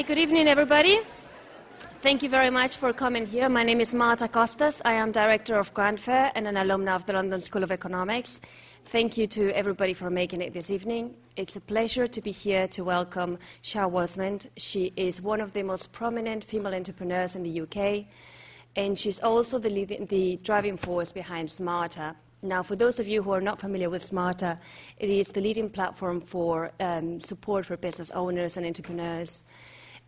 [0.00, 0.98] Hi, good evening, everybody.
[2.00, 3.50] Thank you very much for coming here.
[3.50, 4.80] My name is Marta Costas.
[4.82, 8.40] I am Director of Grant Fair and an alumna of the London School of Economics.
[8.86, 11.16] Thank you to everybody for making it this evening.
[11.36, 14.46] It's a pleasure to be here to welcome Shaa Wasmund.
[14.56, 18.06] She is one of the most prominent female entrepreneurs in the UK,
[18.76, 19.68] and she's also the,
[20.08, 22.16] the driving force behind Smarta.
[22.40, 24.58] Now, for those of you who are not familiar with Smarta,
[24.96, 29.44] it is the leading platform for um, support for business owners and entrepreneurs.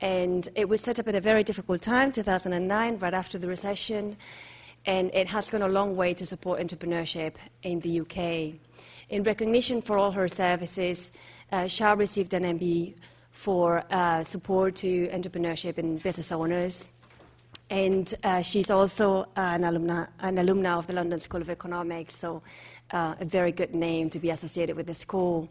[0.02, 4.16] And it was set up at a very difficult time, 2009, right after the recession,
[4.84, 8.58] and it has gone a long way to support entrepreneurship in the UK.
[9.10, 11.12] In recognition for all her services,
[11.52, 12.94] uh, Shaa received an MBE
[13.30, 16.88] for uh, support to entrepreneurship and business owners.
[17.70, 22.42] And uh, she's also an alumna, an alumna of the London School of Economics, so
[22.90, 25.48] uh, a very good name to be associated with the school.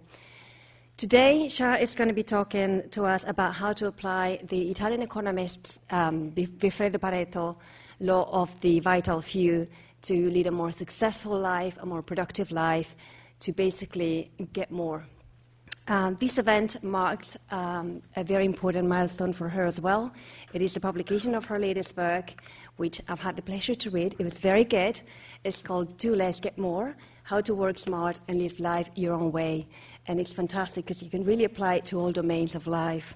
[1.02, 5.02] Today, Shaa is going to be talking to us about how to apply the Italian
[5.02, 7.56] economist um, Pareto
[8.00, 9.68] law of the vital few
[10.04, 12.96] to lead a more successful life, a more productive life,
[13.40, 15.04] to basically get more.
[15.88, 20.14] Um, this event marks um, a very important milestone for her as well.
[20.54, 22.30] It is the publication of her latest book,
[22.78, 24.16] which I've had the pleasure to read.
[24.20, 25.02] It was very good.
[25.44, 29.32] It's called Do Less, Get More How to Work Smart and Live Life Your Own
[29.32, 29.68] Way.
[30.12, 33.16] And it's fantastic because you can really apply it to all domains of life.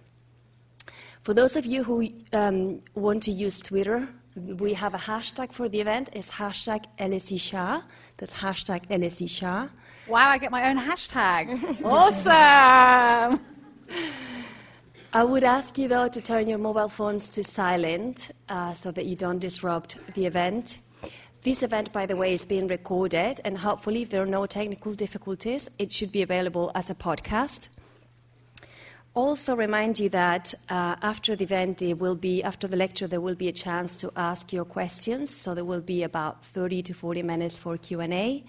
[1.23, 4.07] For those of you who um, want to use Twitter,
[4.37, 6.09] we have a hashtag for the event.
[6.13, 7.83] It's hashtag LSE
[8.15, 9.69] That's hashtag LSE
[10.07, 11.83] Wow, I get my own hashtag.
[11.83, 13.41] awesome.
[15.11, 19.05] I would ask you, though, to turn your mobile phones to silent uh, so that
[19.05, 20.77] you don't disrupt the event.
[21.45, 24.95] This event, by the way, is being recorded, and hopefully, if there are no technical
[24.95, 27.67] difficulties, it should be available as a podcast.
[29.13, 33.21] Also, remind you that uh, after the event, there will be, after the lecture, there
[33.21, 35.29] will be a chance to ask your questions.
[35.29, 38.43] So there will be about 30 to 40 minutes for Q and A.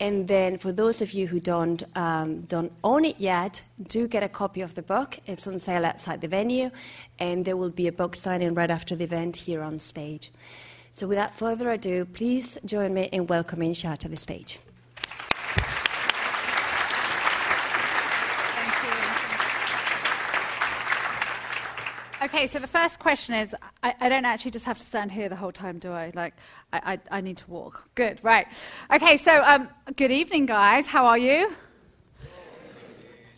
[0.00, 4.24] And then, for those of you who don't, um, don't own it yet, do get
[4.24, 5.20] a copy of the book.
[5.28, 6.72] It's on sale outside the venue,
[7.20, 10.32] and there will be a book signing right after the event here on stage.
[10.98, 14.58] So, without further ado, please join me in welcoming Shaa to the stage.
[22.20, 23.54] Okay, so the first question is
[23.84, 26.10] I, I, don't actually just have to stand here the whole time, do I?
[26.16, 26.34] Like,
[26.72, 27.88] I, I, I need to walk.
[27.94, 28.48] Good, right.
[28.92, 30.88] Okay, so um, good evening, guys.
[30.88, 31.54] How are you?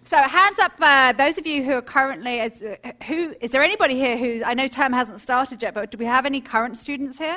[0.04, 3.62] So, hands up, uh, those of you who are currently, is, uh, who, is there
[3.62, 6.78] anybody here who, I know term hasn't started yet, but do we have any current
[6.78, 7.36] students here?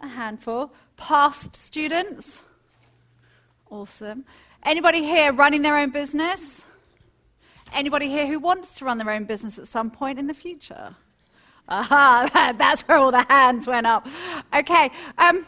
[0.00, 0.72] A handful.
[0.96, 2.42] Past students?
[3.70, 4.24] Awesome.
[4.64, 6.64] Anybody here running their own business?
[7.72, 10.94] Anybody here who wants to run their own business at some point in the future?
[11.68, 14.06] Aha, that's where all the hands went up.
[14.52, 14.90] Okay.
[15.18, 15.46] Um,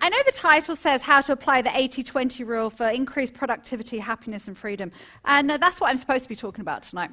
[0.00, 3.98] I know the title says how to apply the 80 20 rule for increased productivity,
[3.98, 4.90] happiness, and freedom.
[5.24, 7.10] And uh, that's what I'm supposed to be talking about tonight.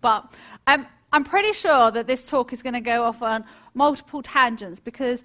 [0.00, 0.32] But
[0.68, 4.78] um, I'm pretty sure that this talk is going to go off on multiple tangents
[4.80, 5.22] because,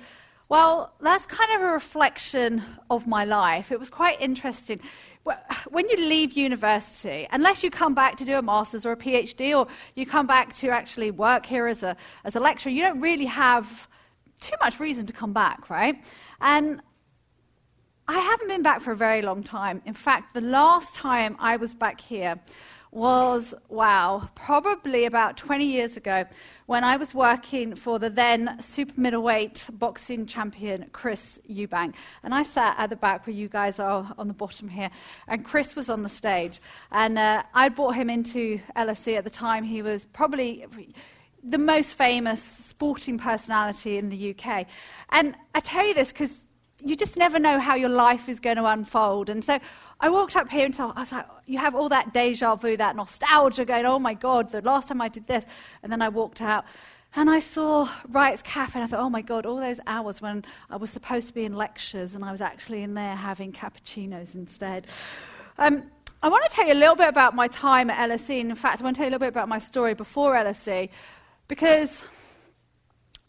[0.49, 3.71] well, that's kind of a reflection of my life.
[3.71, 4.79] It was quite interesting
[5.69, 9.57] when you leave university, unless you come back to do a master's or a PhD,
[9.57, 11.95] or you come back to actually work here as a,
[12.25, 13.87] as a lecturer, you don't really have
[14.41, 16.03] too much reason to come back, right?
[16.41, 16.81] And
[18.07, 19.81] I haven't been back for a very long time.
[19.85, 22.37] In fact, the last time I was back here
[22.93, 26.25] was, wow, probably about 20 years ago
[26.67, 31.95] when I was working for the then super middleweight boxing champion, Chris Eubank.
[32.21, 34.91] And I sat at the back where you guys are on the bottom here.
[35.27, 36.61] And Chris was on the stage.
[36.91, 39.63] And uh, I brought him into LSE at the time.
[39.63, 40.67] He was probably
[41.43, 44.67] the most famous sporting personality in the UK.
[45.09, 46.45] And I tell you this because
[46.85, 49.29] you just never know how your life is going to unfold.
[49.29, 49.59] And so
[50.03, 52.75] I walked up here and thought, I was like, you have all that deja vu,
[52.75, 55.45] that nostalgia going, oh my God, the last time I did this.
[55.81, 56.65] And then I walked out
[57.15, 60.43] and I saw Wright's Cafe and I thought, oh my God, all those hours when
[60.69, 64.35] I was supposed to be in lectures and I was actually in there having cappuccinos
[64.35, 64.87] instead.
[65.57, 65.83] Um,
[66.21, 68.41] I want to tell you a little bit about my time at LSE.
[68.41, 70.35] And in fact, I want to tell you a little bit about my story before
[70.35, 70.89] LSE
[71.47, 72.03] because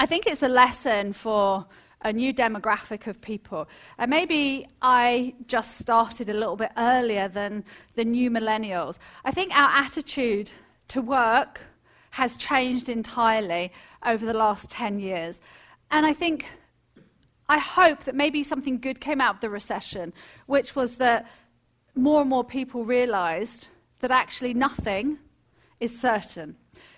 [0.00, 1.66] I think it's a lesson for
[2.04, 3.66] a new demographic of people.
[3.98, 7.64] And maybe I just started a little bit earlier than
[7.94, 8.98] the new millennials.
[9.24, 10.52] I think our attitude
[10.88, 11.62] to work
[12.10, 13.72] has changed entirely
[14.04, 15.40] over the last 10 years.
[15.90, 16.46] And I think,
[17.48, 20.12] I hope that maybe something good came out of the recession,
[20.46, 21.26] which was that
[21.96, 23.68] more and more people realized
[24.00, 25.18] that actually nothing
[25.80, 26.56] is certain.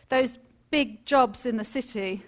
[0.08, 0.38] Those
[0.70, 2.22] big jobs in the city,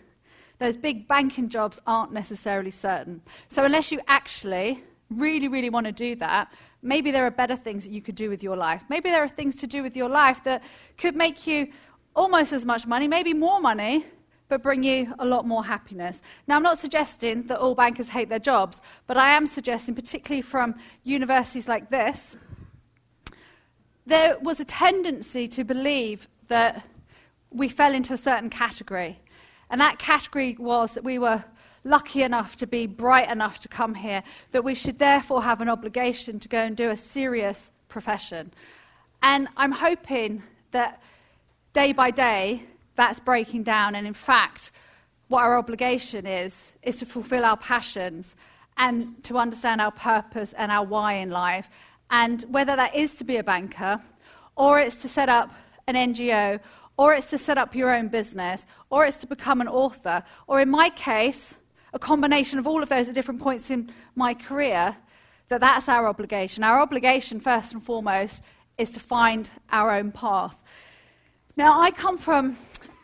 [0.59, 3.23] those big banking jobs aren't necessarily certain.
[3.49, 6.53] So, unless you actually really, really want to do that,
[6.83, 8.83] maybe there are better things that you could do with your life.
[8.89, 10.63] Maybe there are things to do with your life that
[10.97, 11.69] could make you
[12.15, 14.05] almost as much money, maybe more money,
[14.49, 16.23] but bring you a lot more happiness.
[16.47, 20.43] Now, I'm not suggesting that all bankers hate their jobs, but I am suggesting, particularly
[20.43, 20.75] from
[21.05, 22.37] universities like this,
[24.07, 26.83] there was a tendency to believe that
[27.51, 29.21] we fell into a certain category.
[29.71, 31.45] And that category was that we were
[31.85, 34.23] lucky enough to be bright enough to come here,
[34.53, 38.53] that we should therefore have an obligation to go and do a serious profession.
[39.23, 41.03] And I'm hoping that
[41.73, 42.63] day by day,
[42.97, 43.95] that's breaking down.
[43.95, 44.73] And in fact,
[45.29, 48.35] what our obligation is, is to fulfill our passions
[48.77, 51.69] and to understand our purpose and our why in life.
[52.11, 54.01] And whether that is to be a banker,
[54.57, 55.53] or it's to set up
[55.87, 56.61] an NGO,
[56.99, 60.61] or it's to set up your own business, or it's to become an author, or
[60.61, 61.55] in my case,
[61.95, 64.97] a combination of all of those at different points in my career,
[65.47, 66.65] that that's our obligation.
[66.65, 68.43] Our obligation, first and foremost,
[68.77, 70.61] is to find our own path.
[71.57, 72.59] Now, I come from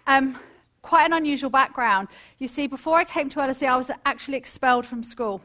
[0.08, 0.38] um,
[0.82, 2.08] quite an unusual background.
[2.38, 5.40] You see, before I came to LSE, I was actually expelled from school.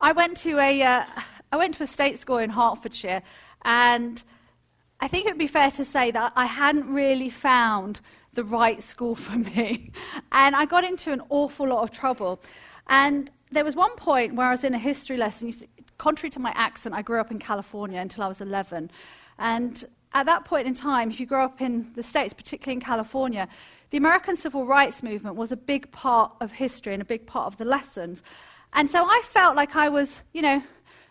[0.00, 1.04] I went to a, uh,
[1.52, 3.22] I went to a state school in Hertfordshire,
[3.64, 4.22] and
[5.02, 8.00] I think it would be fair to say that I hadn't really found
[8.34, 9.90] the right school for me.
[10.30, 12.40] And I got into an awful lot of trouble.
[12.86, 15.50] And there was one point where I was in a history lesson.
[15.50, 15.66] See,
[15.98, 18.92] contrary to my accent, I grew up in California until I was 11.
[19.40, 19.84] And
[20.14, 23.48] at that point in time, if you grow up in the States, particularly in California,
[23.90, 27.48] the American Civil Rights Movement was a big part of history and a big part
[27.48, 28.22] of the lessons.
[28.72, 30.62] And so I felt like I was, you know,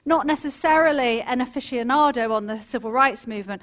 [0.05, 3.61] not necessarily an aficionado on the civil rights movement,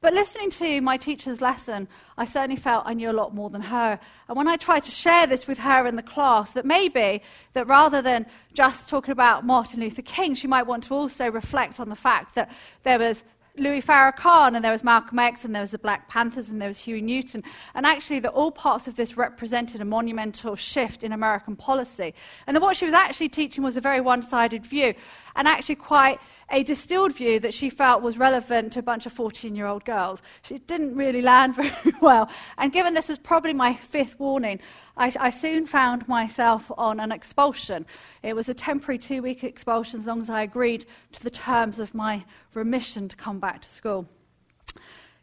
[0.00, 1.88] but listening to my teacher's lesson,
[2.18, 3.98] I certainly felt I knew a lot more than her.
[4.28, 7.22] And when I tried to share this with her in the class, that maybe
[7.54, 11.80] that rather than just talking about Martin Luther King, she might want to also reflect
[11.80, 12.50] on the fact that
[12.82, 13.24] there was
[13.58, 16.68] Louis Farrakhan, and there was Malcolm X, and there was the Black Panthers, and there
[16.68, 17.42] was Huey Newton.
[17.74, 22.12] And actually, that all parts of this represented a monumental shift in American policy.
[22.46, 24.94] And that what she was actually teaching was a very one sided view,
[25.36, 26.20] and actually quite
[26.50, 29.84] a distilled view that she felt was relevant to a bunch of 14 year old
[29.84, 30.22] girls.
[30.42, 32.28] She didn't really land very well.
[32.58, 34.60] And given this was probably my fifth warning,
[34.96, 37.84] I, I soon found myself on an expulsion.
[38.22, 41.78] It was a temporary two week expulsion as long as I agreed to the terms
[41.78, 44.08] of my remission to come back to school.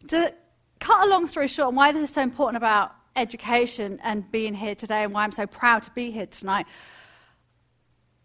[0.10, 0.34] To
[0.80, 4.76] cut a long story short, why this is so important about education and being here
[4.76, 6.66] today, and why I'm so proud to be here tonight.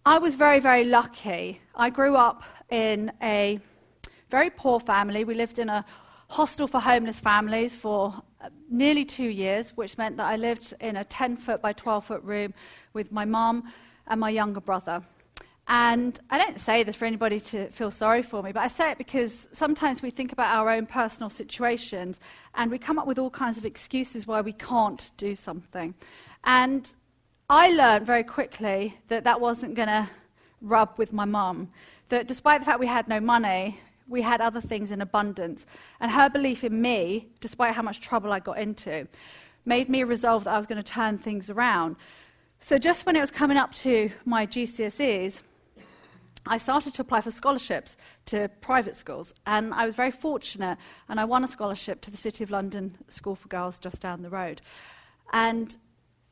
[0.09, 1.61] I was very, very lucky.
[1.75, 3.61] I grew up in a
[4.31, 5.23] very poor family.
[5.25, 5.85] We lived in a
[6.31, 10.97] hostel for homeless families for uh, nearly two years, which meant that I lived in
[10.97, 12.55] a 10 foot by 12 foot room
[12.95, 13.71] with my mum
[14.07, 15.03] and my younger brother.
[15.69, 18.93] And I don't say this for anybody to feel sorry for me, but I say
[18.93, 22.19] it because sometimes we think about our own personal situations
[22.55, 25.95] and we come up with all kinds of excuses why we can't do something.
[26.45, 26.91] And
[27.51, 30.11] I learned very quickly that that wasn't going to
[30.61, 31.71] rub with my mum
[32.11, 35.65] that despite the fact we had no money, we had other things in abundance.
[36.01, 39.09] And her belief in me, despite how much trouble I got into,
[39.65, 41.97] made me resolve that I was going to turn things around.
[42.61, 45.41] So just when it was coming up to my GCSEs,
[46.47, 47.97] I started to apply for scholarships
[48.27, 49.33] to private schools.
[49.47, 50.77] And I was very fortunate,
[51.09, 54.21] and I won a scholarship to the City of London School for Girls just down
[54.21, 54.61] the road.
[55.33, 55.77] And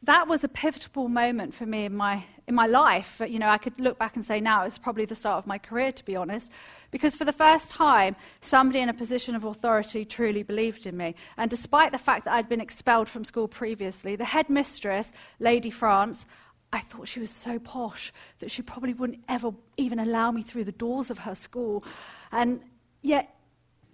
[0.06, 3.20] that was a pivotal moment for me in my, in my life.
[3.26, 5.58] You know, I could look back and say now it's probably the start of my
[5.58, 6.50] career, to be honest,
[6.90, 11.14] because for the first time, somebody in a position of authority truly believed in me.
[11.36, 16.24] And despite the fact that I'd been expelled from school previously, the headmistress, Lady France,
[16.72, 20.64] I thought she was so posh that she probably wouldn't ever even allow me through
[20.64, 21.84] the doors of her school.
[22.30, 22.60] And
[23.02, 23.34] yet,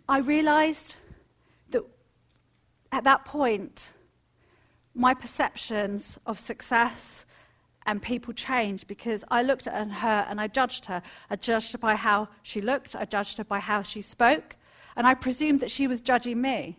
[0.08, 0.96] I realized
[1.70, 1.84] that
[2.90, 3.92] at that point,
[4.94, 7.24] my perceptions of success
[7.86, 11.02] and people changed because I looked at her and I judged her.
[11.30, 14.56] I judged her by how she looked, I judged her by how she spoke,
[14.96, 16.78] and I presumed that she was judging me.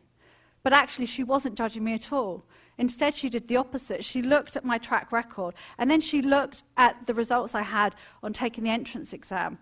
[0.61, 2.45] But actually, she wasn't judging me at all.
[2.77, 4.03] Instead, she did the opposite.
[4.03, 7.95] She looked at my track record, and then she looked at the results I had
[8.23, 9.57] on taking the entrance exam.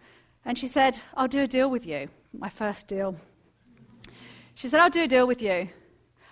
[0.46, 2.08] And she said, I'll do a deal with you.
[2.38, 3.16] My first deal.
[4.54, 5.70] She said, I'll do a deal with you.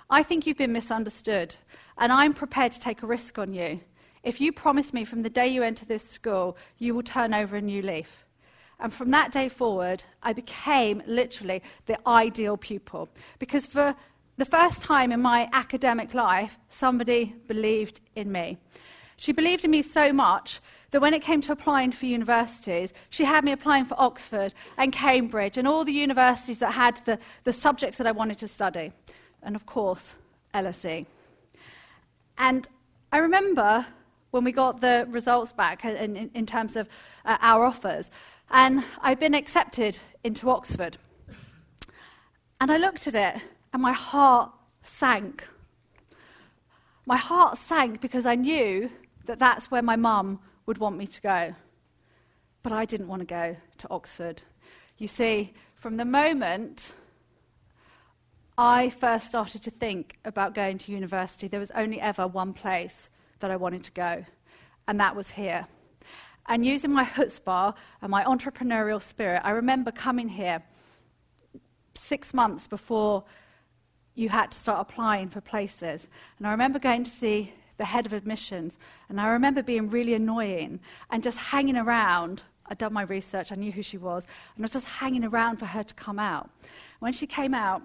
[0.09, 1.55] I think you've been misunderstood
[1.99, 3.79] and I'm prepared to take a risk on you.
[4.23, 7.57] If you promise me from the day you enter this school, you will turn over
[7.57, 8.25] a new leaf.
[8.79, 13.09] And from that day forward, I became literally the ideal pupil.
[13.37, 13.95] Because for
[14.37, 18.57] the first time in my academic life somebody believed in me.
[19.17, 23.25] She believed in me so much that when it came to applying for universities, she
[23.25, 27.51] had me applying for Oxford and Cambridge and all the universities that had the, the
[27.51, 28.93] subjects that I wanted to study.
[29.43, 30.15] And of course,
[30.53, 31.05] LSE.
[32.39, 32.67] And
[33.11, 33.85] I remember
[34.31, 36.87] when we got the results back in, in, in terms of
[37.25, 38.09] uh, our offers,
[38.49, 40.97] and I'd been accepted into Oxford.
[42.61, 43.41] And I looked at it,
[43.73, 44.51] and my heart
[44.83, 45.47] sank.
[47.05, 48.89] My heart sank because I knew
[49.25, 51.55] that that's where my mum would want me to go.
[52.63, 54.41] But I didn't want to go to Oxford.
[54.97, 56.93] You see, from the moment
[58.61, 63.09] I first started to think about going to university, there was only ever one place
[63.39, 64.25] that I wanted to go,
[64.89, 65.65] and that was here.
[66.47, 70.61] And using my chutzpah and my entrepreneurial spirit, I remember coming here
[71.95, 73.23] six months before
[74.15, 76.09] you had to start applying for places.
[76.37, 78.77] And I remember going to see the head of admissions.
[79.07, 82.41] And I remember being really annoying and just hanging around.
[82.65, 84.25] I'd done my research, I knew who she was,
[84.57, 86.49] and I was just hanging around for her to come out.
[86.99, 87.83] When she came out,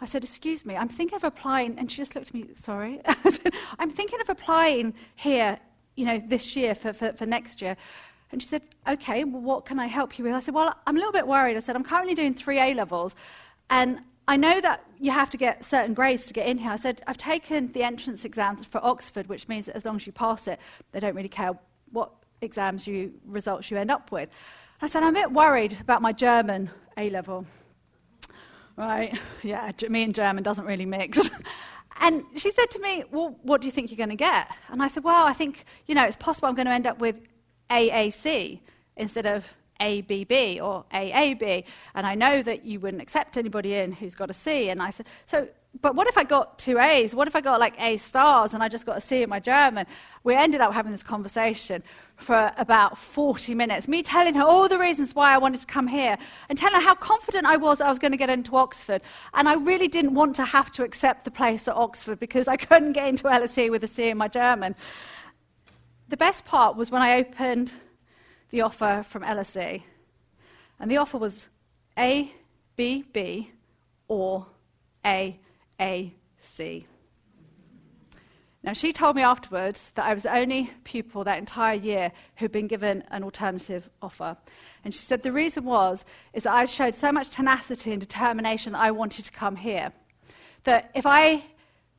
[0.00, 1.78] I said, Excuse me, I'm thinking of applying.
[1.78, 3.00] And she just looked at me, Sorry.
[3.06, 5.58] I said, I'm thinking of applying here,
[5.96, 7.76] you know, this year for, for, for next year.
[8.30, 10.34] And she said, Okay, well, what can I help you with?
[10.34, 11.56] I said, Well, I'm a little bit worried.
[11.56, 13.14] I said, I'm currently doing three A levels.
[13.70, 16.70] And I know that you have to get certain grades to get in here.
[16.70, 20.06] I said, I've taken the entrance exams for Oxford, which means that as long as
[20.06, 20.60] you pass it,
[20.92, 21.58] they don't really care
[21.92, 22.10] what
[22.42, 24.28] exams you results you end up with.
[24.82, 27.46] I said, I'm a bit worried about my German A level.
[28.78, 31.28] Right, yeah, me and German doesn't really mix.
[32.00, 34.54] and she said to me, Well, what do you think you're going to get?
[34.68, 37.00] And I said, Well, I think, you know, it's possible I'm going to end up
[37.00, 37.20] with
[37.70, 38.60] AAC
[38.96, 39.48] instead of
[39.80, 44.34] ABB or AAB, and I know that you wouldn't accept anybody in who's got a
[44.34, 44.70] C.
[44.70, 45.48] And I said, so,
[45.80, 47.14] but what if I got two A's?
[47.14, 49.38] What if I got like A stars and I just got a C in my
[49.38, 49.86] German?
[50.24, 51.82] We ended up having this conversation
[52.16, 55.86] for about 40 minutes, me telling her all the reasons why I wanted to come
[55.86, 59.02] here and telling her how confident I was I was going to get into Oxford.
[59.34, 62.56] And I really didn't want to have to accept the place at Oxford because I
[62.56, 64.74] couldn't get into LSE with a C in my German.
[66.08, 67.72] The best part was when I opened
[68.50, 69.82] the offer from LSE.
[70.80, 71.48] And the offer was
[71.98, 72.32] A,
[72.76, 73.52] B, B,
[74.08, 74.46] or
[75.04, 75.38] A,
[75.80, 76.86] A, C.
[78.62, 82.52] Now, she told me afterwards that I was the only pupil that entire year who'd
[82.52, 84.36] been given an alternative offer.
[84.84, 88.72] And she said the reason was is that I showed so much tenacity and determination
[88.72, 89.92] that I wanted to come here.
[90.64, 91.44] That if I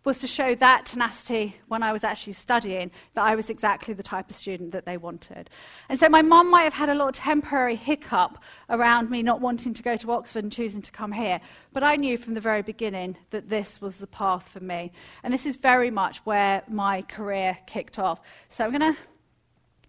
[0.06, 4.04] was to show that tenacity when I was actually studying, that I was exactly the
[4.04, 5.50] type of student that they wanted.
[5.90, 9.74] And so my mum might have had a little temporary hiccup around me not wanting
[9.74, 11.42] to go to Oxford and choosing to come here,
[11.74, 14.92] but I knew from the very beginning that this was the path for me.
[15.24, 18.22] And this is very much where my career kicked off.
[18.48, 19.00] So I'm going to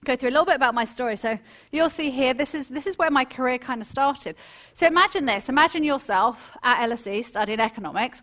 [0.04, 1.16] go through a little bit about my story.
[1.16, 1.38] So
[1.72, 4.34] you'll see here, this is, this is where my career kind of started.
[4.74, 5.48] So imagine this.
[5.48, 8.22] Imagine yourself at LSE studying economics.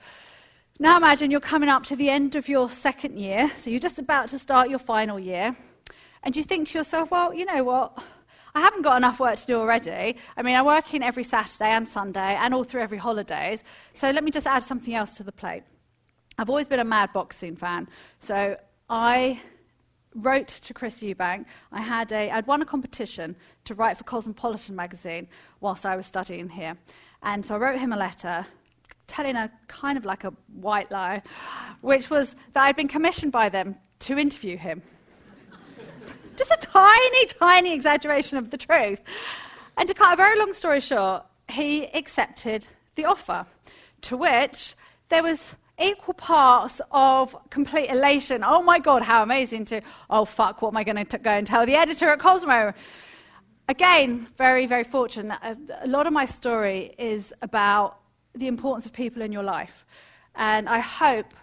[0.80, 3.98] Now imagine you're coming up to the end of your second year, so you're just
[3.98, 5.58] about to start your final year,
[6.22, 7.98] and you think to yourself, well, you know what?
[8.54, 10.18] I haven't got enough work to do already.
[10.38, 13.64] I mean, I work in every Saturday and Sunday and all through every holidays,
[13.96, 15.64] so let me just add something else to the plate.
[16.38, 17.88] I've always been a mad boxing fan,
[18.20, 18.56] so
[18.88, 19.42] I
[20.14, 21.46] wrote to Chris Eubank.
[21.72, 25.28] I had a, I'd won a competition to write for Cosmopolitan magazine
[25.60, 26.78] whilst I was studying here.
[27.24, 28.46] And so I wrote him a letter
[29.08, 31.22] telling a kind of like a white lie,
[31.82, 34.82] which was that I'd been commissioned by them to interview him.
[36.36, 39.02] Just a tiny, tiny exaggeration of the truth.
[39.78, 43.46] And to cut a very long story short, he accepted the offer,
[44.02, 44.76] to which
[45.10, 48.44] there was equal parts of complete elation.
[48.44, 51.46] Oh my God, how amazing to, oh fuck, what am I going to go and
[51.46, 52.74] tell the editor at Cosmo?
[53.70, 55.40] Again, very, very fortunate.
[55.44, 58.00] A, a lot of my story is about
[58.38, 59.86] the importance of people in your life.
[60.36, 61.34] And I hope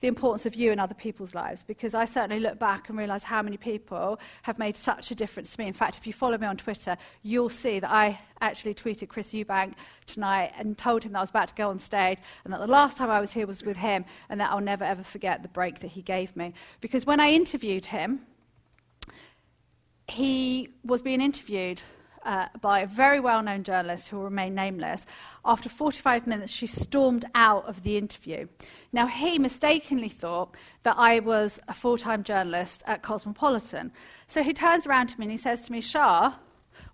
[0.00, 3.24] the importance of you in other people's lives because I certainly look back and realize
[3.24, 5.66] how many people have made such a difference to me.
[5.66, 9.32] In fact, if you follow me on Twitter, you'll see that I actually tweeted Chris
[9.32, 9.72] Eubank
[10.04, 12.66] tonight and told him that I was about to go on stage and that the
[12.66, 15.48] last time I was here was with him and that I'll never ever forget the
[15.48, 16.52] break that he gave me.
[16.80, 18.20] Because when I interviewed him,
[20.08, 21.82] he was being interviewed
[22.26, 25.06] uh, by a very well known journalist who will remain nameless.
[25.44, 28.48] After 45 minutes, she stormed out of the interview.
[28.92, 33.92] Now, he mistakenly thought that I was a full time journalist at Cosmopolitan.
[34.26, 36.34] So he turns around to me and he says to me, Shaa,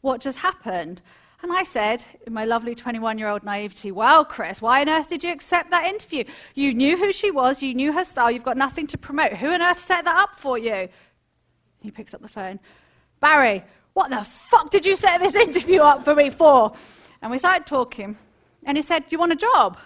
[0.03, 1.01] what just happened?
[1.43, 5.09] And I said, in my lovely 21 year old naivety, Well, Chris, why on earth
[5.09, 6.25] did you accept that interview?
[6.55, 9.33] You knew who she was, you knew her style, you've got nothing to promote.
[9.33, 10.89] Who on earth set that up for you?
[11.81, 12.61] He picks up the phone.
[13.19, 16.73] Barry, what the fuck did you set this interview up for me for?
[17.21, 18.17] And we started talking.
[18.65, 19.79] And he said, Do you want a job?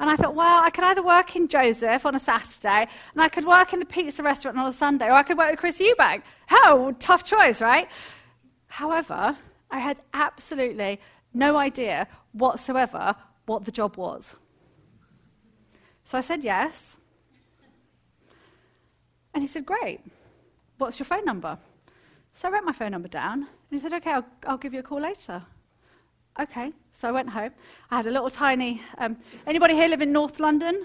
[0.00, 3.28] And I thought, well, I could either work in Joseph on a Saturday, and I
[3.28, 5.78] could work in the pizza restaurant on a Sunday, or I could work with Chris
[5.78, 6.22] Eubank.
[6.50, 7.88] Oh, tough choice, right?
[8.66, 9.36] However,
[9.70, 10.98] I had absolutely
[11.32, 13.14] no idea whatsoever
[13.46, 14.34] what the job was.
[16.02, 16.96] So I said yes.
[19.34, 20.00] And he said, Great.
[20.78, 21.56] What's your phone number?
[22.42, 24.80] So I wrote my phone number down, and he said, Okay, I'll, I'll give you
[24.80, 25.44] a call later.
[26.40, 27.52] Okay, so I went home.
[27.88, 28.82] I had a little tiny.
[28.98, 30.84] Um, anybody here live in North London?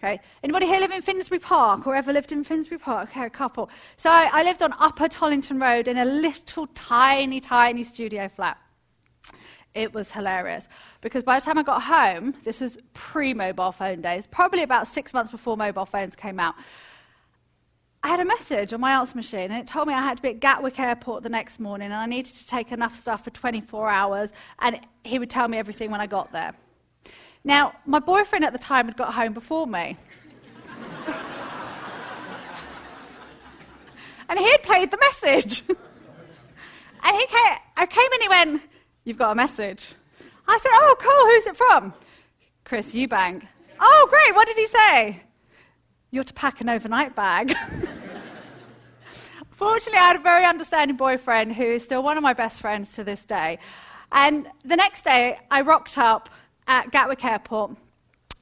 [0.00, 0.18] Okay.
[0.42, 3.10] Anybody here live in Finsbury Park or ever lived in Finsbury Park?
[3.10, 3.70] Okay, a couple.
[3.96, 8.58] So I, I lived on Upper Tollington Road in a little tiny, tiny studio flat.
[9.74, 10.68] It was hilarious
[11.00, 14.88] because by the time I got home, this was pre mobile phone days, probably about
[14.88, 16.56] six months before mobile phones came out.
[18.02, 20.22] I had a message on my answer machine, and it told me I had to
[20.22, 23.30] be at Gatwick Airport the next morning, and I needed to take enough stuff for
[23.30, 26.54] 24 hours, and he would tell me everything when I got there.
[27.44, 29.98] Now, my boyfriend at the time had got home before me.
[34.30, 35.62] and he had played the message.
[35.68, 38.62] and he came, I came in and he went,
[39.04, 39.92] You've got a message.
[40.48, 41.92] I said, Oh, cool, who's it from?
[42.64, 43.46] Chris Eubank.
[43.78, 45.22] Oh, great, what did he say?
[46.12, 47.54] You're to pack an overnight bag.
[49.52, 52.94] Fortunately, I had a very understanding boyfriend who is still one of my best friends
[52.94, 53.60] to this day.
[54.10, 56.28] And the next day, I rocked up
[56.66, 57.76] at Gatwick Airport.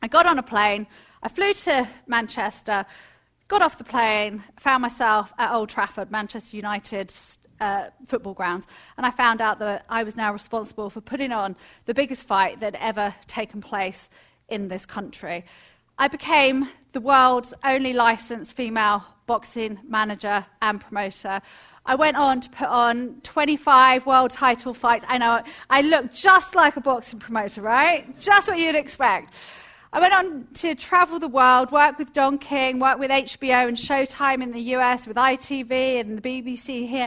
[0.00, 0.86] I got on a plane.
[1.22, 2.86] I flew to Manchester,
[3.48, 9.04] got off the plane, found myself at Old Trafford, Manchester United's uh, football grounds, and
[9.04, 12.76] I found out that I was now responsible for putting on the biggest fight that
[12.76, 14.08] had ever taken place
[14.48, 15.44] in this country.
[15.98, 21.40] I became the world's only licensed female boxing manager and promoter.
[21.86, 25.04] I went on to put on 25 world title fights.
[25.06, 28.18] I know I look just like a boxing promoter, right?
[28.18, 29.32] Just what you'd expect.
[29.92, 33.76] I went on to travel the world, work with Don King, work with HBO and
[33.76, 37.06] Showtime in the US, with ITV and the BBC here.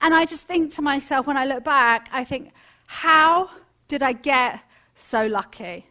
[0.00, 2.52] And I just think to myself, when I look back, I think,
[2.86, 3.50] how
[3.88, 4.62] did I get
[4.94, 5.84] so lucky?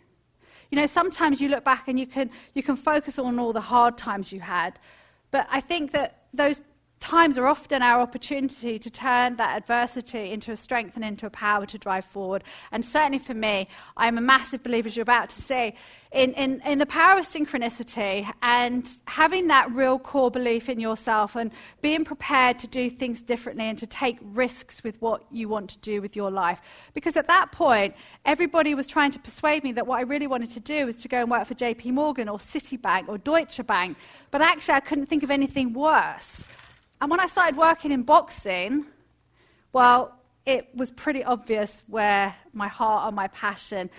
[0.71, 3.61] You know, sometimes you look back and you can, you can focus on all the
[3.61, 4.79] hard times you had.
[5.29, 6.61] But I think that those
[7.01, 11.29] times are often our opportunity to turn that adversity into a strength and into a
[11.31, 12.43] power to drive forward.
[12.71, 15.73] And certainly for me, I'm a massive believer, as you're about to see,
[16.11, 21.35] in, in, in the power of synchronicity and having that real core belief in yourself
[21.35, 25.69] and being prepared to do things differently and to take risks with what you want
[25.69, 26.61] to do with your life.
[26.93, 30.51] Because at that point, everybody was trying to persuade me that what I really wanted
[30.51, 33.97] to do was to go and work for JP Morgan or Citibank or Deutsche Bank.
[34.29, 36.45] But actually, I couldn't think of anything worse.
[37.01, 38.85] And when I started working in boxing,
[39.73, 43.89] well, it was pretty obvious where my heart and my passion.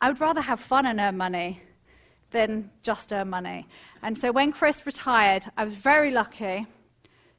[0.00, 1.60] I would rather have fun and earn money
[2.30, 3.66] than just earn money.
[4.02, 6.66] And so when Chris retired, I was very lucky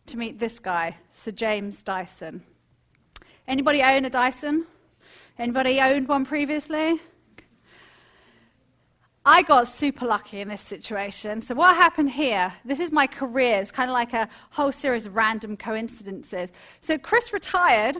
[0.07, 2.43] to meet this guy, Sir James Dyson.
[3.47, 4.65] Anybody own a Dyson?
[5.39, 6.99] Anybody owned one previously?
[9.29, 11.41] I got super lucky in this situation.
[11.41, 12.53] So, what happened here?
[12.63, 13.59] This is my career.
[13.59, 16.53] It's kind of like a whole series of random coincidences.
[16.79, 17.97] So, Chris retired,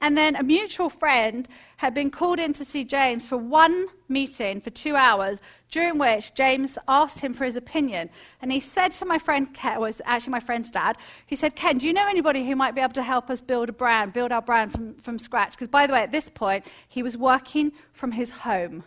[0.00, 4.62] and then a mutual friend had been called in to see James for one meeting
[4.62, 8.08] for two hours, during which James asked him for his opinion.
[8.40, 11.76] And he said to my friend Ken, was actually my friend's dad, he said, Ken,
[11.76, 14.32] do you know anybody who might be able to help us build a brand, build
[14.32, 15.50] our brand from, from scratch?
[15.50, 18.84] Because, by the way, at this point, he was working from his home.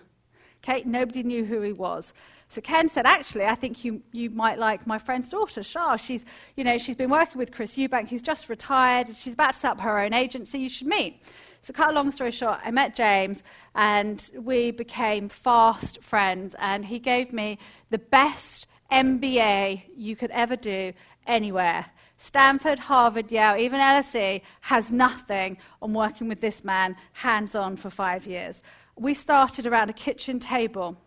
[0.68, 2.12] Okay, nobody knew who he was.
[2.50, 5.98] So Ken said, actually, I think you, you might like my friend's daughter, Shaa.
[6.00, 6.26] She's,
[6.56, 8.08] you know, she's been working with Chris Eubank.
[8.08, 9.16] He's just retired.
[9.16, 10.58] She's about to set up her own agency.
[10.58, 11.22] You should meet.
[11.62, 13.44] So cut a long story short, I met James
[13.76, 16.56] and we became fast friends.
[16.58, 17.60] And he gave me
[17.92, 20.94] the best MBA you could ever do
[21.28, 21.86] anywhere.
[22.18, 27.92] Stanford, Harvard, Yale, even LSE has nothing on working with this man hands on for
[27.92, 28.62] five years
[28.98, 30.98] we started around a kitchen table.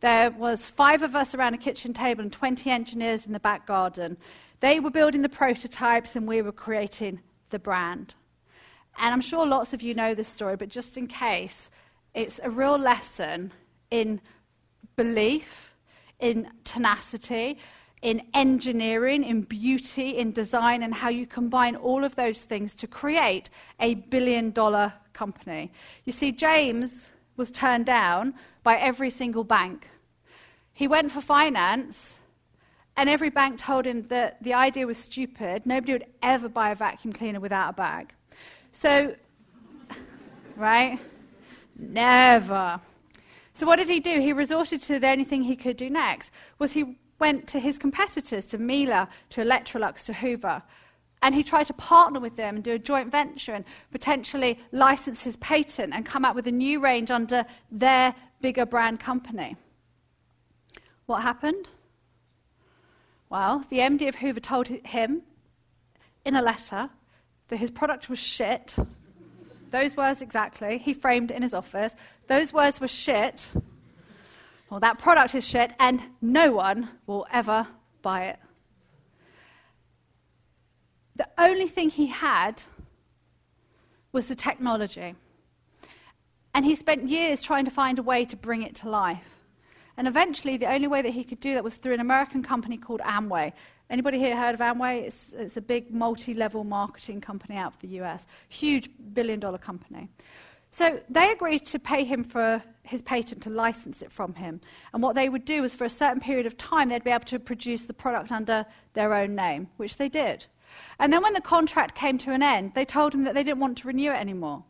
[0.00, 3.66] There was five of us around a kitchen table and 20 engineers in the back
[3.66, 4.16] garden.
[4.60, 8.14] They were building the prototypes and we were creating the brand.
[8.98, 11.70] And I'm sure lots of you know this story, but just in case,
[12.14, 13.52] it's a real lesson
[13.90, 14.20] in
[14.96, 15.74] belief,
[16.20, 17.58] in tenacity,
[18.02, 22.86] in engineering, in beauty, in design, and how you combine all of those things to
[22.86, 25.72] create a billion dollar company.
[26.04, 29.88] You see, James was turned down by every single bank.
[30.72, 32.18] He went for finance,
[32.96, 35.66] and every bank told him that the idea was stupid.
[35.66, 38.12] Nobody would ever buy a vacuum cleaner without a bag.
[38.72, 39.14] So,
[40.56, 40.98] right?
[41.76, 42.80] Never.
[43.54, 44.20] So what did he do?
[44.20, 47.78] He resorted to the only thing he could do next was he went to his
[47.78, 50.62] competitors, to Miele, to Electrolux, to Hoover,
[51.24, 55.24] and he tried to partner with them and do a joint venture and potentially license
[55.24, 59.56] his patent and come out with a new range under their bigger brand company.
[61.06, 61.68] What happened?
[63.28, 65.22] Well, the MD of Hoover told him
[66.24, 66.90] in a letter
[67.48, 68.76] that his product was shit.
[69.72, 70.78] Those words exactly.
[70.78, 71.96] He framed it in his office.
[72.28, 73.50] Those words were shit
[74.74, 77.64] well, that product is shit and no one will ever
[78.02, 78.38] buy it.
[81.16, 82.62] The only thing he had
[84.12, 85.14] was the technology.
[86.54, 89.24] And he spent years trying to find a way to bring it to life.
[89.96, 92.76] And eventually, the only way that he could do that was through an American company
[92.76, 93.52] called Amway.
[93.90, 95.02] Anybody here heard of Amway?
[95.02, 99.58] It's, it's a big multi level marketing company out of the US, huge billion dollar
[99.58, 100.08] company.
[100.70, 104.60] So they agreed to pay him for his patent to license it from him.
[104.92, 107.24] And what they would do was for a certain period of time, they'd be able
[107.26, 110.46] to produce the product under their own name, which they did.
[110.98, 113.60] And then when the contract came to an end, they told him that they didn't
[113.60, 114.64] want to renew it anymore.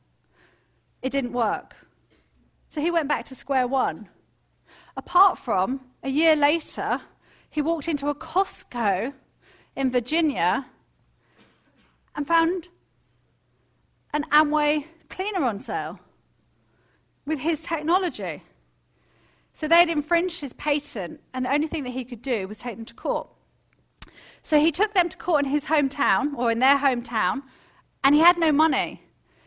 [1.03, 1.77] It didn't work.
[2.69, 4.09] So he went back to square one.
[4.97, 7.01] Apart from, a year later,
[7.51, 9.12] he walked into a Costco
[9.77, 10.67] in Virginia
[12.17, 12.69] and found
[14.12, 15.99] an Amway cleaner on sale
[17.27, 18.43] with his technology.
[19.53, 22.77] So they'd infringed his patent, and the only thing that he could do was take
[22.77, 23.29] them to court.
[24.44, 27.42] So he took them to court in his hometown, or in their hometown,
[28.04, 29.02] and he had no money.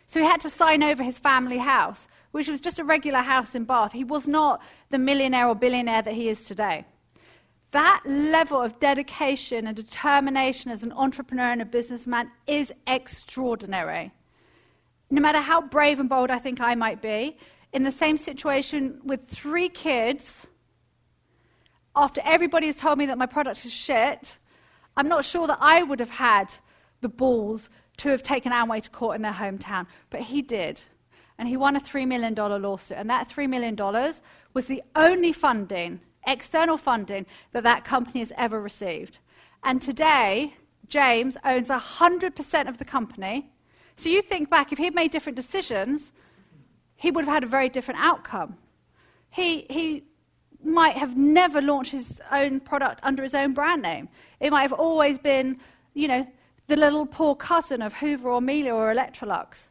[0.08, 3.56] So he had to sign over his family house, which was just a regular house
[3.56, 3.94] in Bath.
[3.94, 6.84] He was not the millionaire or billionaire that he is today.
[7.72, 14.12] That level of dedication and determination as an entrepreneur and a businessman is extraordinary
[15.10, 17.38] no matter how brave and bold I think I might be,
[17.74, 20.48] in the same situation with three kids,
[21.96, 24.38] after everybody has told me that my product is shit,
[24.98, 26.54] I'm not sure that I would have had
[27.00, 29.88] the balls to have taken Amway to court in their hometown.
[30.10, 30.82] But he did.
[31.38, 32.98] And he won a $3 million lawsuit.
[32.98, 33.78] And that $3 million
[34.54, 39.20] was the only funding, external funding, that that company has ever received.
[39.64, 40.56] And today,
[40.90, 43.50] James owns 100% of the company
[43.98, 46.12] so you think back, if he'd made different decisions,
[46.96, 48.56] he would have had a very different outcome.
[49.32, 50.04] He, he
[50.64, 54.10] might have never launched his own product under his own brand name.
[54.40, 55.60] It might have always been,
[55.94, 56.28] you know,
[56.68, 59.68] the little poor cousin of Hoover or Miele or Electrolux.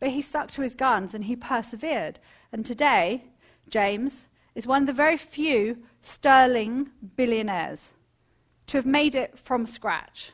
[0.00, 2.18] But he stuck to his guns and he persevered.
[2.52, 3.24] And today,
[3.68, 7.92] James is one of the very few sterling billionaires
[8.68, 10.32] to have made it from scratch.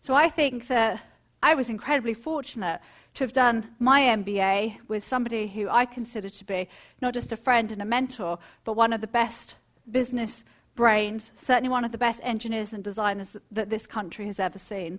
[0.00, 1.00] So I think that
[1.42, 2.80] I was incredibly fortunate
[3.16, 6.68] to have done my MBA with somebody who I consider to be
[7.00, 9.54] not just a friend and a mentor, but one of the best
[9.90, 14.58] business brains, certainly one of the best engineers and designers that this country has ever
[14.58, 14.98] seen.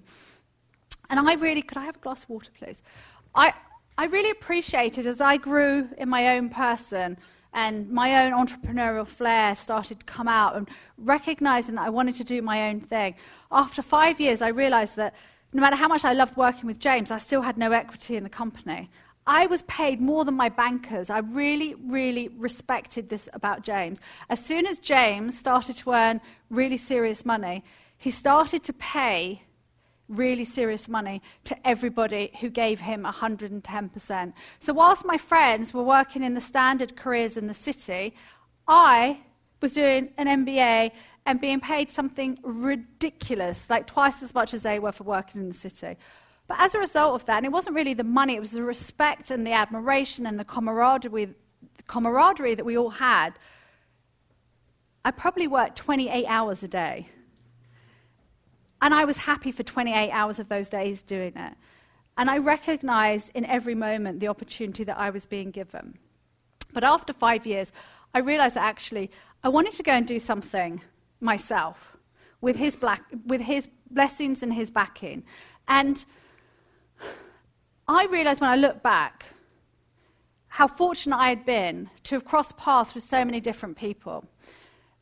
[1.12, 2.82] And I really, could I have a glass of water, please?
[3.36, 3.54] I,
[4.00, 7.20] I really appreciated as I grew in my own person
[7.54, 12.24] and my own entrepreneurial flair started to come out and recognizing that I wanted to
[12.24, 13.14] do my own thing.
[13.52, 15.14] After five years, I realized that
[15.58, 18.24] no matter how much I loved working with James, I still had no equity in
[18.24, 18.92] the company.
[19.26, 21.10] I was paid more than my bankers.
[21.10, 24.00] I really, really respected this about James.
[24.30, 27.64] As soon as James started to earn really serious money,
[27.98, 29.42] he started to pay
[30.08, 34.34] really serious money to everybody who gave him 110%.
[34.60, 38.14] So, whilst my friends were working in the standard careers in the city,
[38.68, 39.22] I
[39.60, 40.92] was doing an MBA
[41.28, 45.50] and being paid something ridiculous, like twice as much as they were for working in
[45.50, 45.98] the city.
[46.48, 48.64] But as a result of that, and it wasn't really the money, it was the
[48.64, 53.32] respect and the admiration and the camaraderie, the camaraderie that we all had.
[55.04, 57.10] I probably worked 28 hours a day.
[58.82, 61.54] And I was happy for 28 hours of those days doing it.
[62.18, 65.98] And I recognized in every moment the opportunity that I was being given.
[66.72, 67.74] But after five years,
[68.14, 69.12] I realized that actually
[69.44, 70.82] I wanted to go and do something
[71.20, 71.98] myself
[72.42, 75.24] with his, black, with his blessings and his backing.
[75.68, 76.06] And
[77.88, 79.26] I realized when I look back
[80.50, 84.26] how fortunate I had been to have crossed paths with so many different people.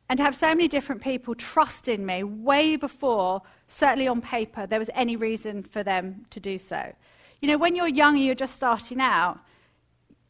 [0.10, 4.68] and to have so many different people trust in me way before, certainly on paper,
[4.68, 6.94] there was any reason for them to do so.
[7.42, 9.40] You know, when you're young and you're just starting out,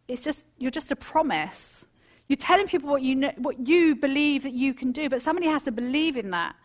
[0.07, 1.84] it's just, you're just a promise.
[2.27, 5.47] You're telling people what you, know, what you believe that you can do, but somebody
[5.47, 6.55] has to believe in that.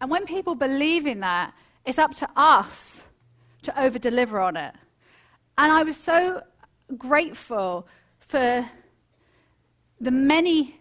[0.00, 3.02] And when people believe in that, it's up to us
[3.62, 4.74] to over deliver on it.
[5.58, 6.42] And I was so
[6.96, 7.86] grateful
[8.20, 8.68] for
[10.00, 10.80] the many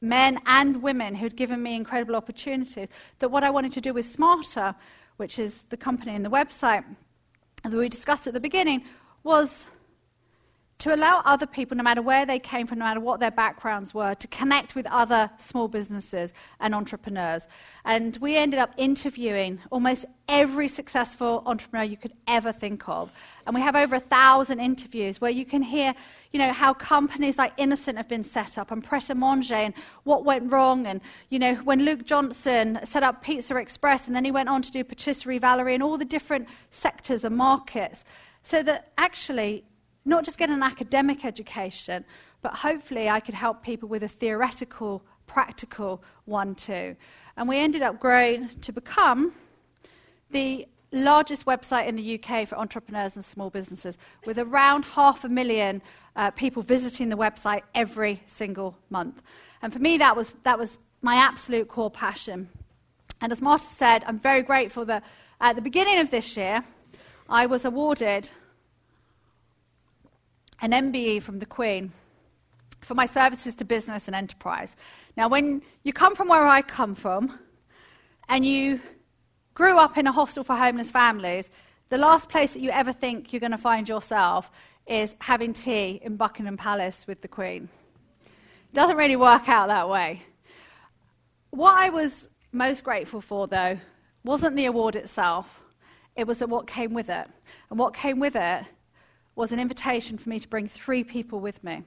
[0.00, 4.06] men and women who'd given me incredible opportunities, that what I wanted to do with
[4.06, 4.74] Smarta,
[5.16, 6.84] which is the company and the website
[7.62, 8.84] that we discussed at the beginning,
[9.22, 9.66] was
[10.78, 13.94] to allow other people, no matter where they came from, no matter what their backgrounds
[13.94, 17.46] were, to connect with other small businesses and entrepreneurs.
[17.84, 23.12] And we ended up interviewing almost every successful entrepreneur you could ever think of.
[23.46, 25.94] And we have over a thousand interviews where you can hear,
[26.32, 29.74] you know, how companies like Innocent have been set up and Pret a Manger and
[30.02, 30.86] what went wrong.
[30.86, 34.60] And, you know, when Luke Johnson set up Pizza Express and then he went on
[34.62, 38.04] to do Patisserie Valerie and all the different sectors and markets.
[38.42, 39.64] So that actually
[40.04, 42.04] not just get an academic education,
[42.42, 46.96] but hopefully I could help people with a theoretical, practical one too.
[47.36, 49.32] And we ended up growing to become
[50.30, 55.28] the largest website in the UK for entrepreneurs and small businesses, with around half a
[55.28, 55.82] million
[56.16, 59.22] uh, people visiting the website every single month.
[59.62, 62.48] And for me, that was, that was my absolute core passion.
[63.20, 65.02] And as Marta said, I'm very grateful that
[65.40, 66.64] at the beginning of this year,
[67.28, 68.30] I was awarded
[70.60, 71.92] an MBE from the Queen
[72.80, 74.76] for my services to business and enterprise.
[75.16, 77.38] Now, when you come from where I come from
[78.28, 78.80] and you
[79.54, 81.50] grew up in a hostel for homeless families,
[81.88, 84.50] the last place that you ever think you're going to find yourself
[84.86, 87.68] is having tea in Buckingham Palace with the Queen.
[88.24, 90.22] It doesn't really work out that way.
[91.50, 93.78] What I was most grateful for, though,
[94.24, 95.60] wasn't the award itself,
[96.16, 97.26] it was what came with it.
[97.70, 98.64] And what came with it
[99.36, 101.82] was an invitation for me to bring three people with me.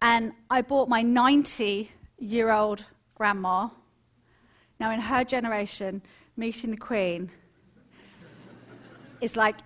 [0.00, 3.68] And I bought my 90 year old grandma.
[4.80, 6.02] Now, in her generation,
[6.36, 7.30] meeting the Queen
[9.20, 9.56] is like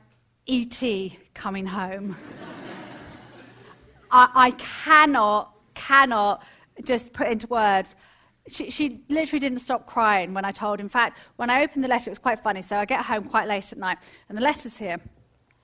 [0.47, 1.19] E.T.
[1.35, 2.17] coming home.
[4.11, 6.45] I, I, cannot, cannot
[6.85, 7.97] just put into words.
[8.49, 10.79] She, she, literally didn't stop crying when I told.
[10.79, 12.63] In fact, when I opened the letter, it was quite funny.
[12.63, 15.01] So I get home quite late at night, and the letter's here.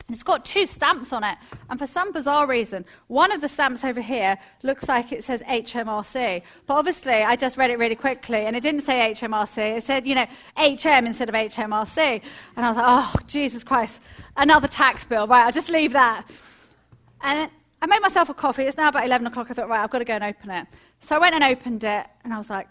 [0.09, 1.38] It's got two stamps on it,
[1.71, 5.43] and for some bizarre reason, one of the stamps over here looks like it says
[5.43, 6.43] HMRC.
[6.67, 9.79] But obviously, I just read it really quickly, and it didn't say HMRC.
[9.79, 12.23] It said, you know, HM instead of HMRC.
[12.57, 14.01] And I was like, oh, Jesus Christ,
[14.37, 15.27] another tax bill.
[15.27, 16.29] Right, I'll just leave that.
[17.23, 18.65] And I made myself a coffee.
[18.65, 19.47] It's now about 11 o'clock.
[19.51, 20.67] I thought, right, I've got to go and open it.
[21.01, 22.69] So I went and opened it, and I was like,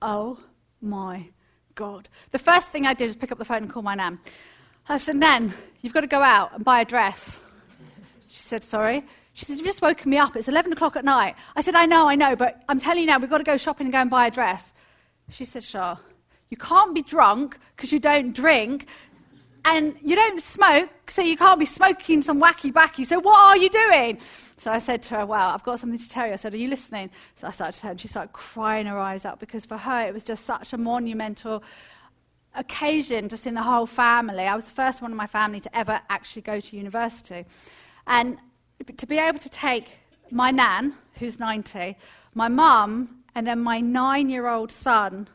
[0.00, 0.38] oh
[0.80, 1.28] my
[1.74, 2.08] God.
[2.30, 4.18] The first thing I did was pick up the phone and call my nan.
[4.88, 7.38] I said, Nan, you've got to go out and buy a dress.
[8.28, 9.04] She said, Sorry.
[9.34, 10.36] She said, You've just woken me up.
[10.36, 11.36] It's 11 o'clock at night.
[11.56, 13.56] I said, I know, I know, but I'm telling you now, we've got to go
[13.56, 14.72] shopping and go and buy a dress.
[15.30, 15.98] She said, Shaa,
[16.50, 18.86] you can't be drunk because you don't drink,
[19.64, 23.04] and you don't smoke, so you can't be smoking some wacky backy.
[23.04, 24.18] So what are you doing?
[24.56, 26.32] So I said to her, Well, I've got something to tell you.
[26.32, 27.10] I said, Are you listening?
[27.36, 29.76] So I started to tell her, and she started crying her eyes out because for
[29.76, 31.62] her it was just such a monumental
[32.54, 34.44] occasion just in the whole family.
[34.44, 37.44] I was the first one in my family to ever actually go to university.
[38.06, 38.38] And
[38.96, 39.98] to be able to take
[40.30, 41.96] my nan, who's 90,
[42.34, 45.28] my mum, and then my nine year old son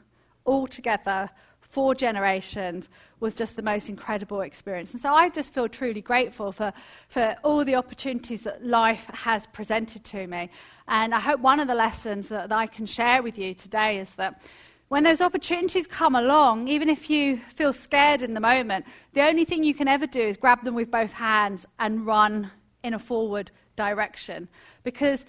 [0.46, 1.30] all together,
[1.62, 4.92] four generations, was just the most incredible experience.
[4.92, 6.72] And so I just feel truly grateful for,
[7.10, 10.50] for all the opportunities that life has presented to me.
[10.88, 14.00] And I hope one of the lessons that, that I can share with you today
[14.00, 14.42] is that
[14.90, 19.44] when those opportunities come along, even if you feel scared in the moment, the only
[19.44, 22.50] thing you can ever do is grab them with both hands and run
[22.84, 24.48] in a forward direction.
[24.84, 25.26] Because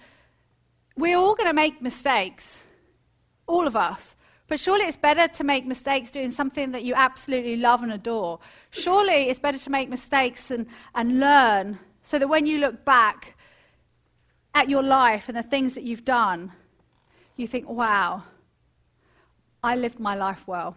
[0.95, 2.63] we're all going to make mistakes,
[3.47, 4.15] all of us.
[4.47, 8.39] But surely it's better to make mistakes doing something that you absolutely love and adore.
[8.71, 13.37] Surely it's better to make mistakes and, and learn so that when you look back
[14.55, 16.51] at your life and the things that you've done,
[17.35, 18.23] you think, wow
[19.63, 20.75] I lived my life well.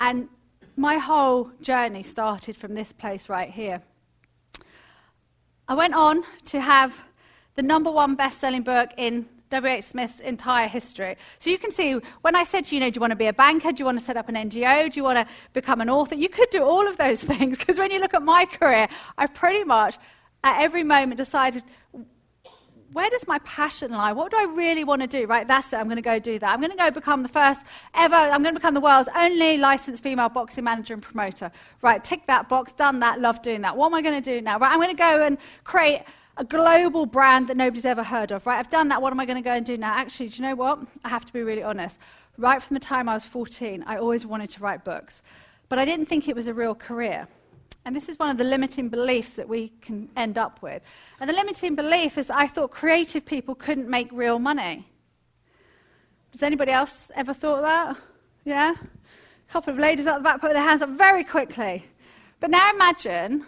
[0.00, 0.28] And
[0.76, 3.82] my whole journey started from this place right here.
[5.68, 6.96] I went on to have
[7.56, 9.84] the number one best selling book in W.H.
[9.84, 11.16] Smith's entire history.
[11.38, 13.26] So you can see when I said to you, know, do you want to be
[13.26, 13.72] a banker?
[13.72, 14.92] Do you want to set up an NGO?
[14.92, 16.14] Do you want to become an author?
[16.14, 19.34] You could do all of those things because when you look at my career, I've
[19.34, 19.98] pretty much
[20.44, 21.62] at every moment decided
[22.92, 24.12] where does my passion lie?
[24.12, 25.26] What do I really want to do?
[25.26, 25.76] Right, that's it.
[25.76, 26.50] I'm going to go do that.
[26.50, 29.58] I'm going to go become the first ever, I'm going to become the world's only
[29.58, 31.50] licensed female boxing manager and promoter.
[31.82, 33.76] Right, tick that box, done that, love doing that.
[33.76, 34.58] What am I going to do now?
[34.58, 36.02] Right, I'm going to go and create
[36.36, 38.46] a global brand that nobody's ever heard of.
[38.46, 39.00] Right, I've done that.
[39.00, 39.94] What am I going to go and do now?
[39.94, 40.78] Actually, do you know what?
[41.04, 41.98] I have to be really honest.
[42.38, 45.22] Right from the time I was 14, I always wanted to write books.
[45.68, 47.26] But I didn't think it was a real career.
[47.86, 50.82] And this is one of the limiting beliefs that we can end up with.
[51.20, 54.88] And the limiting belief is I thought creative people couldn't make real money.
[56.32, 57.96] Has anybody else ever thought that?
[58.44, 58.74] Yeah?
[58.74, 61.86] A couple of ladies at the back put their hands up very quickly.
[62.40, 63.46] But now imagine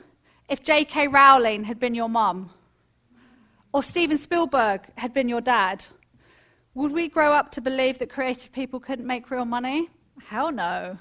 [0.48, 1.08] if J.K.
[1.08, 2.50] Rowling had been your mum,
[3.72, 5.84] or Steven Spielberg had been your dad.
[6.74, 9.90] Would we grow up to believe that creative people couldn't make real money?
[10.24, 10.96] Hell no.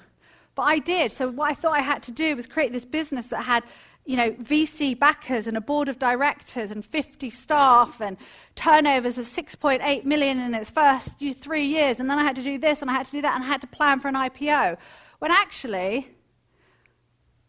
[0.58, 1.12] But I did.
[1.12, 3.62] So what I thought I had to do was create this business that had
[4.06, 8.16] you know, VC backers and a board of directors and 50 staff and
[8.56, 12.00] turnovers of 6.8 million in its first three years.
[12.00, 13.46] And then I had to do this and I had to do that and I
[13.46, 14.76] had to plan for an IPO.
[15.20, 16.08] When actually,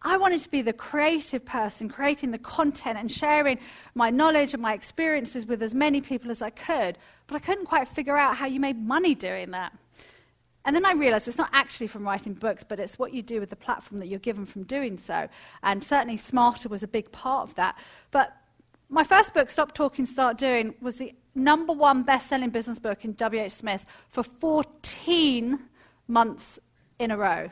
[0.04, 3.58] I wanted to be the creative person, creating the content and sharing
[3.95, 7.00] my knowledge and my experiences with as many people as I could.
[7.26, 9.74] But I couldn't quite figure out how you made money doing that.
[10.69, 13.39] And then I realized it's not actually from writing books, but it's what you do
[13.39, 15.27] with the platform that you're given from doing so.
[15.63, 17.75] And certainly Smarta was a big part of that.
[18.12, 18.38] But
[18.88, 23.03] my first book, Stop Talking, Start Doing, was the number one best selling business book
[23.03, 23.51] in W.H.
[23.51, 25.58] Smith for 14
[26.08, 26.60] months
[26.99, 27.49] in a row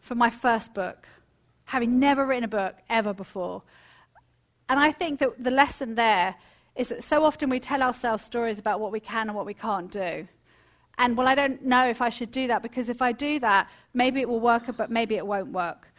[0.00, 1.08] for my first book,
[1.64, 3.62] having never written a book ever before.
[4.68, 6.34] And I think that the lesson there
[6.74, 9.54] is that so often we tell ourselves stories about what we can and what we
[9.54, 10.28] can't do.
[10.98, 13.68] And well, I don't know if I should do that because if I do that,
[13.92, 15.92] maybe it will work, but maybe it won't work.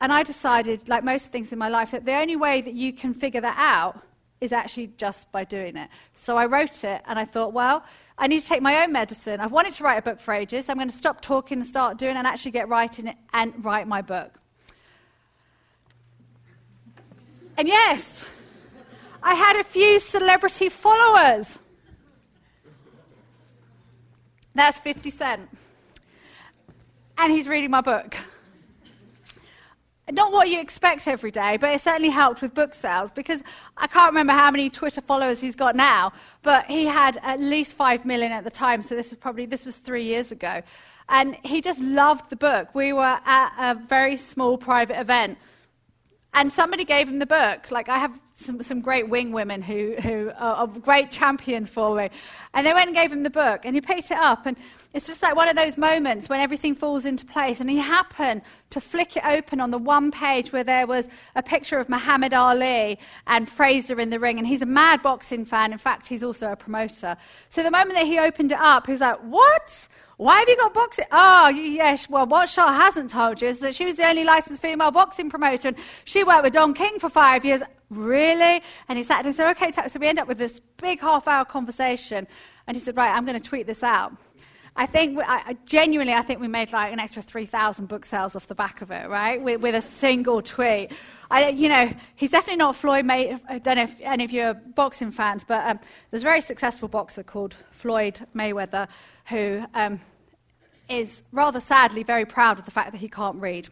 [0.00, 2.92] And I decided, like most things in my life, that the only way that you
[2.92, 4.00] can figure that out
[4.40, 5.90] is actually just by doing it.
[6.14, 7.84] So I wrote it and I thought, well,
[8.16, 9.40] I need to take my own medicine.
[9.40, 10.68] I've wanted to write a book for ages.
[10.68, 13.86] I'm going to stop talking and start doing and actually get writing it and write
[13.86, 14.38] my book.
[17.58, 18.26] And yes,
[19.22, 21.58] I had a few celebrity followers.
[24.54, 25.48] That's 50 Cent.
[27.18, 28.16] And he's reading my book.
[30.10, 33.44] Not what you expect every day, but it certainly helped with book sales because
[33.76, 37.76] I can't remember how many Twitter followers he's got now, but he had at least
[37.76, 40.62] 5 million at the time, so this was probably this was 3 years ago.
[41.08, 42.74] And he just loved the book.
[42.74, 45.38] We were at a very small private event
[46.34, 47.70] and somebody gave him the book.
[47.70, 52.10] Like, I have some, some great wing women who, who are, great champions for me.
[52.54, 54.46] And they went and gave him the book, and he picked it up.
[54.46, 54.56] And
[54.92, 57.60] it's just like one of those moments when everything falls into place.
[57.60, 61.42] And he happened to flick it open on the one page where there was a
[61.42, 64.38] picture of Muhammad Ali and Frazier in the ring.
[64.38, 65.72] And he's a mad boxing fan.
[65.72, 67.16] In fact, he's also a promoter.
[67.50, 69.88] So the moment that he opened it up, he was like, What?
[70.20, 71.06] Why have you got boxing?
[71.12, 72.06] Oh, yes.
[72.10, 75.30] Well, what Shaa hasn't told you is that she was the only licensed female boxing
[75.30, 75.68] promoter.
[75.68, 77.62] And she worked with Don King for five years.
[77.90, 78.62] Really?
[78.88, 79.72] And he sat down and said, okay.
[79.88, 82.26] So we end up with this big half hour conversation.
[82.66, 84.16] And he said, right, I'm going to tweet this out.
[84.76, 88.46] I think, I, genuinely, I think we made like an extra 3,000 book sales off
[88.46, 89.42] the back of it, right?
[89.42, 90.90] With, with a single tweet.
[91.28, 93.36] I, you know, he's definitely not Floyd May.
[93.48, 96.40] I don't know if any of you are boxing fans, but um, there's a very
[96.40, 98.88] successful boxer called Floyd Mayweather
[99.26, 100.00] who um,
[100.88, 103.68] is rather sadly very proud of the fact that he can't read,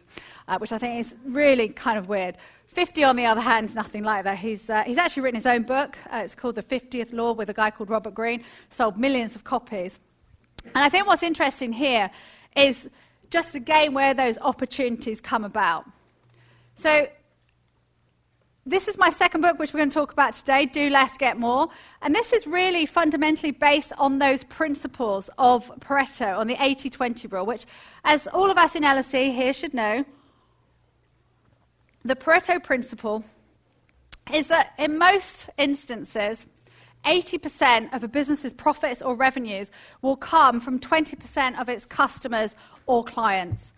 [0.49, 2.35] uh, which I think is really kind of weird.
[2.67, 4.37] 50, on the other hand, nothing like that.
[4.37, 5.97] He's, uh, he's actually written his own book.
[6.11, 9.43] Uh, it's called The 50th Law with a guy called Robert Greene, sold millions of
[9.43, 9.99] copies.
[10.65, 12.11] And I think what's interesting here
[12.55, 12.89] is
[13.29, 15.85] just again where those opportunities come about.
[16.75, 17.07] So
[18.65, 21.39] this is my second book, which we're going to talk about today Do Less, Get
[21.39, 21.69] More.
[22.01, 27.27] And this is really fundamentally based on those principles of Pareto, on the 80 20
[27.29, 27.65] rule, which,
[28.03, 30.05] as all of us in LSE here should know,
[32.03, 33.23] the Pareto principle
[34.33, 36.45] is that in most instances,
[37.05, 43.03] 80% of a business's profits or revenues will come from 20% of its customers or
[43.03, 43.73] clients.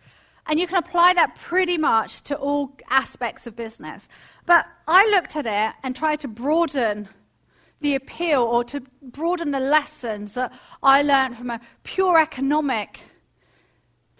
[0.47, 4.07] And you can apply that pretty much to all aspects of business.
[4.45, 7.07] But I looked at it and tried to broaden
[7.79, 10.51] the appeal or to broaden the lessons that
[10.83, 12.99] I learned from a pure economic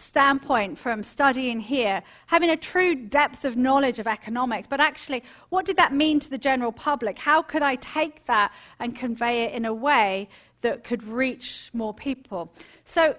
[0.02, 5.64] standpoint from studying here, having a true depth of knowledge of economics, but actually, what
[5.64, 7.18] did that mean to the general public?
[7.18, 10.28] How could I take that and convey it in a way
[10.62, 12.52] that could reach more people?
[12.84, 13.14] So,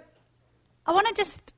[0.86, 1.53] I want to just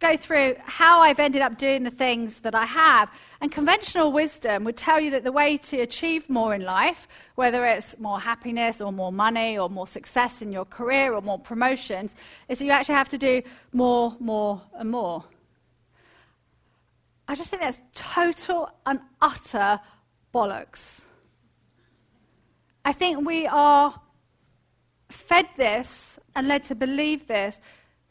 [0.00, 3.10] go through how I've ended up doing the things that I have.
[3.40, 7.66] And conventional wisdom would tell you that the way to achieve more in life, whether
[7.66, 12.14] it's more happiness or more money or more success in your career or more promotions,
[12.48, 13.42] is that you actually have to do
[13.72, 15.24] more, more, and more.
[17.26, 19.80] I just think that's total and utter
[20.32, 21.02] bollocks.
[22.84, 24.00] I think we are
[25.10, 27.58] fed this and led to believe this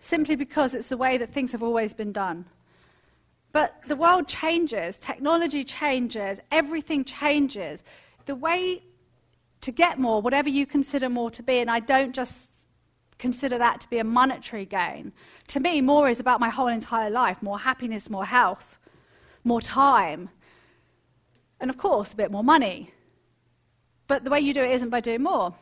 [0.07, 2.45] simply because it's the way that things have always been done.
[3.51, 7.83] But the world changes, technology changes, everything changes.
[8.25, 8.83] The way
[9.61, 12.51] to get more, whatever you consider more to be, and I don't just
[13.17, 15.11] consider that to be a monetary gain.
[15.47, 18.77] To me, more is about my whole entire life more happiness, more health,
[19.43, 20.29] more time,
[21.59, 22.93] and of course, a bit more money.
[24.07, 25.53] But the way you do it isn't by doing more,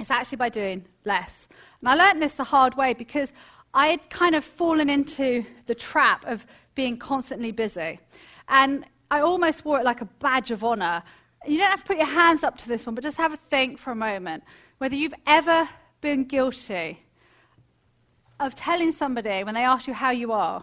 [0.00, 1.46] it's actually by doing less.
[1.80, 3.32] And I learned this the hard way because
[3.74, 8.00] I had kind of fallen into the trap of being constantly busy.
[8.48, 11.02] And I almost wore it like a badge of honor.
[11.46, 13.36] You don't have to put your hands up to this one, but just have a
[13.36, 14.42] think for a moment
[14.78, 15.68] whether you've ever
[16.00, 17.02] been guilty
[18.40, 20.62] of telling somebody when they ask you how you are,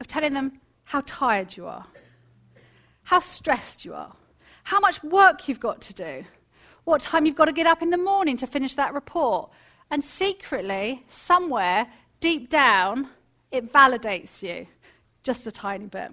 [0.00, 1.86] of telling them how tired you are,
[3.04, 4.14] how stressed you are,
[4.64, 6.24] how much work you've got to do,
[6.84, 9.50] what time you've got to get up in the morning to finish that report,
[9.90, 11.86] and secretly, somewhere
[12.20, 13.08] deep down,
[13.50, 14.66] it validates you
[15.22, 16.10] just a tiny bit.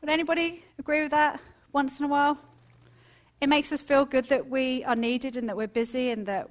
[0.00, 1.40] Would anybody agree with that
[1.72, 2.38] once in a while?
[3.40, 6.50] It makes us feel good that we are needed and that we're busy and that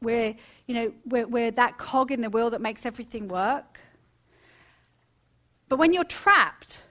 [0.00, 0.34] we're,
[0.66, 3.80] you know, we're, we're that cog in the wheel that makes everything work.
[5.68, 6.82] But when you're trapped,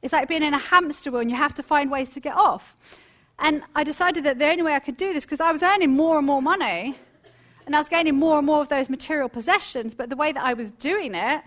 [0.00, 2.36] it's like being in a hamster wheel and you have to find ways to get
[2.36, 2.76] off.
[3.38, 5.90] And I decided that the only way I could do this, because I was earning
[5.90, 6.96] more and more money,
[7.66, 10.42] and I was gaining more and more of those material possessions, but the way that
[10.42, 11.42] I was doing it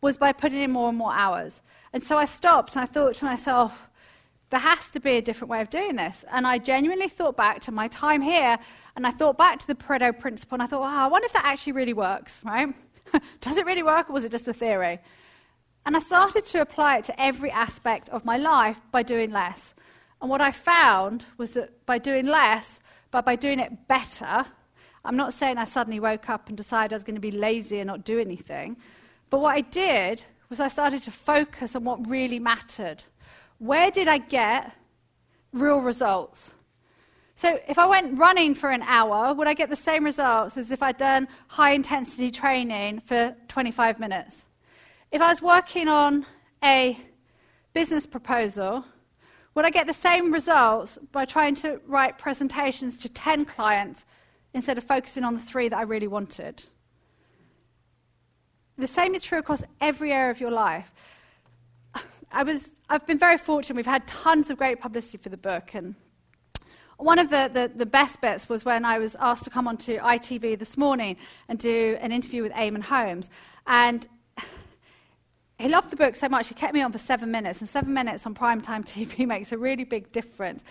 [0.00, 1.60] was by putting in more and more hours.
[1.92, 3.88] And so I stopped and I thought to myself,
[4.50, 6.24] there has to be a different way of doing this.
[6.30, 8.58] And I genuinely thought back to my time here,
[8.96, 11.32] and I thought back to the Pareto principle, and I thought, wow, I wonder if
[11.32, 12.72] that actually really works, right?
[13.40, 15.00] Does it really work, or was it just a theory?
[15.86, 19.74] And I started to apply it to every aspect of my life by doing less.
[20.24, 24.46] And what I found was that by doing less, but by doing it better,
[25.04, 27.80] I'm not saying I suddenly woke up and decided I was going to be lazy
[27.80, 28.78] and not do anything.
[29.28, 33.04] But what I did was I started to focus on what really mattered.
[33.58, 34.74] Where did I get
[35.52, 36.52] real results?
[37.34, 40.70] So if I went running for an hour, would I get the same results as
[40.70, 44.46] if I'd done high intensity training for 25 minutes?
[45.12, 46.24] If I was working on
[46.62, 46.98] a
[47.74, 48.86] business proposal,
[49.54, 54.04] would I get the same results by trying to write presentations to 10 clients
[54.52, 56.62] instead of focusing on the three that I really wanted?
[58.76, 60.90] The same is true across every area of your life.
[62.32, 63.76] I was, I've been very fortunate.
[63.76, 65.74] We've had tons of great publicity for the book.
[65.74, 65.94] And
[66.96, 69.98] one of the, the, the, best bits was when I was asked to come onto
[69.98, 71.16] ITV this morning
[71.48, 73.30] and do an interview with Eamonn Holmes.
[73.66, 74.08] And
[75.58, 77.92] he loved the book so much, he kept me on for seven minutes, and seven
[77.94, 80.64] minutes on primetime TV makes a really big difference.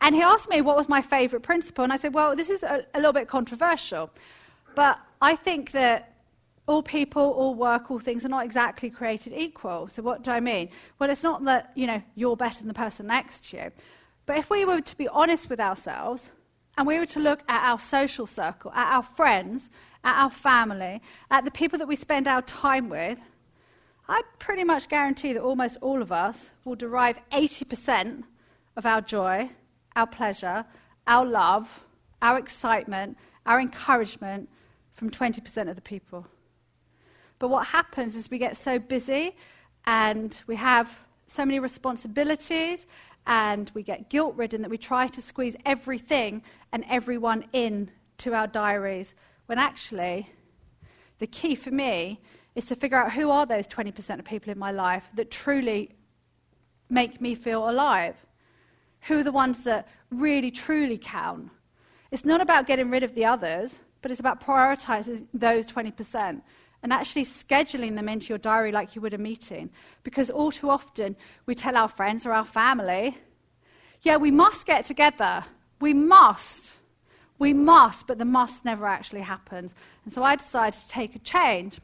[0.00, 2.62] And he asked me what was my favourite principle, and I said, Well, this is
[2.62, 4.10] a, a little bit controversial,
[4.74, 6.14] but I think that
[6.68, 9.88] all people, all work, all things are not exactly created equal.
[9.88, 10.68] So, what do I mean?
[10.98, 13.72] Well, it's not that you know, you're better than the person next to you.
[14.26, 16.30] But if we were to be honest with ourselves,
[16.76, 19.70] and we were to look at our social circle, at our friends,
[20.04, 23.18] at our family, at the people that we spend our time with,
[24.08, 28.22] I'd pretty much guarantee that almost all of us will derive 80%
[28.76, 29.50] of our joy,
[29.96, 30.64] our pleasure,
[31.06, 31.84] our love,
[32.22, 34.48] our excitement, our encouragement
[34.94, 36.26] from 20% of the people.
[37.38, 39.36] But what happens is we get so busy
[39.84, 40.90] and we have
[41.26, 42.86] so many responsibilities
[43.26, 46.42] and we get guilt ridden that we try to squeeze everything
[46.72, 49.14] and everyone in to our diaries
[49.46, 50.30] when actually
[51.18, 52.20] the key for me
[52.58, 55.90] is to figure out who are those 20% of people in my life that truly
[56.90, 58.16] make me feel alive.
[59.02, 61.50] Who are the ones that really, truly count?
[62.10, 66.42] It's not about getting rid of the others, but it's about prioritizing those 20%
[66.82, 69.70] and actually scheduling them into your diary like you would a meeting.
[70.02, 71.14] Because all too often,
[71.46, 73.16] we tell our friends or our family,
[74.02, 75.44] yeah, we must get together.
[75.80, 76.72] We must.
[77.38, 79.76] We must, but the must never actually happens.
[80.04, 81.78] And so I decided to take a change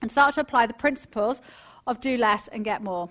[0.00, 1.40] and start to apply the principles
[1.86, 3.08] of do less and get more.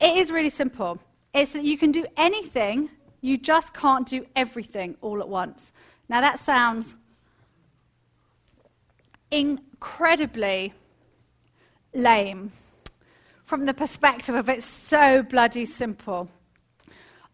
[0.00, 0.98] It is really simple.
[1.32, 2.90] It's that you can do anything,
[3.20, 5.72] you just can't do everything all at once.
[6.08, 6.94] Now, that sounds
[9.30, 10.72] incredibly
[11.94, 12.52] lame
[13.44, 16.28] from the perspective of it's so bloody simple.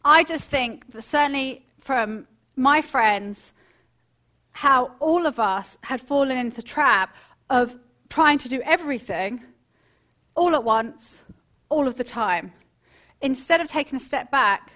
[0.04, 3.52] I just think that certainly from my friends,
[4.52, 7.16] how all of us had fallen into the trap
[7.48, 7.76] of
[8.10, 9.42] trying to do everything
[10.34, 11.22] all at once,
[11.68, 12.52] all of the time,
[13.22, 14.72] instead of taking a step back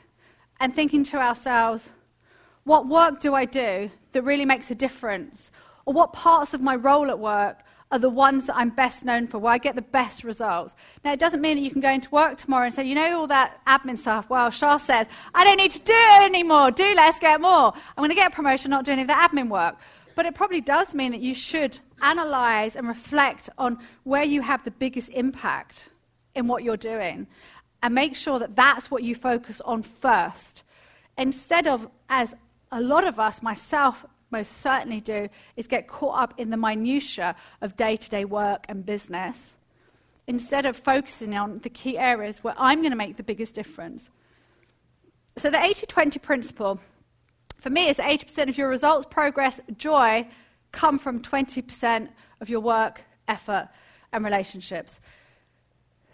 [0.61, 1.91] and thinking to ourselves,
[2.62, 5.51] what work do I do that really makes a difference?
[5.85, 9.26] Or what parts of my role at work are the ones that I'm best known
[9.26, 10.74] for, where I get the best results.
[11.05, 13.20] Now, it doesn't mean that you can go into work tomorrow and say, you know,
[13.20, 14.28] all that admin stuff.
[14.30, 16.70] Well, Shaa says, I don't need to do it anymore.
[16.70, 17.72] Do less, get more.
[17.72, 19.76] I'm going to get a promotion, not do any of the admin work.
[20.14, 24.64] But it probably does mean that you should analyze and reflect on where you have
[24.64, 25.88] the biggest impact
[26.34, 27.26] in what you're doing
[27.82, 30.62] and make sure that that's what you focus on first.
[31.18, 32.34] Instead of, as
[32.72, 37.36] a lot of us, myself most certainly do is get caught up in the minutiae
[37.60, 39.54] of day to day work and business
[40.26, 44.10] instead of focusing on the key areas where I'm going to make the biggest difference.
[45.36, 46.80] So, the 80 20 principle
[47.64, 50.28] for me it's 80% of your results, progress, joy
[50.70, 52.10] come from 20%
[52.42, 53.70] of your work, effort,
[54.12, 55.00] and relationships.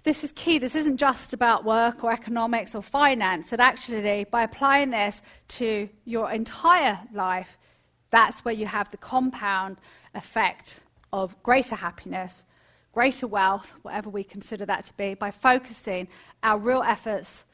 [0.04, 0.58] This is key.
[0.58, 3.50] This isn't just about work or economics or finance.
[3.50, 5.22] That actually, by applying this
[5.58, 7.58] to your entire life,
[8.10, 9.78] that's where you have the compound
[10.14, 10.78] effect
[11.12, 12.44] of greater happiness,
[12.92, 16.06] greater wealth, whatever we consider that to be, by focusing
[16.44, 17.44] our real efforts,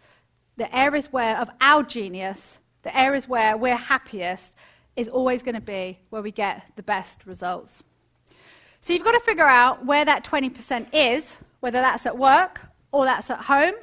[0.58, 4.54] the areas where of our genius, the areas where we're happiest,
[4.94, 7.82] is always going to be where we get the best results.
[8.80, 12.60] So you've got to figure out where that 20% is, whether that's at work
[12.92, 13.74] or that's at home.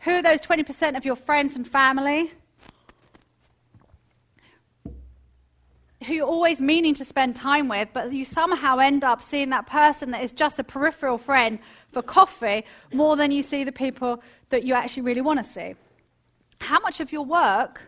[0.00, 2.32] Who are those 20% of your friends and family?
[6.04, 9.64] who you're always meaning to spend time with, but you somehow end up seeing that
[9.64, 11.58] person that is just a peripheral friend
[11.92, 15.74] for coffee more than you see the people that you actually really want to see.
[16.60, 17.80] How much of your work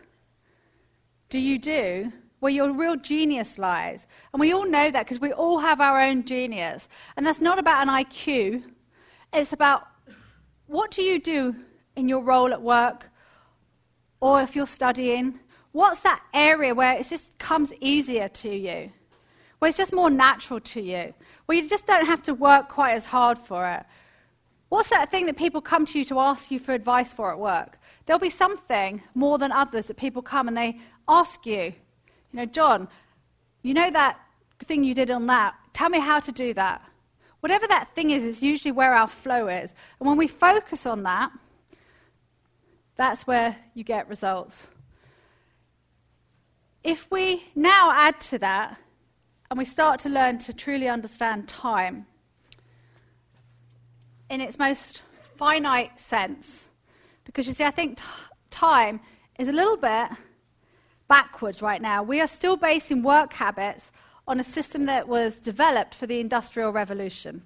[1.29, 4.07] do you do where your real genius lies?
[4.33, 6.87] And we all know that because we all have our own genius.
[7.15, 8.63] And that's not about an IQ,
[9.33, 9.87] it's about
[10.67, 11.55] what do you do
[11.95, 13.09] in your role at work
[14.19, 15.39] or if you're studying
[15.77, 18.91] What's that area where it just comes easier to you?
[19.59, 21.13] Where it's just more natural to you?
[21.45, 23.85] Where you just don't have to work quite as hard for it?
[24.69, 27.37] What's that thing that people come to you to ask you for advice for at
[27.37, 27.77] work?
[28.07, 31.73] There'll be something more than others that people come and they ask you, you
[32.33, 32.87] know, John,
[33.63, 34.19] you know that
[34.65, 35.55] thing you did on that?
[35.73, 36.81] Tell me how to do that.
[37.41, 39.73] Whatever that thing is, is usually where our flow is.
[39.99, 41.31] And when we focus on that,
[42.95, 44.67] that's where you get results
[46.87, 48.79] if we now add to that
[49.51, 52.05] and we start to learn to truly understand time
[54.29, 55.01] in its most
[55.35, 56.69] finite sense,
[57.25, 58.03] because you see, I think t-
[58.49, 59.01] time
[59.37, 60.09] is a little bit
[61.07, 62.03] backwards right now.
[62.03, 63.91] We are still basing work habits
[64.27, 67.41] on a system that was developed for the Industrial Revolution.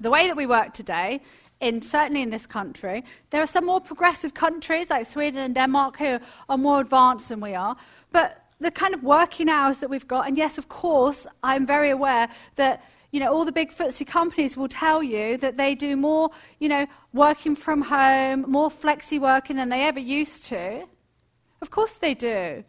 [0.00, 1.20] The way that we work today,
[1.60, 5.98] in, certainly in this country, there are some more progressive countries like Sweden and Denmark
[5.98, 6.18] who
[6.48, 7.76] are more advanced than we are,
[8.12, 11.90] but the kind of working hours that we've got, and yes, of course, I'm very
[11.90, 15.96] aware that you know, all the big FTSE companies will tell you that they do
[15.96, 20.86] more, you know, working from home, more flexi working than they ever used to.
[21.60, 22.64] Of course they do.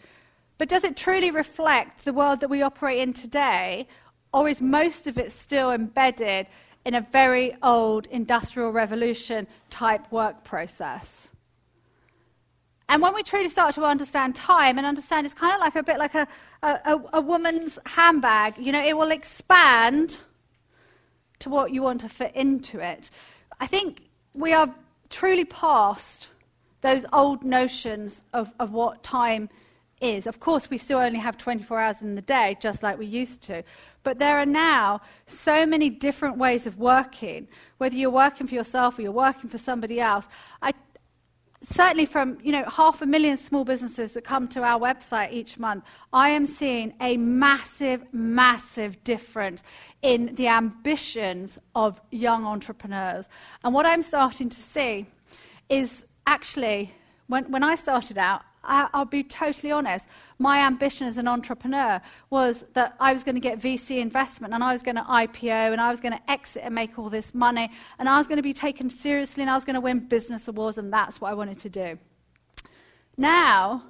[0.58, 3.88] But does it truly reflect the world that we operate in today,
[4.34, 6.48] or is most of it still embedded
[6.86, 11.30] in a very old industrial revolution type work process?
[12.90, 15.84] And when we truly start to understand time and understand it's kind of like a
[15.84, 16.28] bit like a,
[16.64, 20.20] a, a, woman's handbag, you know, it will expand
[21.38, 23.12] to what you want to fit into it.
[23.60, 24.02] I think
[24.34, 24.74] we are
[25.10, 26.30] truly past
[26.82, 29.49] those old notions of, of what time
[30.01, 30.27] is.
[30.27, 33.41] Of course, we still only have 24 hours in the day, just like we used
[33.43, 33.63] to.
[34.03, 38.97] But there are now so many different ways of working, whether you're working for yourself
[38.97, 40.30] or you're working for somebody else.
[40.61, 40.73] I
[41.61, 45.59] certainly from you know half a million small businesses that come to our website each
[45.59, 49.61] month i am seeing a massive massive difference
[50.01, 53.27] in the ambitions of young entrepreneurs
[53.65, 55.05] and what i'm starting to see
[55.67, 56.93] is actually
[57.27, 60.07] when, when i started out I, will be totally honest.
[60.38, 64.63] My ambition as an entrepreneur was that I was going to get VC investment and
[64.63, 67.34] I was going to IPO and I was going to exit and make all this
[67.34, 69.99] money and I was going to be taken seriously and I was going to win
[69.99, 71.97] business awards and that's what I wanted to do.
[73.17, 73.84] Now,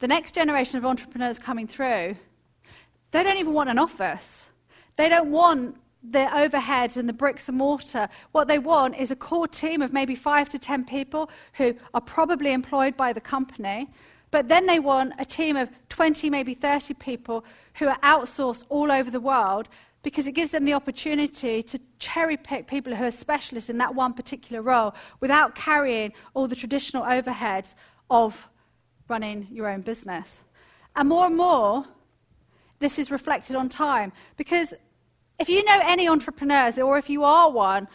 [0.00, 2.16] the next generation of entrepreneurs coming through,
[3.12, 4.50] they don't even want an office.
[4.96, 5.76] They don't want
[6.10, 8.08] the overheads and the bricks and mortar.
[8.32, 12.00] What they want is a core team of maybe five to ten people who are
[12.00, 13.88] probably employed by the company.
[14.30, 17.44] But then they want a team of 20, maybe 30 people
[17.74, 19.68] who are outsourced all over the world
[20.02, 23.94] because it gives them the opportunity to cherry pick people who are specialists in that
[23.94, 27.74] one particular role without carrying all the traditional overheads
[28.10, 28.48] of
[29.08, 30.44] running your own business.
[30.94, 31.84] And more and more,
[32.78, 34.74] this is reflected on time because
[35.38, 37.88] if you know any entrepreneurs, or if you are one,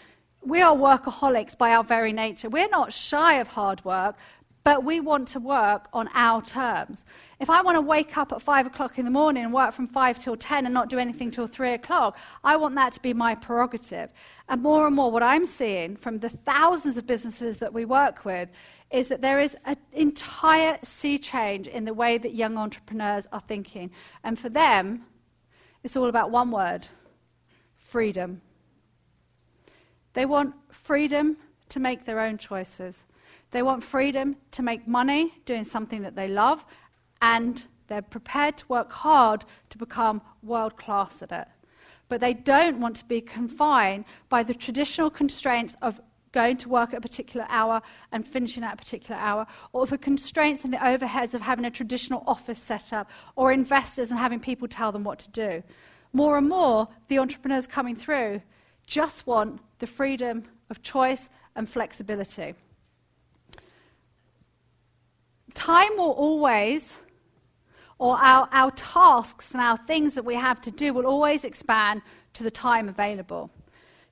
[0.44, 2.50] we are workaholics by our very nature.
[2.50, 4.16] We're not shy of hard work,
[4.64, 7.04] but we want to work on our terms.
[7.40, 9.88] If I want to wake up at five o'clock in the morning and work from
[9.88, 13.14] five till ten and not do anything till three o'clock, I want that to be
[13.14, 14.12] my prerogative.
[14.50, 18.24] And more and more, what I'm seeing from the thousands of businesses that we work
[18.24, 18.50] with
[18.92, 23.40] is that there is an entire sea change in the way that young entrepreneurs are
[23.40, 23.90] thinking.
[24.24, 25.06] And for them,
[25.84, 26.88] it's all about one word
[27.92, 28.42] freedom.
[30.14, 31.36] They want freedom
[31.68, 33.04] to make their own choices.
[33.52, 36.64] They want freedom to make money doing something that they love,
[37.22, 41.48] and they're prepared to work hard to become world class at it.
[42.08, 46.00] But they don't want to be confined by the traditional constraints of
[46.32, 47.82] going to work at a particular hour
[48.14, 51.72] and finishing at a particular hour, or the constraints and the overheads of having a
[51.72, 55.62] traditional office set up, or investors and having people tell them what to do
[56.14, 58.42] more and more, the entrepreneurs coming through
[58.86, 62.54] just want the freedom of choice and flexibility.
[65.54, 66.98] Time will always,
[68.00, 72.02] or our, our tasks and our things that we have to do will always expand
[72.34, 73.50] to the time available.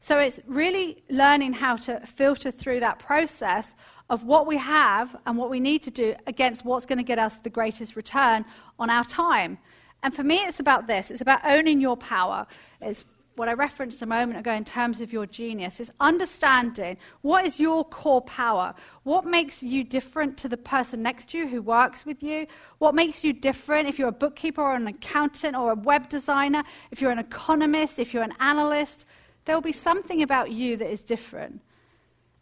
[0.01, 3.73] So it's really learning how to filter through that process
[4.09, 7.19] of what we have and what we need to do against what's going to get
[7.19, 8.45] us the greatest return
[8.79, 9.57] on our time.
[10.03, 12.47] And for me, it's about this it's about owning your power.
[12.81, 13.05] It's
[13.39, 17.57] what I referenced a moment ago in terms of your genius is understanding what is
[17.57, 18.75] your core power?
[19.03, 22.47] What makes you different to the person next to you who works with you?
[22.79, 26.63] What makes you different if you're a bookkeeper or an accountant or a web designer,
[26.91, 29.05] if you're an economist, if you're an analyst?
[29.45, 31.61] There will be something about you that is different.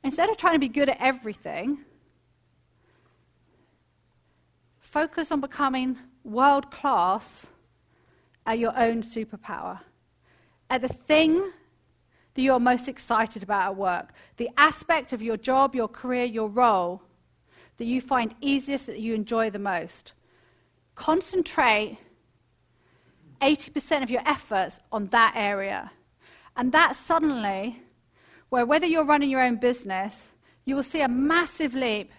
[0.04, 1.78] Instead of trying to be good at everything,
[4.80, 5.96] focus on becoming
[6.28, 7.48] world class
[8.46, 9.80] at your own superpower,
[10.70, 11.52] at the thing
[12.34, 16.50] that you're most excited about at work, the aspect of your job, your career, your
[16.50, 17.02] role
[17.78, 20.14] that you find easiest, that you enjoy the most.
[20.96, 21.98] Concentrate
[23.42, 25.92] 80% of your efforts on that area.
[26.56, 27.82] And that suddenly,
[28.50, 30.30] where whether you're running your own business,
[30.66, 32.12] you will see a massive leap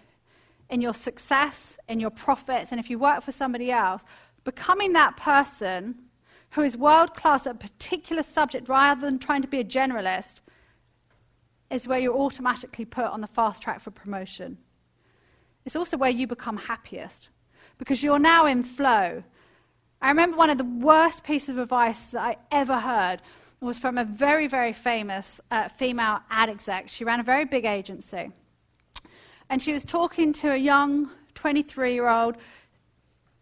[0.69, 4.03] in your success, in your profits, and if you work for somebody else,
[4.43, 5.95] becoming that person
[6.51, 10.41] who is world class at a particular subject rather than trying to be a generalist
[11.69, 14.57] is where you're automatically put on the fast track for promotion.
[15.65, 17.29] It's also where you become happiest
[17.77, 19.23] because you're now in flow.
[20.01, 23.21] I remember one of the worst pieces of advice that I ever heard
[23.61, 26.89] was from a very, very famous uh, female ad exec.
[26.89, 28.31] She ran a very big agency.
[29.49, 32.37] And she was talking to a young 23 year old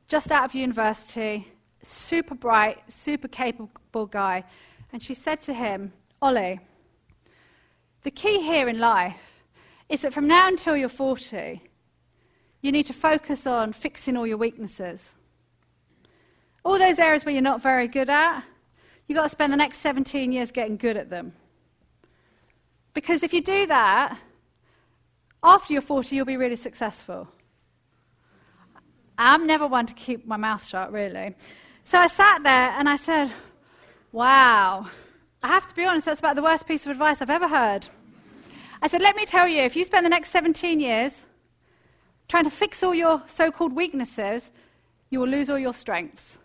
[0.07, 1.47] just out of university,
[1.81, 4.43] super bright, super capable guy.
[4.93, 5.91] And she said to him,
[6.21, 6.59] Ollie,
[8.03, 9.43] the key here in life
[9.89, 11.61] is that from now until you're 40,
[12.61, 15.15] you need to focus on fixing all your weaknesses.
[16.63, 18.43] All those areas where you're not very good at,
[19.07, 21.33] you've got to spend the next 17 years getting good at them.
[22.93, 24.17] Because if you do that,
[25.43, 27.27] after you're 40, you'll be really successful.
[29.17, 31.35] I'm never one to keep my mouth shut, really.
[31.85, 33.31] So I sat there and I said,
[34.11, 34.89] Wow.
[35.43, 37.87] I have to be honest, that's about the worst piece of advice I've ever heard.
[38.81, 41.25] I said, Let me tell you, if you spend the next 17 years
[42.27, 44.51] trying to fix all your so called weaknesses,
[45.09, 46.37] you will lose all your strengths.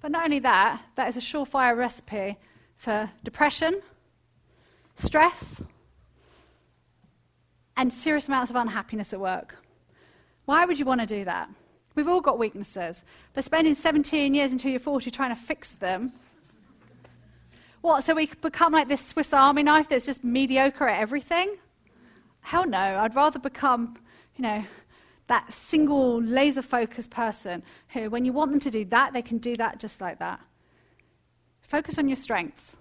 [0.00, 2.36] But not only that, that is a surefire recipe
[2.76, 3.80] for depression,
[4.96, 5.62] stress,
[7.76, 9.56] and serious amounts of unhappiness at work.
[10.44, 11.48] Why would you want to do that?
[11.94, 13.04] We've all got weaknesses,
[13.34, 16.12] but spending 17 years until you're 40 trying to fix them.
[17.82, 21.56] What, so we become like this Swiss army knife that's just mediocre at everything?
[22.40, 23.96] Hell no, I'd rather become,
[24.36, 24.64] you know,
[25.26, 29.38] that single laser focused person who, when you want them to do that, they can
[29.38, 30.40] do that just like that.
[31.62, 32.76] Focus on your strengths.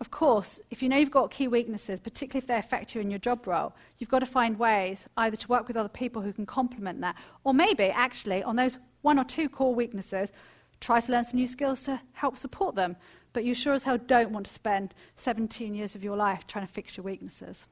[0.00, 3.10] Of course, if you know you've got key weaknesses, particularly if they affect you in
[3.10, 6.32] your job role, you've got to find ways either to work with other people who
[6.32, 10.32] can complement that, or maybe actually on those one or two core weaknesses,
[10.80, 12.96] try to learn some new skills to help support them.
[13.32, 16.66] but you sure as hell don't want to spend 17 years of your life trying
[16.66, 17.66] to fix your weaknesses.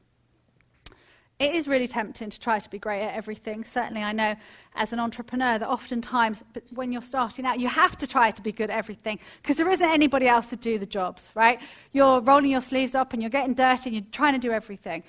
[1.39, 3.63] It is really tempting to try to be great at everything.
[3.63, 4.35] Certainly, I know
[4.75, 8.51] as an entrepreneur that oftentimes, when you're starting out, you have to try to be
[8.51, 11.61] good at everything because there isn't anybody else to do the jobs, right?
[11.93, 15.05] You're rolling your sleeves up and you're getting dirty and you're trying to do everything.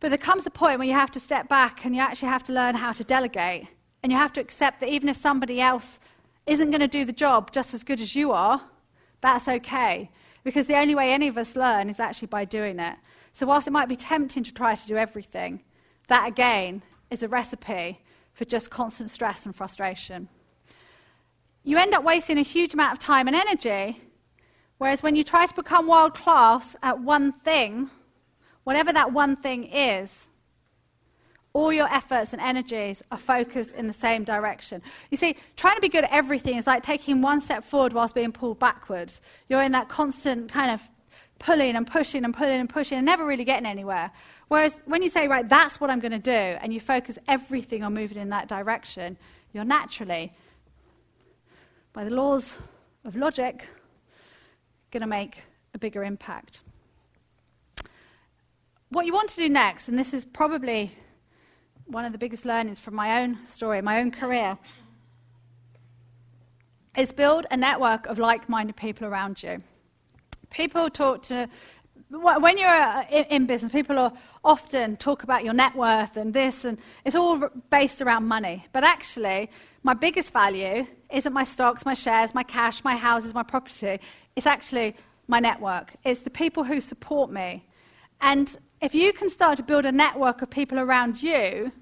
[0.00, 2.42] But there comes a point where you have to step back and you actually have
[2.44, 3.68] to learn how to delegate.
[4.02, 6.00] And you have to accept that even if somebody else
[6.46, 8.60] isn't going to do the job just as good as you are,
[9.20, 10.10] that's okay.
[10.42, 12.96] Because the only way any of us learn is actually by doing it.
[13.34, 15.64] So, whilst it might be tempting to try to do everything,
[16.06, 18.00] that again is a recipe
[18.32, 20.28] for just constant stress and frustration.
[21.64, 24.00] You end up wasting a huge amount of time and energy,
[24.78, 27.90] whereas when you try to become world class at one thing,
[28.62, 30.28] whatever that one thing is,
[31.54, 34.80] all your efforts and energies are focused in the same direction.
[35.10, 38.14] You see, trying to be good at everything is like taking one step forward whilst
[38.14, 39.20] being pulled backwards.
[39.48, 40.80] You're in that constant kind of
[41.38, 44.10] pulling and pushing and pulling and pushing and never really getting anywhere.
[44.48, 47.82] Whereas when you say, right, that's what I'm going to do, and you focus everything
[47.82, 49.16] on moving in that direction,
[49.52, 50.32] you're naturally,
[51.92, 52.58] by the laws
[53.04, 53.68] of logic,
[54.90, 55.42] going to make
[55.74, 56.60] a bigger impact.
[58.90, 60.92] What you want to do next, and this is probably
[61.86, 64.56] one of the biggest learnings from my own story, my own career,
[66.96, 69.62] is build a network of like minded people around you.
[70.54, 71.48] People talk to,
[72.10, 76.78] when you're uh, in business, people often talk about your net worth and this, and
[77.04, 78.64] it's all based around money.
[78.72, 79.50] But actually,
[79.82, 83.98] my biggest value isn't my stocks, my shares, my cash, my houses, my property.
[84.36, 84.94] It's actually
[85.26, 85.96] my network.
[86.04, 87.66] It's the people who support me.
[88.20, 91.72] And if you can start to build a network of people around you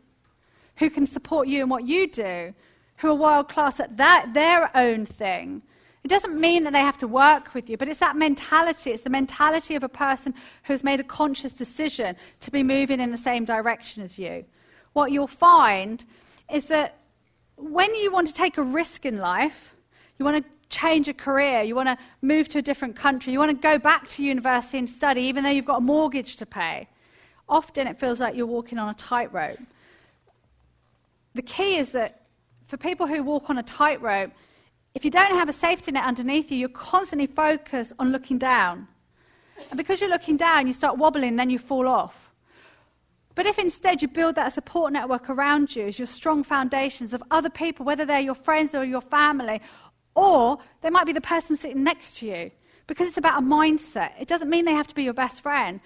[0.77, 2.55] who can support you in what you do,
[2.97, 5.61] who are world class at that, their own thing,
[6.05, 8.91] it doesn't mean that they have to work with you, but it's that mentality.
[8.91, 10.35] It's the mentality of a person
[10.65, 14.45] who's made a conscious decision to be moving in the same direction as you.
[14.95, 16.05] What you'll find
[16.53, 16.99] is that
[17.57, 19.77] when you want to take a risk in life,
[20.19, 23.39] you want to change a career, you want to move to a different country, you
[23.39, 26.47] want to go back to university and study, even though you've got a mortgage to
[26.47, 26.89] pay,
[27.49, 29.61] often it feels like you're walking on a tightrope.
[31.35, 32.23] The key is that
[32.67, 34.33] for people who walk on a tightrope,
[34.95, 38.89] if you don't have a safety net underneath you, you're constantly focused on looking down.
[39.71, 42.31] And because you're looking down, you start wobbling, then you fall off.
[43.35, 47.23] But if instead you build that support network around you as your strong foundations of
[47.31, 49.61] other people, whether they're your friends or your family,
[50.15, 52.51] or they might be the person sitting next to you,
[52.87, 54.11] because it's about a mindset.
[54.21, 55.81] It doesn't mean they have to be your best friend.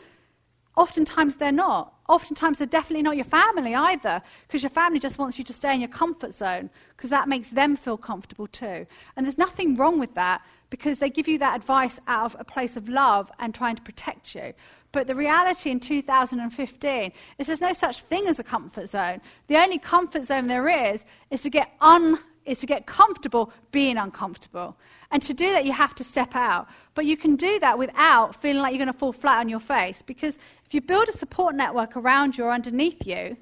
[0.77, 1.95] Oftentimes they're not.
[2.09, 5.75] Oftentimes they're definitely not your family either, because your family just wants you to stay
[5.75, 8.87] in your comfort zone, because that makes them feel comfortable too.
[9.17, 12.45] And there's nothing wrong with that, because they give you that advice out of a
[12.45, 14.53] place of love and trying to protect you.
[14.93, 19.21] But the reality in 2015 is there's no such thing as a comfort zone.
[19.49, 23.97] The only comfort zone there is is to get un is to get comfortable being
[23.97, 24.77] uncomfortable.
[25.17, 26.69] And to do that, you have to step out.
[26.93, 29.61] But you can do that without feeling like you're going to fall flat on your
[29.61, 30.03] face.
[30.03, 30.37] Because
[30.67, 33.35] if you build a support network around you or underneath you,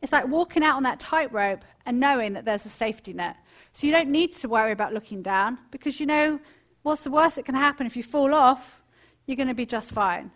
[0.00, 3.36] it's like walking out on that tightrope and knowing that there's a safety net.
[3.74, 6.40] So you don't need to worry about looking down because you know
[6.84, 8.80] what's the worst that can happen if you fall off,
[9.26, 10.30] you're going to be just fine.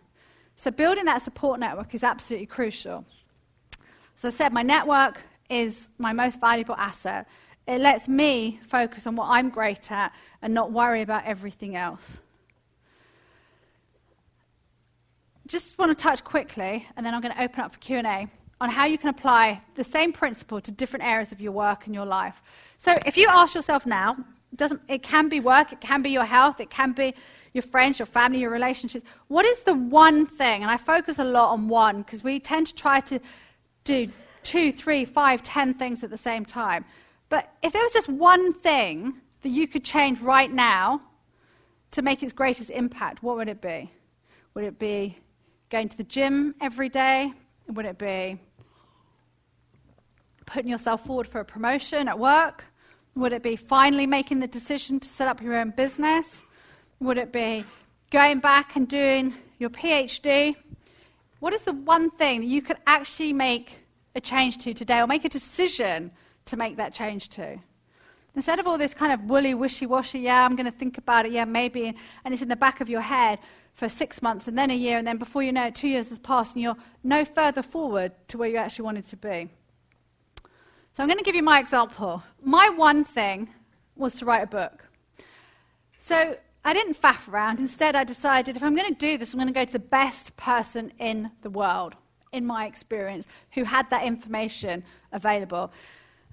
[0.57, 3.07] So building that support network is absolutely crucial.
[4.19, 7.27] As I said, my network is my most valuable asset.
[7.67, 12.19] It lets me focus on what I'm great at and not worry about everything else.
[15.47, 18.29] Just want to touch quickly, and then I'm going to open up for Q&A,
[18.61, 21.95] on how you can apply the same principle to different areas of your work and
[21.95, 22.43] your life.
[22.79, 24.17] So if you ask yourself now,
[24.55, 27.15] doesn't, it can be work, it can be your health, it can be
[27.55, 29.05] your friends, your family, your relationships.
[29.29, 30.63] What is the one thing?
[30.63, 33.19] And I focus a lot on one because we tend to try to
[33.85, 34.11] do
[34.43, 36.85] two, three, five, ten things at the same time.
[37.33, 41.01] But if there was just one thing that you could change right now
[41.93, 43.91] to make its greatest impact, what would it be?
[44.53, 45.17] Would it be
[45.71, 47.33] going to the gym every day?
[47.69, 48.39] Would it be
[50.45, 52.67] putting yourself forward for a promotion at work?
[53.15, 56.43] Would it be finally making the decision to set up your own business?
[57.01, 57.65] Would it be
[58.11, 60.55] going back and doing your PhD?
[61.41, 63.79] What is the one thing that you could actually make
[64.15, 66.11] a change to today or make a decision
[66.47, 67.59] to make that change to.
[68.35, 71.27] Instead of all this kind of woolly, wishy washy, yeah, I'm going to think about
[71.27, 73.39] it, yeah, maybe, and it's in the back of your head
[73.75, 76.09] for six months and then a year, and then before you know it, two years
[76.09, 79.49] has passed and you're no further forward to where you actually wanted to be.
[80.95, 82.23] So I'm going to give you my example.
[82.43, 83.49] My one thing
[83.97, 84.87] was to write a book.
[85.99, 87.61] So I didn't faff around.
[87.61, 89.79] Instead, I decided if I'm going to do this, I'm going to go to the
[89.79, 91.95] best person in the world,
[92.33, 95.73] in my experience, who had that information available.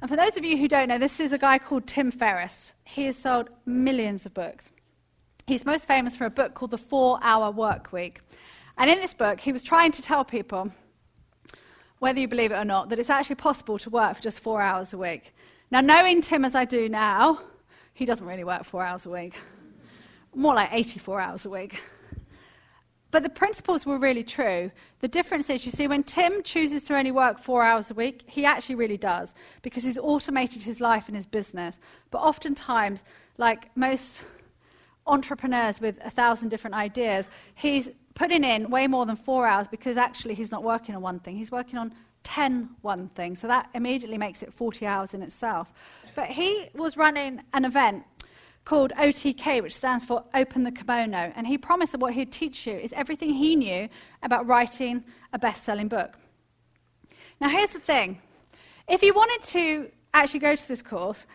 [0.01, 2.73] And for those of you who don't know, this is a guy called Tim Ferriss.
[2.85, 4.71] He has sold millions of books.
[5.45, 8.21] He's most famous for a book called The Four Hour Work Week.
[8.77, 10.71] And in this book, he was trying to tell people,
[11.99, 14.61] whether you believe it or not, that it's actually possible to work for just four
[14.61, 15.35] hours a week.
[15.69, 17.41] Now, knowing Tim as I do now,
[17.93, 19.33] he doesn't really work four hours a week,
[20.33, 21.83] more like 84 hours a week.
[23.11, 24.71] But the principles were really true.
[24.99, 28.23] The difference is, you see, when Tim chooses to only work four hours a week,
[28.27, 31.79] he actually really does because he's automated his life and his business.
[32.11, 33.03] But oftentimes,
[33.37, 34.23] like most
[35.07, 39.97] entrepreneurs with a thousand different ideas, he's putting in way more than four hours because
[39.97, 41.93] actually he's not working on one thing, he's working on
[42.23, 43.39] 10 one things.
[43.39, 45.71] So that immediately makes it 40 hours in itself.
[46.15, 48.03] But he was running an event
[48.69, 51.33] called OTK, which stands for Open the Kimono.
[51.35, 53.89] And he promised that what he'd teach you is everything he knew
[54.21, 55.03] about writing
[55.33, 56.11] a best selling book.
[57.41, 58.21] Now, here's the thing
[58.87, 61.25] if you wanted to actually go to this course,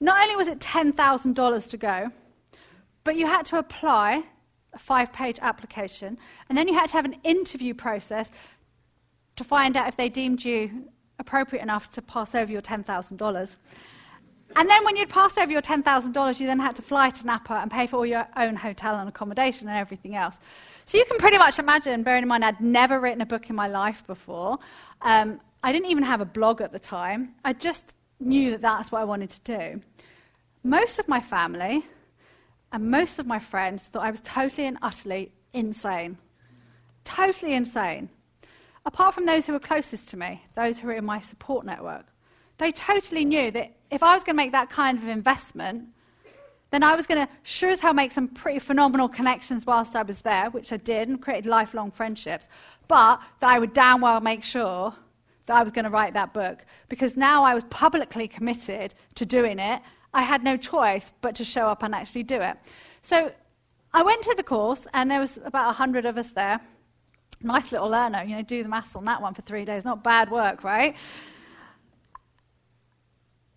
[0.00, 2.10] not only was it $10,000 to go,
[3.04, 4.22] but you had to apply
[4.74, 6.18] a five page application,
[6.50, 8.30] and then you had to have an interview process
[9.36, 13.56] to find out if they deemed you appropriate enough to pass over your $10,000.
[14.56, 17.54] And then when you'd passed over your $10,000, you then had to fly to Napa
[17.54, 20.38] and pay for all your own hotel and accommodation and everything else.
[20.86, 23.56] So you can pretty much imagine, bearing in mind I'd never written a book in
[23.56, 24.58] my life before.
[25.00, 27.34] Um, I didn't even have a blog at the time.
[27.44, 29.80] I just knew that that's what I wanted to do.
[30.64, 31.84] Most of my family
[32.72, 36.18] and most of my friends thought I was totally and utterly insane.
[37.04, 38.08] Totally insane.
[38.84, 42.06] Apart from those who were closest to me, those who were in my support network.
[42.58, 45.88] They totally knew that if I was going to make that kind of investment,
[46.70, 50.02] then I was going to sure as hell make some pretty phenomenal connections whilst I
[50.02, 52.48] was there, which I did and created lifelong friendships,
[52.88, 54.94] but that I would damn well make sure
[55.46, 59.26] that I was going to write that book because now I was publicly committed to
[59.26, 59.82] doing it.
[60.14, 62.56] I had no choice but to show up and actually do it.
[63.02, 63.32] So
[63.92, 66.60] I went to the course, and there was about 100 of us there.
[67.42, 69.84] Nice little learner, you know, do the maths on that one for three days.
[69.84, 70.96] Not bad work, right?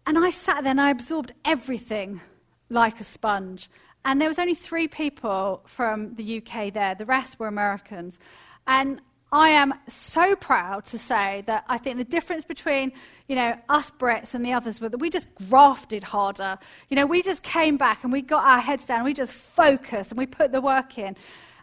[0.08, 2.22] And I sat there and I absorbed everything
[2.70, 3.70] like a sponge.
[4.03, 6.93] And there was only three people from the UK there.
[6.93, 8.20] The rest were Americans.
[8.68, 9.01] And
[9.32, 12.93] I am so proud to say that I think the difference between,
[13.28, 16.58] you know, us Brits and the others was that we just grafted harder.
[16.89, 20.12] You know, we just came back and we got our heads down, we just focused
[20.12, 21.18] and we put the work in.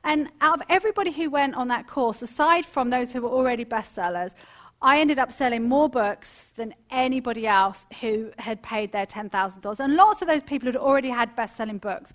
[0.05, 3.64] And out of everybody who went on that course, aside from those who were already
[3.64, 4.34] bestsellers,
[4.83, 9.80] I ended up selling more books than anybody else who had paid their $10,000.
[9.80, 12.12] And lots of those people had already had best selling books.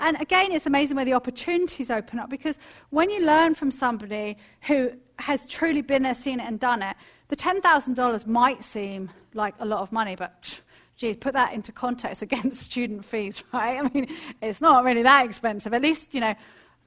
[0.00, 2.58] And again, it's amazing where the opportunities open up because
[2.90, 6.94] when you learn from somebody who has truly been there, seen it, and done it,
[7.28, 10.60] the $10,000 might seem like a lot of money, but
[10.98, 13.78] geez, put that into context against student fees, right?
[13.78, 15.72] I mean, it's not really that expensive.
[15.72, 16.34] At least, you know,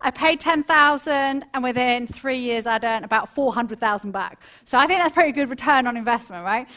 [0.04, 4.42] I paid 10,000 and within three years I'd earned about 400,000 back.
[4.66, 6.70] So I think that's pretty good return on investment, right?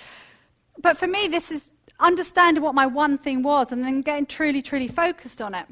[0.81, 1.69] But for me, this is
[1.99, 5.67] understanding what my one thing was and then getting truly, truly focused on it.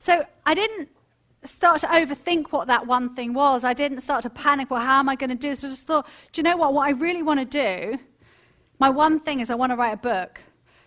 [0.00, 0.88] So I didn't
[1.44, 3.62] start to overthink what that one thing was.
[3.62, 5.62] I didn't start to panic, well, how am I going to do this?
[5.62, 6.74] I just thought, do you know what?
[6.74, 7.98] What I really want to do,
[8.80, 10.40] my one thing is I want to write a book.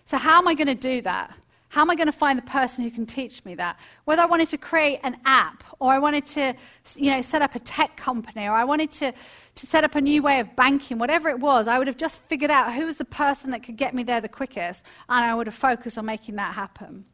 [0.04, 1.34] So how am I going to do that?
[1.74, 3.80] How am I going to find the person who can teach me that?
[4.04, 6.54] Whether I wanted to create an app, or I wanted to
[6.94, 9.12] you know, set up a tech company, or I wanted to,
[9.56, 12.20] to set up a new way of banking, whatever it was, I would have just
[12.28, 15.34] figured out who was the person that could get me there the quickest, and I
[15.34, 17.06] would have focused on making that happen.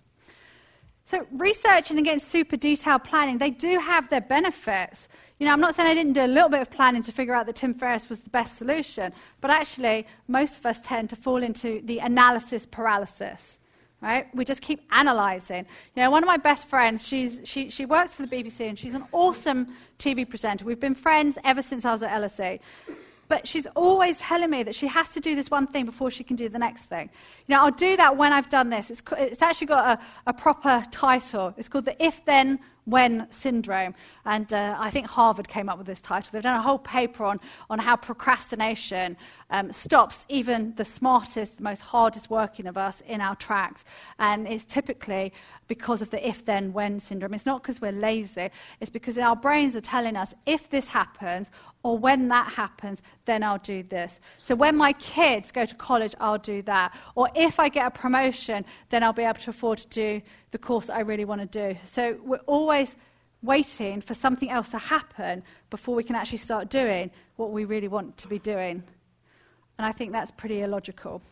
[1.07, 5.09] So, researching and getting super detailed planning, they do have their benefits.
[5.39, 7.33] You know, I'm not saying I didn't do a little bit of planning to figure
[7.33, 11.17] out that Tim Ferriss was the best solution, but actually, most of us tend to
[11.17, 13.57] fall into the analysis paralysis
[14.01, 14.27] right?
[14.35, 15.67] We just keep analyzing.
[15.95, 18.79] You know, one of my best friends, she's, she, she works for the BBC and
[18.79, 20.65] she's an awesome TV presenter.
[20.65, 22.61] We've been friends ever since I was at LSE.
[23.29, 26.25] But she's always telling me that she has to do this one thing before she
[26.25, 27.09] can do the next thing.
[27.47, 28.91] You know, I'll do that when I've done this.
[28.91, 31.55] It's, it's actually got a, a proper title.
[31.57, 32.59] It's called the If Then
[32.91, 33.95] when syndrome.
[34.25, 36.31] And uh, I think Harvard came up with this title.
[36.33, 39.17] They've done a whole paper on, on how procrastination
[39.51, 43.85] um, stops even the smartest, the most hardest working of us in our tracks.
[44.19, 45.33] And it's typically
[45.69, 47.33] because of the if then when syndrome.
[47.33, 51.51] It's not because we're lazy, it's because our brains are telling us if this happens
[51.83, 54.21] or when that happens, then I'll do this.
[54.43, 56.95] So when my kids go to college, I'll do that.
[57.15, 60.59] Or if I get a promotion, then I'll be able to afford to do the
[60.59, 61.79] course I really want to do.
[61.85, 62.97] So we're always
[63.43, 67.89] waiting for something else to happen before we can actually start doing what we really
[67.89, 68.83] want to be doing.
[69.79, 71.23] And I think that's pretty illogical.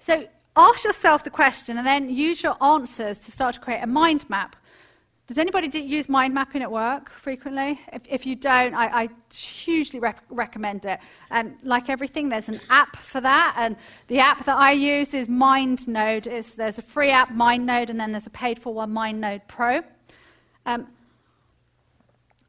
[0.00, 0.26] So
[0.56, 4.28] ask yourself the question and then use your answers to start to create a mind
[4.28, 4.56] map
[5.28, 7.78] does anybody use mind mapping at work frequently?
[7.92, 11.00] If, if you don't, I, I hugely rec- recommend it.
[11.30, 13.54] And like everything, there's an app for that.
[13.58, 13.76] And
[14.06, 16.26] the app that I use is MindNode.
[16.26, 19.82] It's, there's a free app, MindNode, and then there's a paid for one, MindNode Pro.
[20.64, 20.86] Um,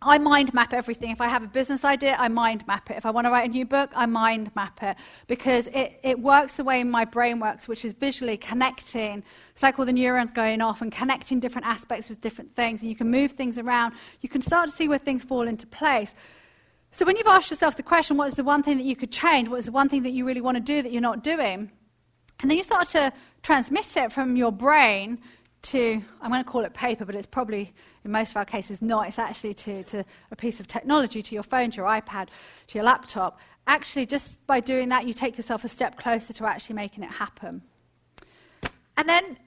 [0.02, 1.12] I mind map everything.
[1.12, 2.96] If I have a business idea, I mind map it.
[2.96, 4.96] If I want to write a new book, I mind map it
[5.28, 9.24] because it, it works the way my brain works, which is visually connecting.
[9.52, 12.82] It's like all the neurons going off and connecting different aspects with different things.
[12.82, 13.94] And you can move things around.
[14.22, 16.16] You can start to see where things fall into place.
[16.92, 19.12] So when you've asked yourself the question, what is the one thing that you could
[19.12, 19.50] change?
[19.50, 21.72] What is the one thing that you really want to do that you're not doing?
[22.40, 23.12] And then you start to
[23.44, 25.20] transmit it from your brain
[25.62, 27.74] to, I'm going to call it paper, but it's probably,
[28.06, 29.08] in most of our cases, not.
[29.08, 32.30] It's actually to, to a piece of technology, to your phone, to your iPad,
[32.68, 33.40] to your laptop.
[33.68, 37.12] Actually, just by doing that, you take yourself a step closer to actually making it
[37.12, 37.62] happen.
[38.98, 39.38] And then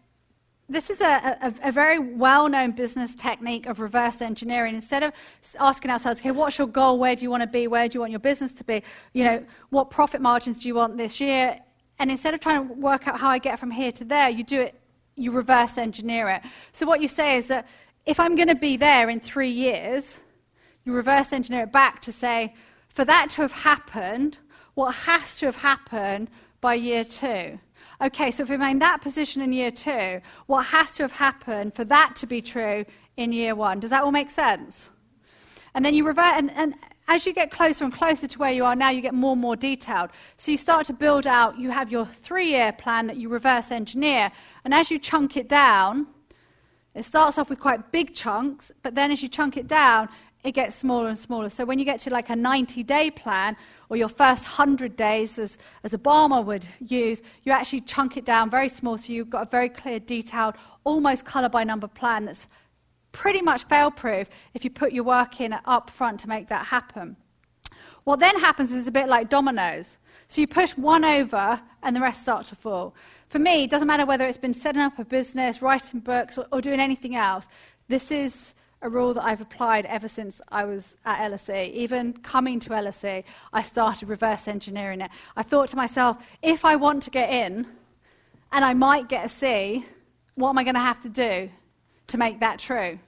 [0.68, 4.74] this is a, a, a, very well known business technique of reverse engineering.
[4.74, 5.12] Instead of
[5.58, 6.98] asking ourselves, okay, what's your goal?
[6.98, 7.66] Where do you want to be?
[7.66, 8.82] Where do you want your business to be?
[9.12, 11.58] You know, what profit margins do you want this year?
[11.98, 14.44] And instead of trying to work out how I get from here to there, you
[14.44, 14.74] do it
[15.16, 16.42] you reverse engineer it.
[16.72, 17.66] So what you say is that
[18.06, 20.20] if I'm going to be there in three years,
[20.84, 22.54] you reverse engineer it back to say,
[22.88, 24.38] for that to have happened,
[24.74, 26.28] what has to have happened
[26.60, 27.58] by year two?
[28.00, 31.74] Okay, so if I'm in that position in year two, what has to have happened
[31.74, 32.84] for that to be true
[33.16, 33.78] in year one?
[33.78, 34.90] Does that all make sense?
[35.74, 36.74] And then you revert, and, and
[37.08, 39.40] as you get closer and closer to where you are now, you get more and
[39.40, 40.10] more detailed.
[40.36, 43.70] So you start to build out, you have your three year plan that you reverse
[43.70, 44.32] engineer,
[44.64, 46.06] and as you chunk it down,
[46.94, 50.08] it starts off with quite big chunks, but then as you chunk it down,
[50.44, 51.48] it gets smaller and smaller.
[51.48, 53.56] So when you get to like a 90 day plan,
[53.88, 58.50] or your first 100 days, as, as Obama would use, you actually chunk it down
[58.50, 60.54] very small so you've got a very clear, detailed,
[60.84, 62.46] almost color by number plan that's
[63.12, 66.66] pretty much fail proof if you put your work in up front to make that
[66.66, 67.16] happen.
[68.04, 69.98] What then happens is a bit like dominoes.
[70.28, 72.94] So you push one over and the rest start to fall.
[73.32, 76.46] For me, it doesn't matter whether it's been setting up a business, writing books, or,
[76.52, 77.48] or doing anything else.
[77.88, 78.52] This is
[78.82, 81.72] a rule that I've applied ever since I was at LSE.
[81.72, 83.24] Even coming to LSE,
[83.54, 85.10] I started reverse engineering it.
[85.34, 87.66] I thought to myself, if I want to get in
[88.52, 89.86] and I might get a C,
[90.34, 91.48] what am I going to have to do
[92.08, 92.98] to make that true?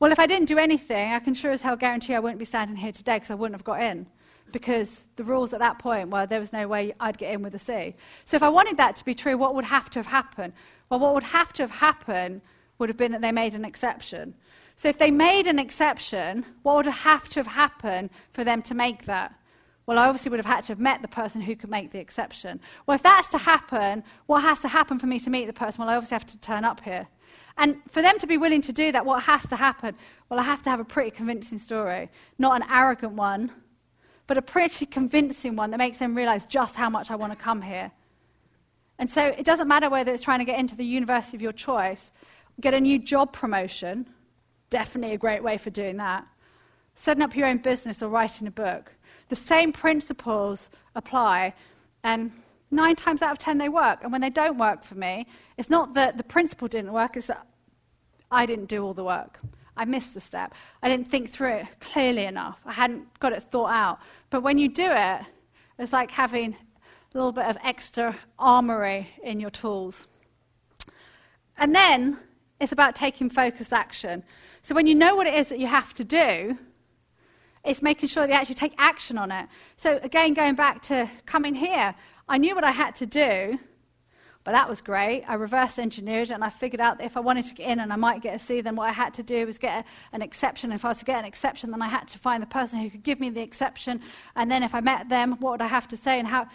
[0.00, 2.44] Well, if I didn't do anything, I can sure as hell guarantee I wouldn't be
[2.44, 4.08] standing here today because I wouldn't have got in
[4.52, 7.54] because the rules at that point were there was no way I'd get in with
[7.54, 7.94] a C.
[8.24, 10.52] So if I wanted that to be true, what would have to have happened?
[10.88, 12.40] Well, what would have to have happened
[12.78, 14.34] would have been that they made an exception.
[14.76, 18.74] So if they made an exception, what would have to have happened for them to
[18.74, 19.34] make that?
[19.86, 21.98] Well, I obviously would have had to have met the person who could make the
[21.98, 22.60] exception.
[22.86, 25.80] Well, if that's to happen, what has to happen for me to meet the person?
[25.80, 27.06] Well, I obviously have to turn up here.
[27.56, 29.94] And for them to be willing to do that, what has to happen?
[30.28, 33.50] Well, I have to have a pretty convincing story, not an arrogant one,
[34.26, 37.38] but a pretty convincing one that makes them realize just how much I want to
[37.38, 37.90] come here.
[38.98, 41.52] And so it doesn't matter whether it's trying to get into the university of your
[41.52, 42.10] choice,
[42.60, 44.08] get a new job promotion,
[44.70, 46.26] definitely a great way for doing that,
[46.94, 48.92] setting up your own business or writing a book.
[49.28, 51.54] The same principles apply,
[52.04, 52.32] and
[52.70, 54.02] nine times out of ten they work.
[54.02, 57.26] And when they don't work for me, it's not that the principle didn't work, it's
[57.26, 57.46] that
[58.30, 59.40] I didn't do all the work.
[59.76, 60.54] I missed a step.
[60.82, 62.58] I didn't think through it clearly enough.
[62.64, 63.98] I hadn't got it thought out.
[64.30, 65.22] But when you do it,
[65.78, 70.06] it's like having a little bit of extra armory in your tools.
[71.58, 72.18] And then
[72.60, 74.24] it's about taking focused action.
[74.62, 76.58] So when you know what it is that you have to do,
[77.64, 79.48] it's making sure that you actually take action on it.
[79.76, 81.94] So again, going back to coming here,
[82.28, 83.58] I knew what I had to do,
[84.46, 85.24] but that was great.
[85.26, 87.92] I reverse engineered and I figured out that if I wanted to get in and
[87.92, 90.22] I might get a C, then what I had to do was get a, an
[90.22, 90.70] exception.
[90.70, 92.88] If I was to get an exception, then I had to find the person who
[92.88, 94.00] could give me the exception.
[94.36, 96.46] And then if I met them, what would I have to say and how?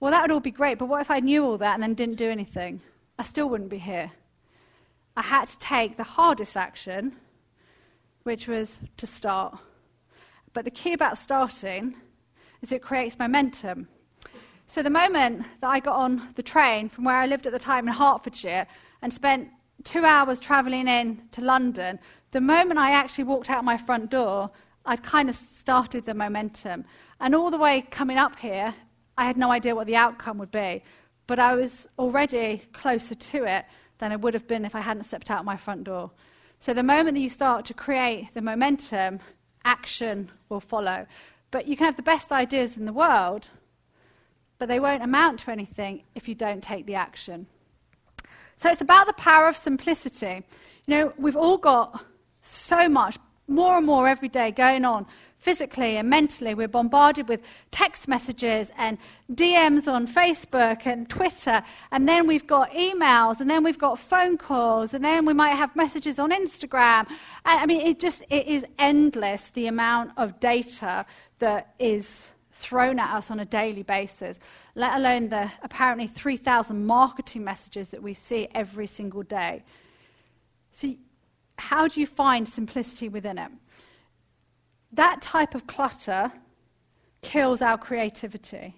[0.00, 1.92] Well, that would all be great, but what if I knew all that and then
[1.92, 2.80] didn't do anything?
[3.18, 4.10] I still wouldn't be here.
[5.14, 7.14] I had to take the hardest action,
[8.22, 9.58] which was to start.
[10.54, 11.94] But the key about starting
[12.62, 13.88] is it creates momentum.
[14.66, 17.58] So the moment that I got on the train from where I lived at the
[17.58, 18.66] time in Hertfordshire
[19.02, 19.48] and spent
[19.84, 21.98] two hours travelling in to London,
[22.30, 24.50] the moment I actually walked out my front door,
[24.86, 26.84] I'd kind of started the momentum.
[27.20, 28.74] And all the way coming up here,
[29.16, 30.82] I had no idea what the outcome would be.
[31.26, 33.64] But I was already closer to it
[33.98, 36.10] than I would have been if I hadn't stepped out my front door.
[36.58, 39.20] So the moment that you start to create the momentum,
[39.64, 41.06] action will follow.
[41.50, 43.48] But you can have the best ideas in the world,
[44.58, 47.46] but they won't amount to anything if you don't take the action.
[48.56, 50.42] So it's about the power of simplicity.
[50.86, 52.04] You know, we've all got
[52.40, 55.06] so much, more and more every day going on
[55.44, 56.54] physically and mentally.
[56.54, 57.40] We're bombarded with
[57.70, 58.96] text messages and
[59.32, 64.38] DMs on Facebook and Twitter, and then we've got emails, and then we've got phone
[64.38, 67.06] calls, and then we might have messages on Instagram.
[67.44, 71.04] I mean, it just it is endless the amount of data
[71.40, 72.30] that is
[72.64, 74.38] thrown at us on a daily basis,
[74.74, 79.62] let alone the apparently 3,000 marketing messages that we see every single day.
[80.72, 80.94] So,
[81.56, 83.50] how do you find simplicity within it?
[84.94, 86.32] that type of clutter
[87.22, 88.74] kills our creativity.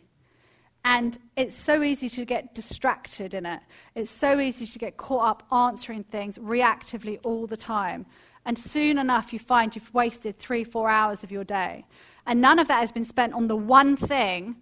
[0.84, 3.60] And it's so easy to get distracted in it.
[3.94, 8.06] It's so easy to get caught up answering things reactively all the time.
[8.44, 11.84] And soon enough, you find you've wasted three, four hours of your day.
[12.26, 14.56] And none of that has been spent on the one thing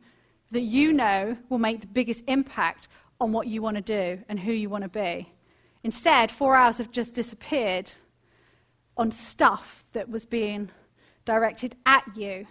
[0.50, 2.88] that you know will make the biggest impact
[3.20, 5.32] on what you want to do and who you want to be.
[5.82, 7.90] Instead, four hours have just disappeared
[8.96, 10.70] on stuff that was being
[11.24, 12.46] directed at you.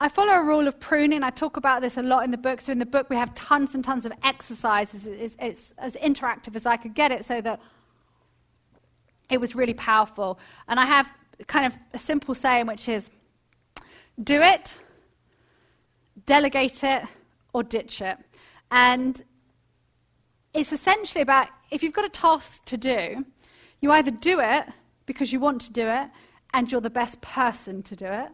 [0.00, 1.24] I follow a rule of pruning.
[1.24, 2.60] I talk about this a lot in the book.
[2.60, 5.08] So, in the book, we have tons and tons of exercises.
[5.08, 7.60] It's, it's, as interactive as I could get it so that
[9.28, 10.38] it was really powerful.
[10.68, 11.12] And I have
[11.46, 13.10] kind of a simple saying, which is
[14.22, 14.78] do it,
[16.26, 17.02] delegate it,
[17.52, 18.18] or ditch it.
[18.70, 19.22] And
[20.52, 23.24] it's essentially about if you've got a task to do,
[23.80, 24.66] you either do it
[25.06, 26.08] because you want to do it
[26.54, 28.28] and you're the best person to do it,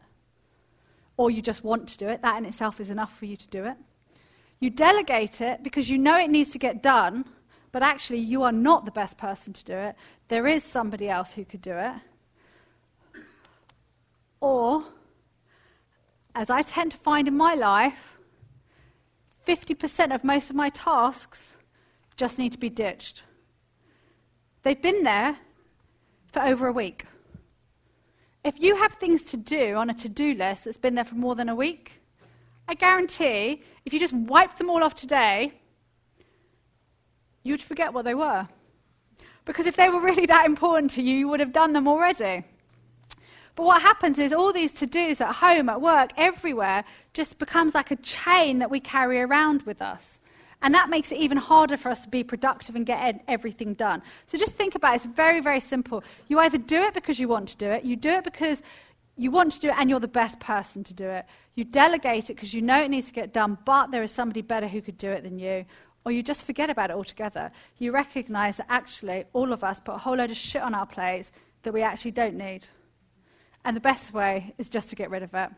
[1.16, 2.22] or you just want to do it.
[2.22, 3.76] That in itself is enough for you to do it.
[4.60, 7.24] You delegate it because you know it needs to get done,
[7.72, 9.96] but actually you are not the best person to do it.
[10.28, 11.94] There is somebody else who could do it.
[14.44, 14.84] Or,
[16.34, 18.18] as I tend to find in my life,
[19.46, 21.56] 50% of most of my tasks
[22.18, 23.22] just need to be ditched.
[24.62, 25.38] They've been there,
[26.30, 27.06] for over a week.
[28.44, 31.14] If you have things to do on a to do list that's been there for
[31.14, 32.02] more than a week,
[32.68, 35.54] I guarantee if you just wipe them all off today,
[37.44, 38.46] you'd forget what they were.
[39.46, 42.44] Because if they were really that important to you, you would have done them already.
[43.56, 47.74] But what happens is all these to dos at home, at work, everywhere, just becomes
[47.74, 50.18] like a chain that we carry around with us.
[50.62, 54.02] And that makes it even harder for us to be productive and get everything done.
[54.26, 54.96] So just think about it.
[54.96, 56.02] It's very, very simple.
[56.28, 58.62] You either do it because you want to do it, you do it because
[59.16, 61.26] you want to do it and you're the best person to do it.
[61.54, 64.40] You delegate it because you know it needs to get done, but there is somebody
[64.42, 65.64] better who could do it than you.
[66.04, 67.50] Or you just forget about it altogether.
[67.78, 70.86] You recognize that actually all of us put a whole load of shit on our
[70.86, 71.30] plates
[71.62, 72.66] that we actually don't need.
[73.64, 75.50] And the best way is just to get rid of it.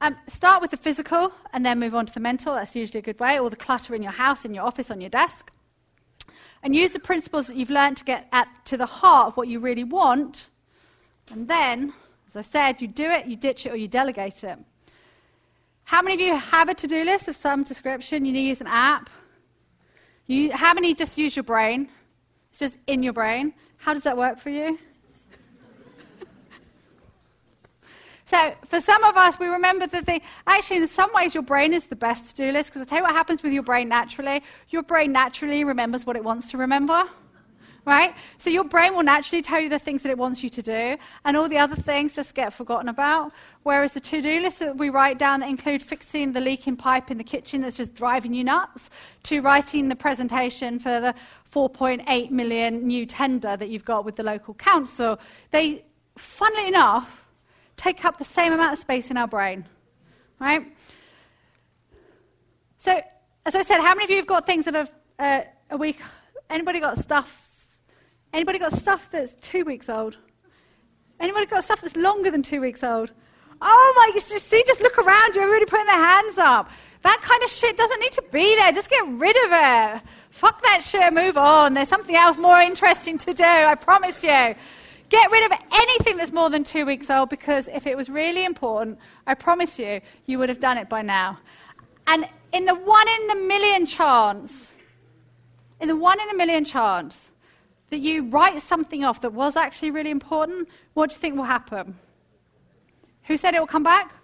[0.00, 2.54] Um, start with the physical and then move on to the mental.
[2.54, 3.38] That's usually a good way.
[3.38, 5.50] All the clutter in your house, in your office, on your desk.
[6.62, 9.48] And use the principles that you've learned to get at, to the heart of what
[9.48, 10.48] you really want.
[11.30, 11.92] And then,
[12.26, 14.58] as I said, you do it, you ditch it, or you delegate it.
[15.84, 18.24] How many of you have a to do list of some description?
[18.24, 19.08] You need to use an app.
[20.26, 21.88] You, how many just use your brain?
[22.50, 23.54] It's just in your brain.
[23.78, 24.78] How does that work for you?
[28.28, 30.20] So for some of us, we remember the thing.
[30.46, 32.98] Actually, in some ways, your brain is the best to do list because I tell
[32.98, 34.42] you what happens with your brain naturally.
[34.68, 37.04] Your brain naturally remembers what it wants to remember.
[37.86, 38.14] Right?
[38.36, 40.98] So your brain will naturally tell you the things that it wants you to do,
[41.24, 43.32] and all the other things just get forgotten about.
[43.62, 47.10] Whereas the to do list that we write down that include fixing the leaking pipe
[47.10, 48.90] in the kitchen that's just driving you nuts,
[49.22, 51.14] to writing the presentation for the
[51.50, 55.18] 4.8 million new tender that you've got with the local council,
[55.50, 55.82] they,
[56.18, 57.27] funnily enough,
[57.78, 59.64] take up the same amount of space in our brain,
[60.38, 60.66] right?
[62.76, 63.00] So,
[63.46, 65.40] as I said, how many of you have got things that have uh,
[65.70, 66.00] a week?
[66.50, 67.48] Anybody got stuff?
[68.32, 70.18] Anybody got stuff that's two weeks old?
[71.18, 73.10] Anybody got stuff that's longer than two weeks old?
[73.60, 74.10] Oh my!
[74.12, 75.42] Just see, just look around you.
[75.42, 76.70] Everybody putting their hands up.
[77.02, 78.72] That kind of shit doesn't need to be there.
[78.72, 80.02] Just get rid of it.
[80.30, 81.12] Fuck that shit.
[81.12, 81.74] Move on.
[81.74, 83.44] There's something else more interesting to do.
[83.44, 84.54] I promise you.
[85.08, 88.44] Get rid of anything that's more than two weeks old because if it was really
[88.44, 91.38] important, I promise you, you would have done it by now.
[92.06, 94.74] And in the one in the million chance,
[95.80, 97.30] in the one in a million chance
[97.90, 101.44] that you write something off that was actually really important, what do you think will
[101.44, 101.98] happen?
[103.24, 104.14] Who said it will come back?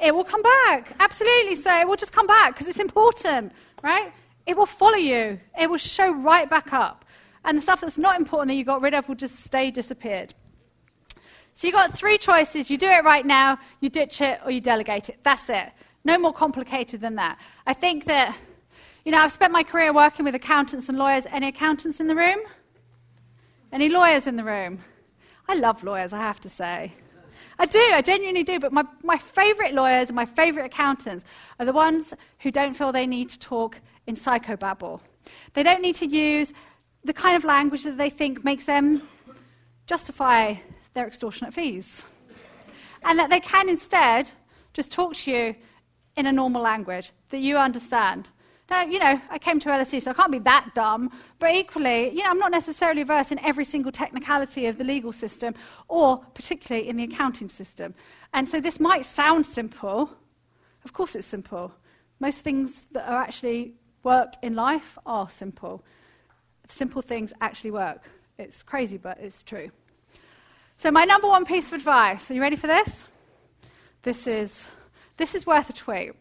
[0.00, 0.94] It will come back.
[1.00, 1.56] Absolutely.
[1.56, 3.52] So it will just come back because it's important,
[3.82, 4.12] right?
[4.46, 5.38] it will follow you.
[5.60, 7.04] It will show right back up.
[7.46, 10.34] And the stuff that's not important that you got rid of will just stay disappeared.
[11.54, 12.68] So you've got three choices.
[12.68, 15.20] You do it right now, you ditch it, or you delegate it.
[15.22, 15.70] That's it.
[16.04, 17.38] No more complicated than that.
[17.66, 18.36] I think that,
[19.04, 21.24] you know, I've spent my career working with accountants and lawyers.
[21.30, 22.38] Any accountants in the room?
[23.72, 24.80] Any lawyers in the room?
[25.48, 26.92] I love lawyers, I have to say.
[27.58, 28.58] I do, I genuinely do.
[28.58, 31.24] But my, my favourite lawyers and my favourite accountants
[31.58, 35.00] are the ones who don't feel they need to talk in psychobabble.
[35.54, 36.52] They don't need to use
[37.06, 39.00] the kind of language that they think makes them
[39.86, 40.54] justify
[40.94, 42.04] their extortionate fees.
[43.04, 44.30] And that they can instead
[44.72, 45.54] just talk to you
[46.16, 48.28] in a normal language that you understand.
[48.68, 52.10] Now, you know, I came to LSE, so I can't be that dumb, but equally,
[52.10, 55.54] you know, I'm not necessarily versed in every single technicality of the legal system
[55.86, 57.94] or particularly in the accounting system.
[58.32, 60.10] And so this might sound simple.
[60.84, 61.72] Of course, it's simple.
[62.18, 65.84] Most things that are actually work in life are simple.
[66.68, 68.02] Simple things actually work.
[68.38, 69.70] It's crazy, but it's true.
[70.76, 73.06] So, my number one piece of advice are you ready for this?
[74.02, 74.70] This is,
[75.16, 76.12] this is worth a tweet.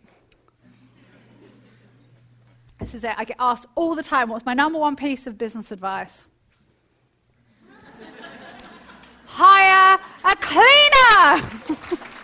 [2.79, 3.11] This is it.
[3.17, 6.25] I get asked all the time what's my number one piece of business advice?
[9.25, 12.05] Hire a cleaner!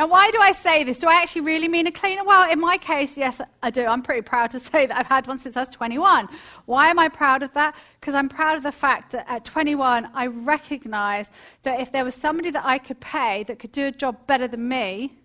[0.00, 0.98] now, why do I say this?
[0.98, 2.24] Do I actually really mean a cleaner?
[2.24, 3.84] Well, in my case, yes, I do.
[3.84, 6.26] I'm pretty proud to say that I've had one since I was 21.
[6.64, 7.74] Why am I proud of that?
[8.00, 11.32] Because I'm proud of the fact that at 21, I recognized
[11.64, 14.48] that if there was somebody that I could pay that could do a job better
[14.48, 15.18] than me,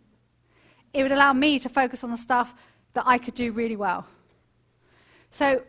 [0.93, 2.53] it would allow me to focus on the stuff
[2.95, 4.05] that I could do really well.
[5.31, 5.63] So,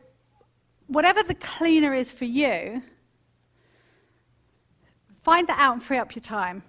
[0.88, 2.82] whatever the cleaner is for you,
[5.22, 6.64] find that out and free up your time.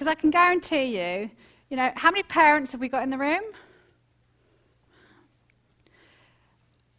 [0.00, 1.30] Because I can guarantee you,
[1.68, 3.42] you know, how many parents have we got in the room?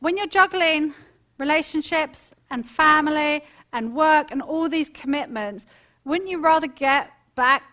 [0.02, 0.94] When you're juggling
[1.40, 5.66] relationships and family and work and all these commitments,
[6.06, 7.64] wouldn't you rather get back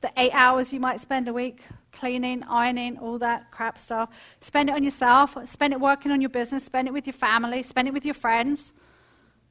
[0.00, 1.60] the eight hours you might spend a week
[1.92, 4.08] cleaning, ironing, all that crap stuff.
[4.40, 7.62] Spend it on yourself, spend it working on your business, spend it with your family,
[7.62, 8.72] spend it with your friends.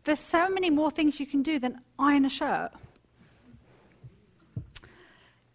[0.06, 2.72] There's so many more things you can do than iron a shirt.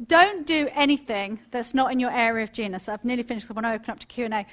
[0.07, 2.89] Don't do anything that's not in your area of genius.
[2.89, 3.51] I've nearly finished.
[3.51, 4.47] I want to open up to Q&A.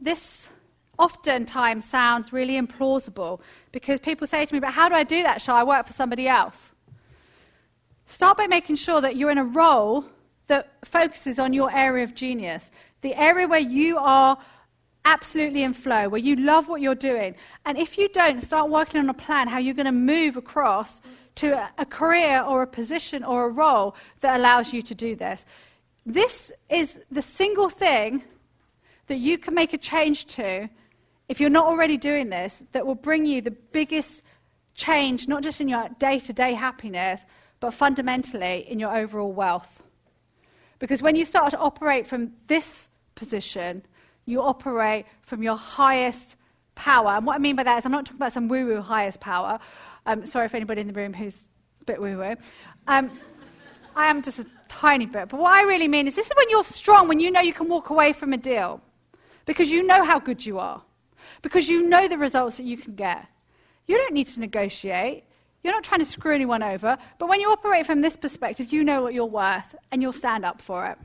[0.00, 0.50] This
[0.98, 3.40] oftentimes sounds really implausible
[3.72, 5.40] because people say to me, but how do I do that?
[5.40, 6.72] Shall I work for somebody else?
[8.06, 10.04] Start by making sure that you're in a role
[10.48, 12.70] that focuses on your area of genius,
[13.00, 14.36] the area where you are
[15.04, 17.34] absolutely in flow, where you love what you're doing.
[17.64, 21.00] And if you don't, start working on a plan how you're going to move across
[21.36, 25.46] to a, career or a position or a role that allows you to do this.
[26.04, 28.22] This is the single thing
[29.06, 30.68] that you can make a change to
[31.28, 34.22] if you're not already doing this that will bring you the biggest
[34.74, 37.24] change, not just in your day to day happiness,
[37.60, 39.82] but fundamentally in your overall wealth.
[40.78, 43.82] Because when you start to operate from this position,
[44.26, 46.36] you operate from your highest
[46.74, 47.10] power.
[47.10, 49.20] And what I mean by that is, I'm not talking about some woo woo highest
[49.20, 49.58] power.
[50.06, 51.48] Um, sorry if anybody in the room who's
[51.80, 52.34] a bit woo woo.
[52.86, 53.10] Um,
[53.94, 55.28] I am just a tiny bit.
[55.28, 57.52] But what I really mean is, this is when you're strong, when you know you
[57.52, 58.80] can walk away from a deal.
[59.44, 60.82] Because you know how good you are.
[61.42, 63.26] Because you know the results that you can get.
[63.86, 65.24] You don't need to negotiate.
[65.62, 68.82] You're not trying to screw anyone over, but when you operate from this perspective, you
[68.82, 70.98] know what you're worth and you'll stand up for it.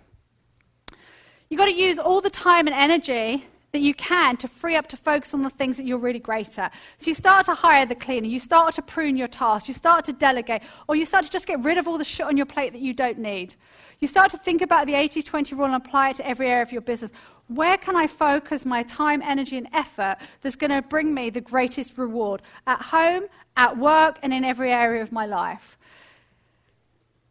[1.49, 3.45] You've got to use all the time and energy
[3.77, 6.57] that you can to free up to focus on the things that you're really great
[6.57, 6.73] at.
[6.97, 10.03] So you start to hire the cleaner, you start to prune your tasks, you start
[10.05, 12.47] to delegate, or you start to just get rid of all the shit on your
[12.47, 13.53] plate that you don't need.
[13.99, 16.63] You start to think about the 80 20 rule and apply it to every area
[16.63, 17.11] of your business.
[17.49, 21.41] Where can I focus my time, energy, and effort that's going to bring me the
[21.41, 22.41] greatest reward?
[22.65, 23.25] At home,
[23.57, 25.77] at work, and in every area of my life.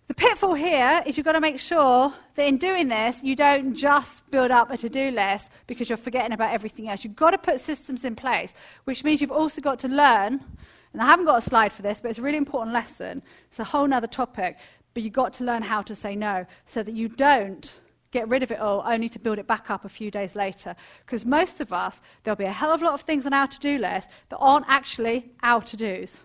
[0.08, 3.74] The pitfall here is you've got to make sure that in doing this, you don't
[3.74, 7.02] just build up a to do list because you're forgetting about everything else.
[7.02, 8.54] You've got to put systems in place,
[8.84, 10.44] which means you've also got to learn.
[10.92, 13.20] And I haven't got a slide for this, but it's a really important lesson.
[13.48, 14.58] It's a whole other topic.
[14.94, 17.74] But you've got to learn how to say no so that you don't
[18.12, 20.76] get rid of it all only to build it back up a few days later.
[21.04, 23.48] Because most of us, there'll be a hell of a lot of things on our
[23.48, 26.18] to do list that aren't actually our to dos.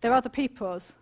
[0.00, 0.92] They're other people's.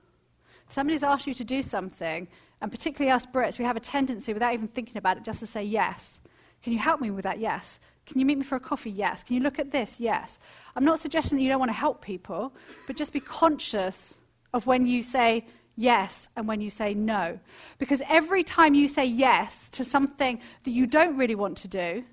[0.69, 2.29] Somebody's asked you to do something,
[2.61, 5.47] and particularly us Brits, we have a tendency, without even thinking about it, just to
[5.47, 6.21] say yes.
[6.63, 7.39] Can you help me with that?
[7.39, 7.81] Yes.
[8.07, 8.91] Can you meet me for a coffee?
[8.91, 9.23] Yes.
[9.23, 10.01] Can you look at this?
[10.01, 10.39] Yes.
[10.75, 12.53] I'm not suggesting that you don't want to help people,
[12.87, 14.15] but just be conscious
[14.53, 15.47] of when you say
[15.77, 17.39] yes and when you say no.
[17.79, 22.05] Because every time you say yes to something that you don't really want to do,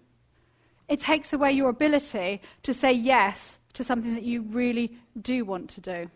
[0.88, 5.70] it takes away your ability to say yes to something that you really do want
[5.72, 6.10] to do.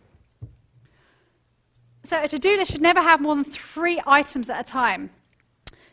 [2.04, 5.10] So a to do list should never have more than three items at a time.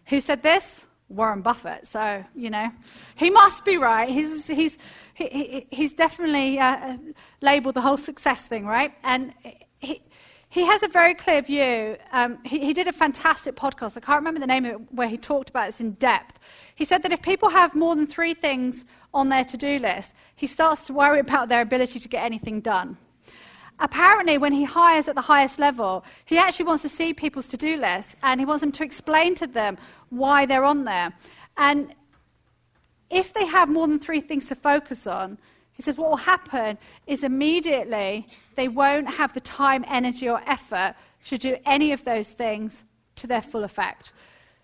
[0.07, 0.87] Who said this?
[1.09, 1.87] Warren Buffett.
[1.87, 2.69] So, you know,
[3.15, 4.09] he must be right.
[4.09, 4.77] He's, he's,
[5.13, 6.97] he, he's definitely uh,
[7.41, 8.93] labeled the whole success thing, right?
[9.03, 9.33] And
[9.79, 10.01] he,
[10.49, 11.97] he has a very clear view.
[12.11, 13.97] Um, he, he, did a fantastic podcast.
[13.97, 16.39] I can't remember the name of it, where he talked about this in depth.
[16.75, 20.13] He said that if people have more than three things on their to do list,
[20.35, 22.97] he starts to worry about their ability to get anything done.
[23.79, 27.57] Apparently, when he hires at the highest level, he actually wants to see people's to
[27.57, 29.77] do lists and he wants them to explain to them
[30.09, 31.13] why they're on there.
[31.57, 31.93] And
[33.09, 35.37] if they have more than three things to focus on,
[35.73, 40.95] he says what will happen is immediately they won't have the time, energy, or effort
[41.25, 42.83] to do any of those things
[43.17, 44.11] to their full effect.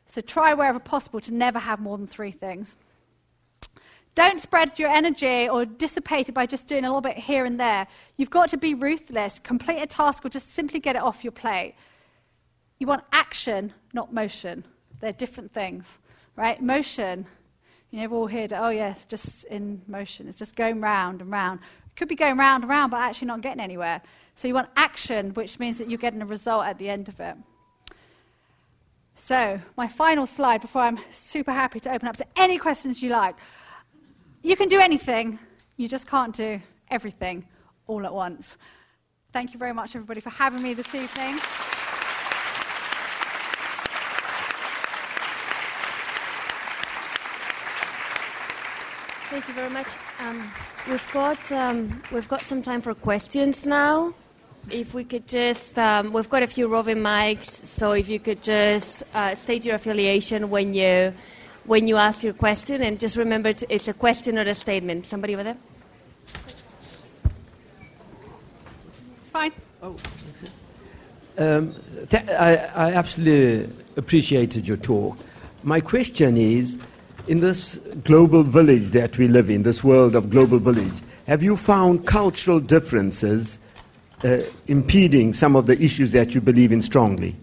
[0.07, 2.77] So try wherever possible to never have more than three things.
[4.15, 7.59] Don't spread your energy or dissipate it by just doing a little bit here and
[7.59, 7.87] there.
[8.17, 9.39] You've got to be ruthless.
[9.39, 11.75] Complete a task or just simply get it off your plate.
[12.77, 14.65] You want action, not motion.
[14.99, 15.97] They're different things,
[16.35, 16.61] right?
[16.61, 17.25] Motion,
[17.89, 20.27] you know, we've all heard, oh, yes, just in motion.
[20.27, 21.59] It's just going round and round.
[21.87, 24.01] It could be going round and round, but actually not getting anywhere.
[24.35, 27.19] So you want action, which means that you're getting a result at the end of
[27.19, 27.35] it.
[29.15, 33.09] So, my final slide before I'm super happy to open up to any questions you
[33.09, 33.35] like.
[34.45, 35.39] You can do anything,
[35.77, 36.61] you just can't do
[36.91, 37.47] everything
[37.87, 38.57] all at once.
[39.31, 41.39] Thank you very much, everybody, for having me this evening.
[49.29, 49.87] Thank you very much.
[50.19, 50.51] Um,
[50.89, 54.13] we've got um, we've got some time for questions now.
[54.69, 58.43] If we could just, um, we've got a few roving mics, so if you could
[58.43, 61.13] just uh, state your affiliation when you
[61.65, 65.05] when you ask your question, and just remember to, it's a question or a statement.
[65.05, 65.57] Somebody over there.
[69.21, 69.51] It's fine.
[69.81, 69.95] Oh,
[71.37, 71.75] um,
[72.09, 75.17] th- I, I absolutely appreciated your talk.
[75.63, 76.77] My question is
[77.27, 80.93] in this global village that we live in, this world of global village,
[81.27, 83.57] have you found cultural differences
[84.23, 87.35] uh, impeding some of the issues that you believe in strongly?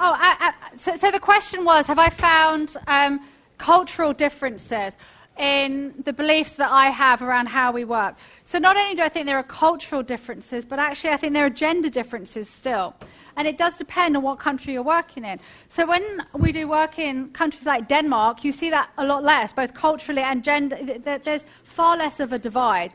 [0.00, 3.20] Oh, I, I, so, so, the question was Have I found um,
[3.58, 4.96] cultural differences
[5.38, 8.16] in the beliefs that I have around how we work.
[8.44, 11.46] So not only do I think there are cultural differences, but actually I think there
[11.46, 12.94] are gender differences still.
[13.36, 15.40] And it does depend on what country you're working in.
[15.68, 19.52] So when we do work in countries like Denmark, you see that a lot less,
[19.52, 20.78] both culturally and gender.
[21.24, 22.92] There's far less of a divide.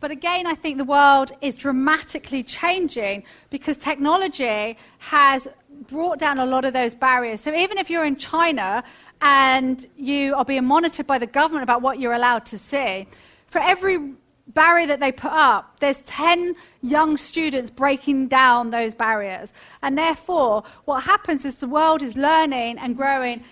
[0.00, 5.48] But again, I think the world is dramatically changing because technology has
[5.88, 7.42] brought down a lot of those barriers.
[7.42, 8.84] So even if you're in China
[9.24, 13.08] and you are being monitored by the government about what you're allowed to see,
[13.46, 14.12] for every
[14.48, 19.54] barrier that they put up, there's 10 young students breaking down those barriers.
[19.80, 23.42] And therefore, what happens is the world is learning and growing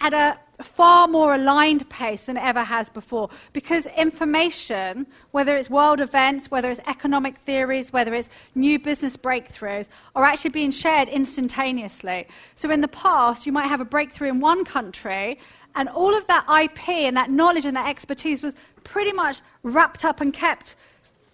[0.00, 3.28] at a far more aligned pace than it ever has before.
[3.52, 9.86] Because information, whether it's world events, whether it's economic theories, whether it's new business breakthroughs,
[10.14, 12.28] are actually being shared instantaneously.
[12.54, 15.38] So in the past, you might have a breakthrough in one country,
[15.74, 18.54] and all of that IP and that knowledge and that expertise was
[18.84, 20.76] pretty much wrapped up and kept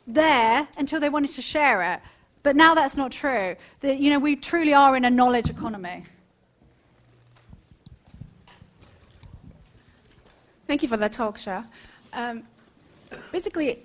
[0.06, 2.00] there until they wanted to share it.
[2.42, 3.54] But now that's not true.
[3.80, 6.06] The, you know, we truly are in a knowledge economy.
[10.70, 11.64] Thank you for that talk, Shaa.
[12.12, 12.44] Um,
[13.32, 13.80] basically,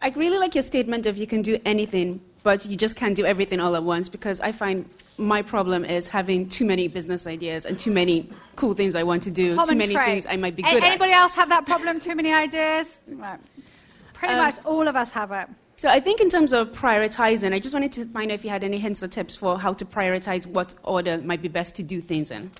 [0.00, 3.26] I really like your statement of you can do anything, but you just can't do
[3.26, 4.88] everything all at once because I find
[5.18, 9.22] my problem is having too many business ideas and too many cool things I want
[9.24, 10.06] to do, Common too many trait.
[10.06, 10.90] things I might be good anybody at.
[10.92, 12.00] Anybody else have that problem?
[12.00, 12.86] Too many ideas?
[13.06, 13.38] Right.
[14.14, 15.46] Pretty Um, much all of us have it.
[15.76, 18.48] So I think in terms of prioritizing, I just wanted to find out if you
[18.48, 21.82] had any hints or tips for how to prioritize what order might be best to
[21.82, 22.50] do things in.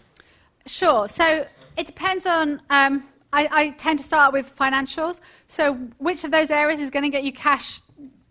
[0.66, 1.08] Sure.
[1.08, 1.46] So
[1.78, 2.60] it depends on.
[2.68, 3.04] Um,
[3.34, 5.20] I, I tend to start with financials.
[5.48, 7.80] So which of those areas is going to get you cash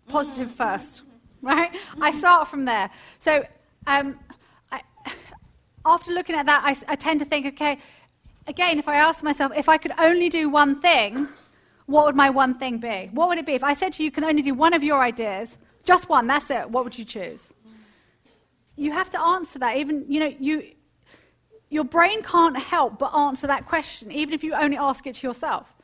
[0.08, 1.02] positive first,
[1.42, 1.70] right?
[2.00, 2.90] I start from there.
[3.20, 3.46] So
[3.86, 4.18] um,
[4.72, 4.80] I,
[5.84, 7.78] after looking at that, I tend to think, okay,
[8.46, 11.28] again, if I ask myself, if I could only do one thing,
[11.86, 13.10] what would my one thing be?
[13.12, 13.52] What would it be?
[13.52, 16.26] If I said to you, you can only do one of your ideas, just one,
[16.26, 17.50] that's it, what would you choose?
[18.76, 19.76] You have to answer that.
[19.76, 20.73] Even, you know, you,
[21.70, 25.26] your brain can't help but answer that question, even if you only ask it to
[25.26, 25.74] yourself.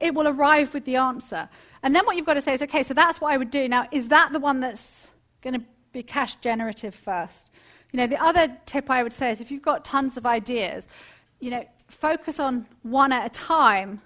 [0.00, 1.48] It will arrive with the answer.
[1.82, 3.68] And then what you've got to say is, okay, so that's what I would do.
[3.68, 5.08] Now, is that the one that's
[5.42, 7.50] going to be cash generative first?
[7.92, 10.88] You know, the other tip I would say is if you've got tons of ideas,
[11.40, 14.00] you know, focus on one at a time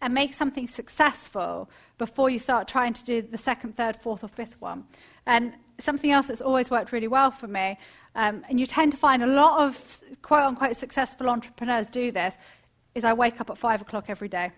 [0.00, 4.28] and make something successful before you start trying to do the second, third, fourth, or
[4.28, 4.84] fifth one.
[5.26, 7.78] And something else that's always worked really well for me,
[8.14, 12.36] um, and you tend to find a lot of quote unquote successful entrepreneurs do this,
[12.94, 14.52] is I wake up at five o'clock every day.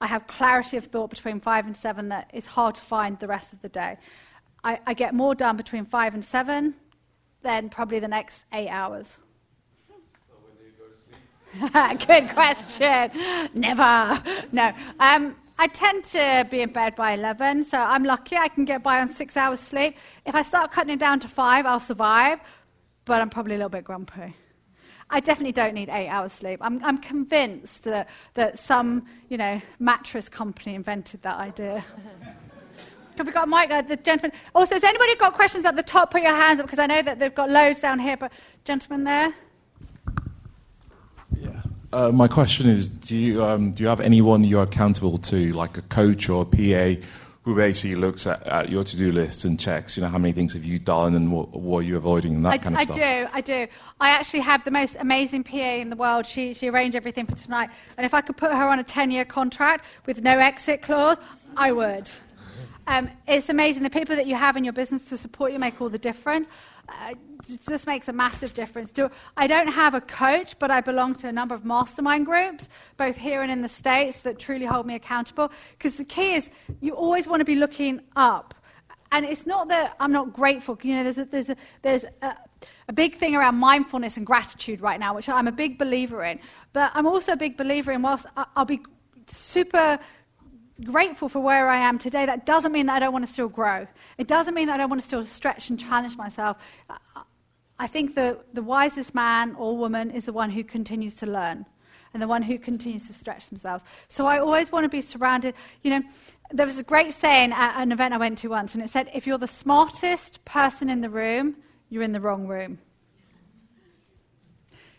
[0.00, 3.26] I have clarity of thought between five and seven that is hard to find the
[3.26, 3.96] rest of the day.
[4.62, 6.74] I, I get more done between five and seven
[7.42, 9.18] than probably the next eight hours.
[9.88, 12.06] So when do you go to sleep?
[12.06, 13.10] Good question.
[13.54, 14.22] Never.
[14.52, 14.72] No.
[15.00, 18.82] Um, I tend to be in bed by 11, so I'm lucky I can get
[18.82, 19.96] by on six hours sleep.
[20.26, 22.40] If I start cutting it down to five, I'll survive,
[23.06, 24.34] but I'm probably a little bit grumpy.
[25.08, 26.58] I definitely don't need eight hours sleep.
[26.60, 31.84] I'm, I'm convinced that, that some, you know, mattress company invented that idea.
[33.16, 34.32] Have we got Mike, uh, the gentleman?
[34.54, 36.10] Also, has anybody got questions at the top?
[36.10, 38.14] Put your hands up because I know that they've got loads down here.
[38.14, 38.30] But
[38.66, 39.32] gentleman there.
[41.34, 41.62] Yeah.
[41.94, 45.78] Uh, my question is: Do you um, do you have anyone you're accountable to, like
[45.78, 47.00] a coach or a PA,
[47.46, 50.52] who basically looks at, at your to-do list and checks, you know, how many things
[50.52, 52.82] have you done and what, what are you avoiding and that I, kind of I
[52.82, 52.96] stuff?
[52.96, 53.68] do, I do.
[54.00, 56.26] I actually have the most amazing PA in the world.
[56.26, 57.70] She, she arranged everything for tonight.
[57.96, 61.18] And if I could put her on a 10-year contract with no exit clause,
[61.56, 62.10] I would.
[62.88, 63.84] Um, it's amazing.
[63.84, 66.48] The people that you have in your business to support you make all the difference.
[66.88, 67.14] Uh,
[67.48, 68.90] it just makes a massive difference.
[68.92, 72.68] Do, I don't have a coach, but I belong to a number of mastermind groups,
[72.96, 75.50] both here and in the States, that truly hold me accountable.
[75.76, 76.50] Because the key is
[76.80, 78.54] you always want to be looking up.
[79.12, 80.78] And it's not that I'm not grateful.
[80.82, 82.34] You know, there's a, there's a, there's a,
[82.88, 86.40] a big thing around mindfulness and gratitude right now, which I'm a big believer in.
[86.72, 88.26] But I'm also a big believer in, whilst
[88.56, 88.80] I'll be
[89.28, 89.98] super
[90.84, 93.48] grateful for where I am today, that doesn't mean that I don't want to still
[93.48, 93.86] grow.
[94.18, 96.58] It doesn't mean that I don't want to still stretch and challenge myself.
[97.78, 101.66] I think the, the wisest man or woman is the one who continues to learn
[102.14, 103.84] and the one who continues to stretch themselves.
[104.08, 105.54] So I always want to be surrounded.
[105.82, 106.02] You know,
[106.50, 109.10] there was a great saying at an event I went to once, and it said,
[109.12, 111.56] if you're the smartest person in the room,
[111.90, 112.78] you're in the wrong room.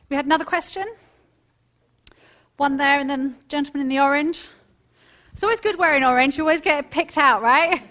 [0.09, 0.85] We had another question.
[2.57, 4.47] One there, and then gentleman in the orange.
[5.37, 6.35] It's always good wearing orange.
[6.35, 7.83] You always get picked out, right?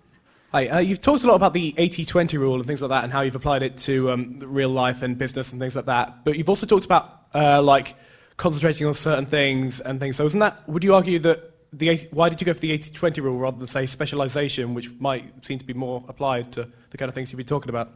[0.50, 3.04] Hi, uh, you've talked a lot about the 80 20 rule and things like that,
[3.04, 6.24] and how you've applied it to um, real life and business and things like that.
[6.24, 7.94] But you've also talked about uh, like
[8.36, 10.16] concentrating on certain things and things.
[10.16, 12.72] So, isn't that, would you argue that the 80, why did you go for the
[12.72, 16.68] 80 20 rule rather than, say, specialization, which might seem to be more applied to
[16.90, 17.92] the kind of things you've been talking about?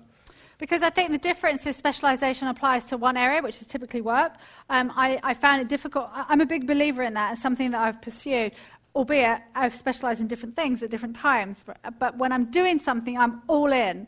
[0.62, 4.34] Because I think the difference is specialization applies to one area, which is typically work.
[4.70, 6.08] Um, I, I, found it difficult.
[6.14, 8.52] I'm a big believer in that and something that I've pursued
[8.94, 11.64] albeit I've specialized in different things at different times.
[11.98, 14.06] But when I'm doing something, I'm all in.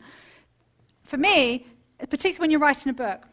[1.03, 1.65] For me,
[1.99, 3.25] particularly when you're writing a book,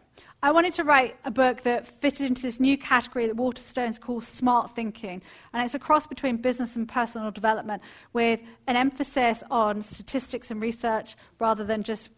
[0.44, 4.20] I wanted to write a book that fitted into this new category that Waterstones call
[4.20, 5.22] smart thinking.
[5.52, 7.80] And it's a cross between business and personal development
[8.12, 12.10] with an emphasis on statistics and research rather than just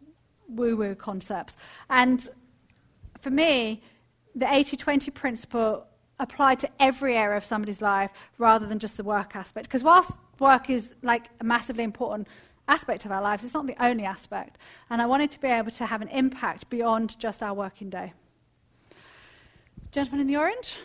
[0.48, 1.56] woo woo concepts.
[1.90, 2.27] And
[3.20, 3.82] for me,
[4.35, 5.86] the 80 20 principle
[6.20, 9.66] applied to every area of somebody's life rather than just the work aspect.
[9.66, 12.28] Because whilst work is like a massively important
[12.69, 14.59] aspect of our lives, it's not the only aspect.
[14.91, 18.12] And I wanted to be able to have an impact beyond just our working day.
[19.93, 20.78] Gentleman in the orange.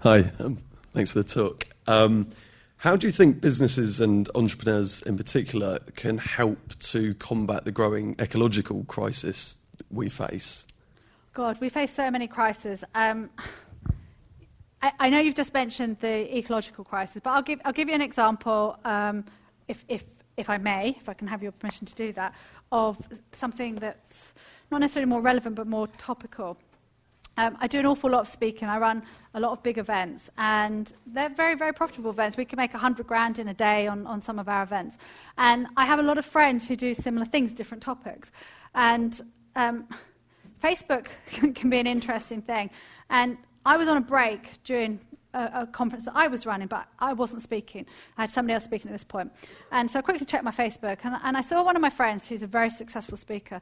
[0.00, 0.58] Hi, um,
[0.94, 1.66] thanks for the talk.
[1.86, 2.28] Um,
[2.78, 8.16] how do you think businesses and entrepreneurs in particular can help to combat the growing
[8.18, 9.58] ecological crisis
[9.90, 10.66] we face?
[11.40, 12.84] God, we face so many crises.
[12.94, 13.30] Um,
[14.82, 17.94] I, I, know you've just mentioned the ecological crisis, but I'll give, I'll give you
[17.94, 19.24] an example, um,
[19.66, 20.04] if, if,
[20.36, 22.34] if I may, if I can have your permission to do that,
[22.72, 22.98] of
[23.32, 24.34] something that's
[24.70, 26.58] not necessarily more relevant but more topical.
[27.38, 28.68] Um, I do an awful lot of speaking.
[28.68, 29.02] I run
[29.32, 32.36] a lot of big events, and they're very, very profitable events.
[32.36, 34.98] We can make 100 grand in a day on, on some of our events.
[35.38, 38.30] And I have a lot of friends who do similar things, different topics.
[38.74, 39.18] And
[39.56, 39.88] um,
[40.62, 41.06] Facebook
[41.54, 42.70] can be an interesting thing.
[43.08, 45.00] And I was on a break during
[45.34, 47.86] a, a, conference that I was running, but I wasn't speaking.
[48.16, 49.32] I had somebody else speaking at this point.
[49.70, 52.28] And so I quickly checked my Facebook, and, and I saw one of my friends,
[52.28, 53.60] who's a very successful speaker,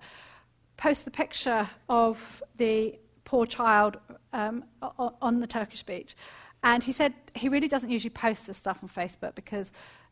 [0.77, 3.99] post the picture of the poor child
[4.33, 6.16] um, on the Turkish beach.
[6.62, 9.70] And he said he really doesn't usually post this stuff on Facebook because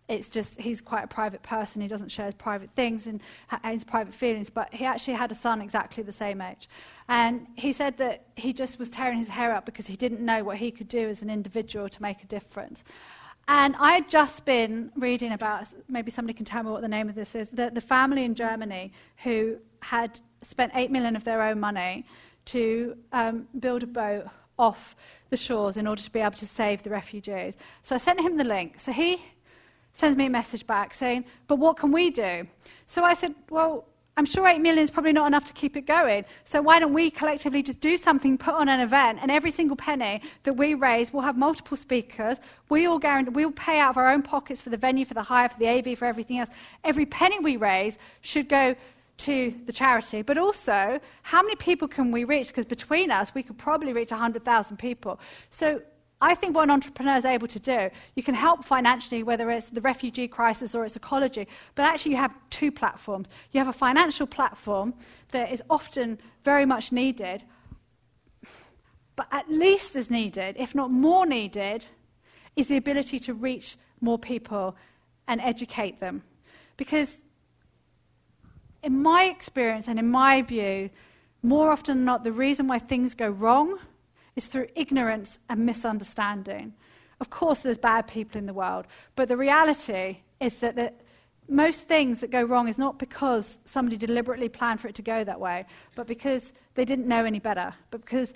[0.08, 1.82] it's just he's quite a private person.
[1.82, 3.20] He doesn't share his private things and
[3.64, 4.50] his private feelings.
[4.50, 6.68] But he actually had a son exactly the same age,
[7.08, 10.44] and he said that he just was tearing his hair out because he didn't know
[10.44, 12.84] what he could do as an individual to make a difference.
[13.48, 17.08] And I had just been reading about maybe somebody can tell me what the name
[17.08, 17.48] of this is.
[17.50, 22.06] The, the family in Germany who had spent 8 million of their own money
[22.46, 24.26] to um, build a boat
[24.58, 24.96] off
[25.30, 27.56] the shores in order to be able to save the refugees.
[27.82, 28.80] So I sent him the link.
[28.80, 29.22] So he
[29.96, 32.46] sends me a message back saying, But what can we do?
[32.86, 33.86] So I said, Well,
[34.18, 36.24] I'm sure 8 million is probably not enough to keep it going.
[36.44, 39.76] So why don't we collectively just do something, put on an event, and every single
[39.76, 42.38] penny that we raise, we'll have multiple speakers.
[42.68, 45.22] We all guarantee, we'll pay out of our own pockets for the venue, for the
[45.22, 46.50] hire, for the AV, for everything else.
[46.84, 48.74] Every penny we raise should go
[49.18, 50.20] to the charity.
[50.20, 52.48] But also, how many people can we reach?
[52.48, 55.20] Because between us, we could probably reach 100,000 people.
[55.50, 55.80] So
[56.20, 59.68] I think what an entrepreneur is able to do, you can help financially, whether it's
[59.68, 63.28] the refugee crisis or it's ecology, but actually you have two platforms.
[63.52, 64.94] You have a financial platform
[65.32, 67.44] that is often very much needed,
[69.14, 71.86] but at least as needed, if not more needed,
[72.54, 74.74] is the ability to reach more people
[75.28, 76.22] and educate them.
[76.78, 77.20] Because
[78.82, 80.88] in my experience and in my view,
[81.42, 83.78] more often than not, the reason why things go wrong
[84.36, 86.74] is through ignorance and misunderstanding.
[87.20, 88.86] Of course, there's bad people in the world,
[89.16, 90.92] but the reality is that the,
[91.48, 95.24] most things that go wrong is not because somebody deliberately planned for it to go
[95.24, 95.64] that way,
[95.94, 98.32] but because they didn't know any better, but because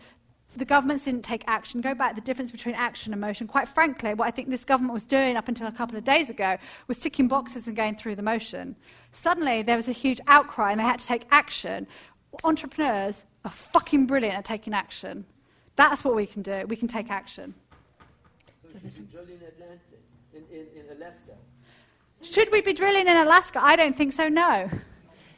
[0.56, 1.80] the governments didn't take action.
[1.80, 3.46] Go back, the difference between action and motion.
[3.46, 6.28] Quite frankly, what I think this government was doing up until a couple of days
[6.28, 6.56] ago
[6.88, 8.74] was ticking boxes and going through the motion.
[9.12, 11.86] Suddenly, there was a huge outcry and they had to take action.
[12.42, 15.24] Entrepreneurs are fucking brilliant at taking action.
[15.80, 16.66] That's what we can do.
[16.68, 17.54] We can take action.
[18.68, 18.76] So
[20.34, 21.32] in, in, in Alaska.
[22.20, 23.60] Should we be drilling in Alaska?
[23.62, 24.68] I don't think so, no.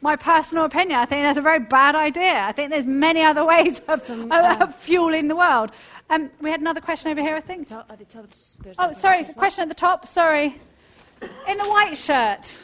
[0.01, 2.41] My personal opinion, I think that's a very bad idea.
[2.41, 5.71] I think there's many other ways of, Some, uh, of fueling the world.
[6.11, 7.69] Um, we had another question over here, I think.
[8.81, 10.09] oh, sorry, question at the top.
[10.09, 10.61] Sorry.
[11.49, 12.59] In the white shirt.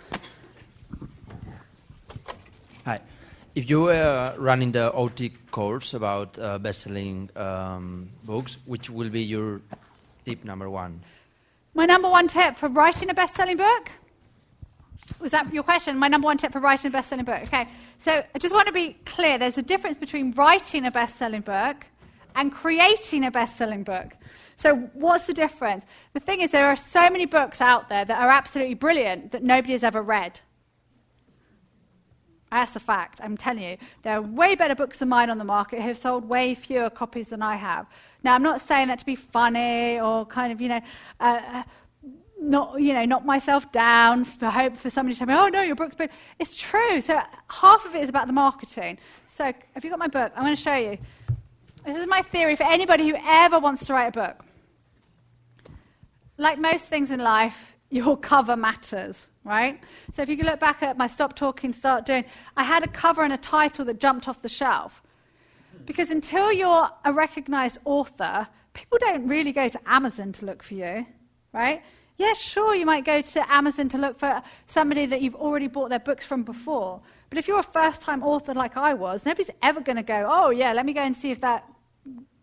[3.59, 9.23] If you were running the OT course about uh, best-selling um, books, which will be
[9.23, 9.61] your
[10.25, 11.01] tip number one?
[11.75, 13.91] My number one tip for writing a best-selling book?
[15.19, 15.99] Was that your question?
[15.99, 17.41] My number one tip for writing a best-selling book.
[17.49, 17.67] Okay.
[17.99, 19.39] So I just want to be clear.
[19.39, 21.85] There's a difference between writing a best-selling book
[22.37, 24.15] and creating a best-selling book.
[24.55, 25.85] So what's the difference?
[26.13, 29.43] The thing is, there are so many books out there that are absolutely brilliant that
[29.43, 30.39] nobody has ever read.
[32.51, 33.21] That's a fact.
[33.23, 33.77] I'm telling you.
[34.03, 36.89] There are way better books than mine on the market who have sold way fewer
[36.91, 37.87] copies than I have.
[38.25, 40.81] Now, I'm not saying that to be funny or kind of, you know,
[41.21, 41.63] uh,
[42.41, 45.63] not, you know, knock myself down for hope for somebody to tell me, oh, no,
[45.63, 47.01] your book's but It's true.
[47.01, 47.21] So
[47.51, 48.99] half of it is about the marketing.
[49.27, 50.33] So have you got my book?
[50.35, 50.99] I'm going to show you.
[51.85, 54.45] This is my theory for anybody who ever wants to write a book.
[56.37, 59.83] Like most things in life, your cover matters right?
[60.13, 62.25] So if you look back at my Stop Talking, Start Doing,
[62.57, 65.03] I had a cover and a title that jumped off the shelf.
[65.87, 70.75] Because until you're a recognized author, people don't really go to Amazon to look for
[70.75, 71.07] you,
[71.53, 71.83] right?
[72.19, 75.89] Yeah, sure, you might go to Amazon to look for somebody that you've already bought
[75.89, 77.01] their books from before.
[77.31, 80.27] But if you're a first time author like I was, nobody's ever going to go,
[80.29, 81.65] oh, yeah, let me go and see if that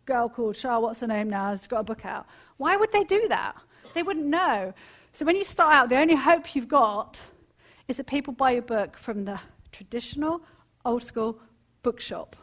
[0.06, 2.26] girl called Charles, what's her name now, has got a book out.
[2.58, 3.56] Why would they do that?
[3.94, 4.74] They wouldn't know.
[5.16, 7.22] So when you start out, the only hope you've got
[7.88, 9.40] is that people buy your book from the
[9.72, 10.42] traditional,
[10.84, 11.40] old school
[11.84, 12.36] bookshop.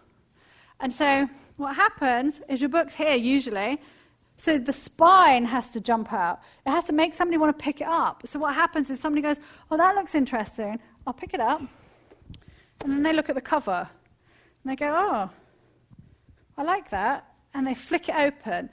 [0.81, 1.29] And so
[1.59, 3.79] what happens is your book's here usually.
[4.39, 6.41] So the spine has to jump out.
[6.65, 8.23] It has to make somebody want to pick it up.
[8.27, 9.37] So what happens is somebody goes,
[9.71, 10.79] Oh, that looks interesting.
[11.07, 11.61] I'll pick it up.
[12.83, 13.87] And then they look at the cover.
[14.65, 15.31] And they go, Oh,
[16.57, 17.35] I like that.
[17.53, 18.71] And they flick it open.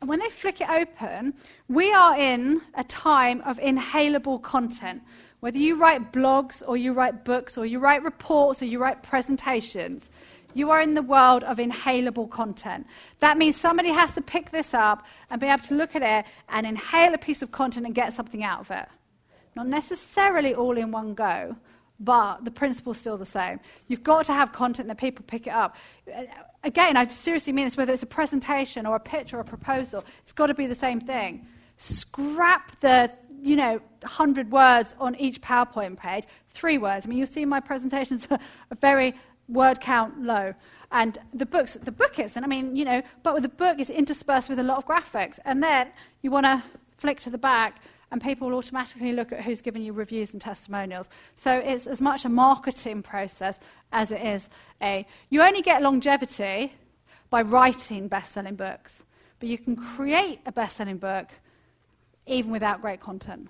[0.00, 1.34] And when they flick it open,
[1.68, 5.02] we are in a time of inhalable content.
[5.40, 9.02] Whether you write blogs or you write books or you write reports or you write
[9.02, 10.10] presentations,
[10.54, 12.86] you are in the world of inhalable content.
[13.20, 16.30] That means somebody has to pick this up and be able to look at it
[16.48, 18.88] and inhale a piece of content and get something out of it.
[19.54, 21.56] Not necessarily all in one go,
[22.00, 23.60] but the principle's still the same.
[23.88, 25.76] You've got to have content that people pick it up
[26.64, 30.04] again, I seriously mean this, whether it's a presentation or a pitch or a proposal,
[30.22, 31.46] it's got to be the same thing.
[31.76, 33.10] Scrap the,
[33.40, 37.06] you know, 100 words on each PowerPoint page, three words.
[37.06, 38.38] I mean, you'll see my presentations are
[38.80, 39.14] very
[39.48, 40.54] word count low.
[40.92, 43.90] And the books, the book isn't, I mean, you know, but with the book is
[43.90, 45.38] interspersed with a lot of graphics.
[45.44, 45.88] And then
[46.22, 46.62] you want to
[46.98, 47.80] flick to the back
[48.10, 51.08] and people will automatically look at who's given you reviews and testimonials.
[51.36, 53.60] So it's as much a marketing process
[53.92, 54.48] as it is
[54.82, 55.06] a.
[55.30, 56.72] You only get longevity
[57.30, 59.02] by writing best selling books,
[59.38, 61.28] but you can create a best selling book
[62.26, 63.48] even without great content.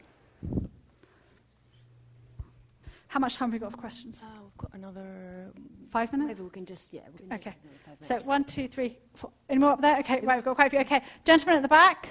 [3.09, 4.19] How much time have we got for questions?
[4.23, 5.51] Uh, we've got another.
[5.91, 6.28] Five minutes?
[6.28, 7.01] Maybe we can just yeah.
[7.12, 7.57] We can Okay.
[8.03, 9.31] So one, two, three, four.
[9.49, 9.99] Any more up there?
[9.99, 10.78] Okay, right, we've got quite a few.
[10.81, 12.11] Okay, gentleman at the back.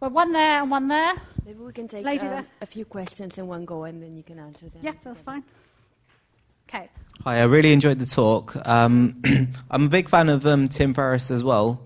[0.00, 1.12] Well, one there and one there.
[1.44, 4.22] Maybe we can take Lady um, a few questions in one go, and then you
[4.22, 4.80] can answer them.
[4.82, 5.44] Yeah, that's fine.
[6.68, 6.88] Okay.
[7.24, 8.56] Hi, I really enjoyed the talk.
[8.66, 9.20] Um,
[9.70, 11.82] I'm a big fan of um, Tim Ferriss as well.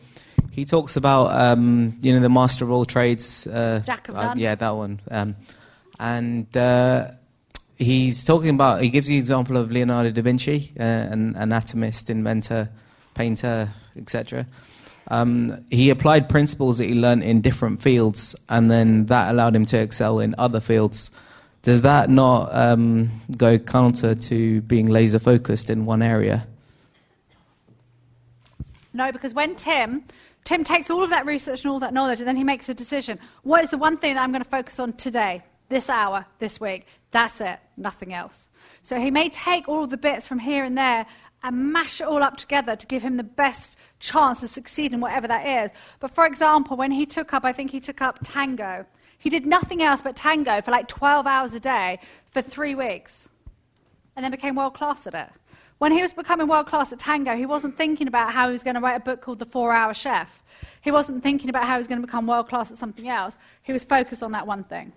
[0.53, 3.49] He talks about um, you know the master of all trades.
[3.49, 5.01] Uh, Jack of uh, yeah, that one.
[5.11, 5.35] Um,
[5.99, 7.11] and uh,
[7.77, 8.81] he's talking about.
[8.81, 12.69] He gives the example of Leonardo da Vinci, uh, an anatomist, inventor,
[13.15, 14.47] painter, etc.
[15.09, 19.67] Um, he applied principles that he learned in different fields, and then that allowed him
[19.67, 21.11] to excel in other fields.
[21.63, 26.47] Does that not um, go counter to being laser focused in one area?
[28.93, 30.05] No, because when Tim,
[30.45, 32.75] Tim takes all of that research and all that knowledge, and then he makes a
[32.75, 33.19] decision.
[33.43, 36.61] What is the one thing that I'm going to focus on today, this hour, this
[36.61, 36.87] week?
[37.11, 38.49] That's it, nothing else.
[38.83, 41.07] So he may take all the bits from here and there
[41.45, 45.01] and mash it all up together to give him the best chance to succeed in
[45.01, 45.71] whatever that is.
[46.01, 48.87] But for example, when he took up, I think he took up tango.
[49.19, 52.01] He did nothing else but tango for like 12 hours a day
[52.31, 53.29] for three weeks
[54.17, 55.29] and then became world class at it.
[55.79, 58.63] When he was becoming world class at tango, he wasn't thinking about how he was
[58.63, 60.43] going to write a book called The Four Hour Chef.
[60.81, 63.37] He wasn't thinking about how he was going to become world class at something else.
[63.63, 64.93] He was focused on that one thing.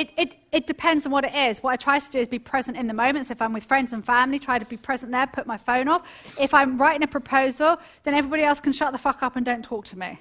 [0.00, 1.62] It, it, it depends on what it is.
[1.62, 3.26] What I try to do is be present in the moment.
[3.26, 5.88] So if I'm with friends and family, try to be present there, put my phone
[5.88, 6.08] off.
[6.38, 9.62] If I'm writing a proposal, then everybody else can shut the fuck up and don't
[9.62, 10.18] talk to me.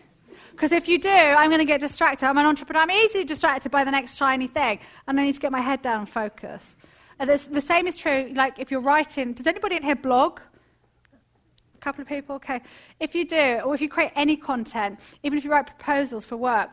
[0.52, 2.26] Because if you do, I'm going to get distracted.
[2.26, 2.82] I'm an entrepreneur.
[2.82, 4.80] I'm easily distracted by the next shiny thing.
[5.08, 6.76] And I need to get my head down and focus.
[7.18, 10.42] And the same is true, like if you're writing, does anybody in here blog?
[11.76, 12.36] A couple of people?
[12.36, 12.60] Okay.
[13.00, 16.36] If you do, or if you create any content, even if you write proposals for
[16.36, 16.70] work,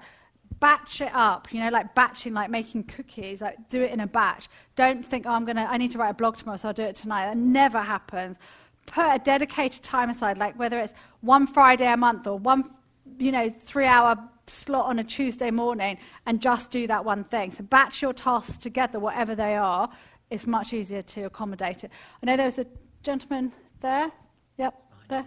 [0.60, 4.06] batch it up, you know, like batching, like making cookies, like do it in a
[4.06, 4.48] batch.
[4.74, 6.74] Don't think, oh, I'm going to, I need to write a blog tomorrow, so I'll
[6.74, 7.26] do it tonight.
[7.26, 8.38] That never happens.
[8.86, 12.70] Put a dedicated time aside, like whether it's one Friday a month or one,
[13.18, 14.16] you know, three hour
[14.46, 17.50] slot on a Tuesday morning and just do that one thing.
[17.50, 19.88] So batch your tasks together, whatever they are.
[20.30, 21.90] It's much easier to accommodate it.
[22.22, 22.66] I know there was a
[23.02, 24.10] gentleman there.
[24.58, 25.26] Yep, there.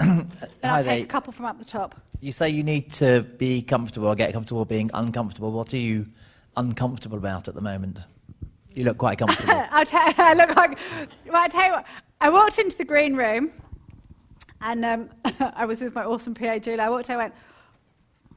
[0.00, 0.32] and
[0.62, 2.00] I'll take a couple from up the top.
[2.22, 5.50] You say you need to be comfortable or get comfortable being uncomfortable.
[5.50, 6.06] What are you
[6.56, 7.98] uncomfortable about at the moment?
[8.72, 9.60] You look quite comfortable.
[9.72, 10.78] I'll I look like.
[11.26, 11.84] Well, I tell you what.
[12.20, 13.50] I walked into the green room,
[14.60, 15.10] and um,
[15.56, 16.78] I was with my awesome PA Julie.
[16.78, 17.34] I walked in, I went,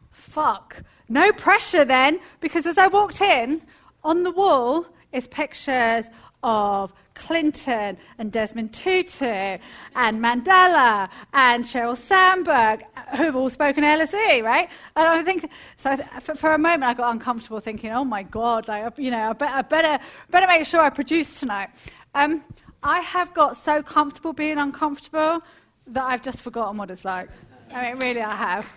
[0.09, 3.61] "Fuck, no pressure then," because as I walked in,
[4.03, 6.07] on the wall is pictures
[6.45, 12.83] of Clinton and Desmond Tutu and Mandela and Sheryl Sandberg,
[13.17, 14.69] who've all spoken LSE, right?
[14.95, 15.97] And I think so.
[16.35, 19.45] For a moment, I got uncomfortable, thinking, "Oh my God, like, you know, I, be-
[19.45, 21.69] I better better make sure I produce tonight."
[22.13, 22.43] Um,
[22.83, 25.41] I have got so comfortable being uncomfortable
[25.87, 27.29] that I've just forgotten what it's like.
[27.73, 28.71] I mean, really, I have.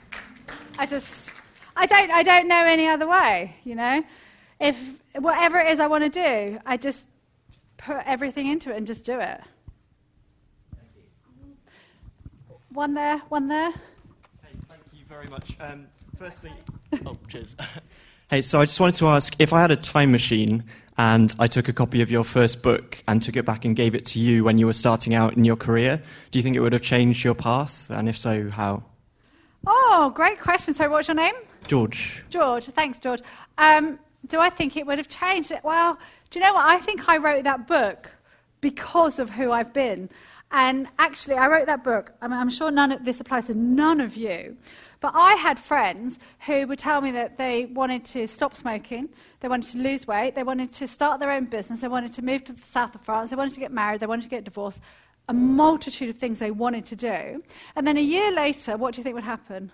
[0.78, 1.30] I just,
[1.76, 3.54] I don't, I don't know any other way.
[3.64, 4.02] You know,
[4.58, 4.78] if
[5.16, 7.06] whatever it is I want to do, I just
[7.78, 9.40] put everything into it and just do it.
[12.70, 13.70] One there, one there.
[13.70, 15.56] Hey, thank you very much.
[15.58, 15.86] Um,
[16.18, 16.52] firstly,
[17.06, 17.56] oh, cheers.
[18.30, 20.64] hey, so I just wanted to ask if I had a time machine
[20.98, 23.94] and I took a copy of your first book and took it back and gave
[23.94, 26.60] it to you when you were starting out in your career, do you think it
[26.60, 27.88] would have changed your path?
[27.90, 28.82] And if so, how?
[29.66, 30.74] Oh, great question.
[30.74, 31.34] So, what's your name?
[31.66, 32.24] George.
[32.28, 32.64] George.
[32.66, 33.22] Thanks, George.
[33.56, 35.60] Um, do I think it would have changed it?
[35.62, 35.98] Well,
[36.30, 36.66] do you know what?
[36.66, 38.10] I think I wrote that book
[38.60, 40.10] because of who I've been.
[40.50, 42.12] And actually, I wrote that book.
[42.22, 44.56] I mean, I'm sure none of this applies to none of you.
[45.00, 49.08] But I had friends who would tell me that they wanted to stop smoking,
[49.40, 52.22] they wanted to lose weight, they wanted to start their own business, they wanted to
[52.22, 54.42] move to the south of France, they wanted to get married, they wanted to get
[54.42, 54.80] divorced,
[55.28, 57.42] a multitude of things they wanted to do.
[57.76, 59.70] And then a year later, what do you think would happen?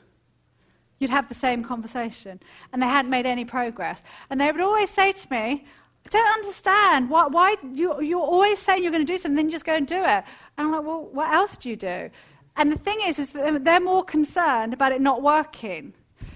[0.99, 2.41] You'd have the same conversation.
[2.73, 4.03] And they hadn't made any progress.
[4.31, 5.65] And they would always say to me,
[6.07, 7.11] I don't understand.
[7.11, 9.75] Why, why you, you're always saying you're going to do something, then you just go
[9.75, 10.25] and do it.
[10.57, 12.11] And I'm like, well, what else do you do?
[12.57, 15.93] And the thing is, is they're more concerned about it not working.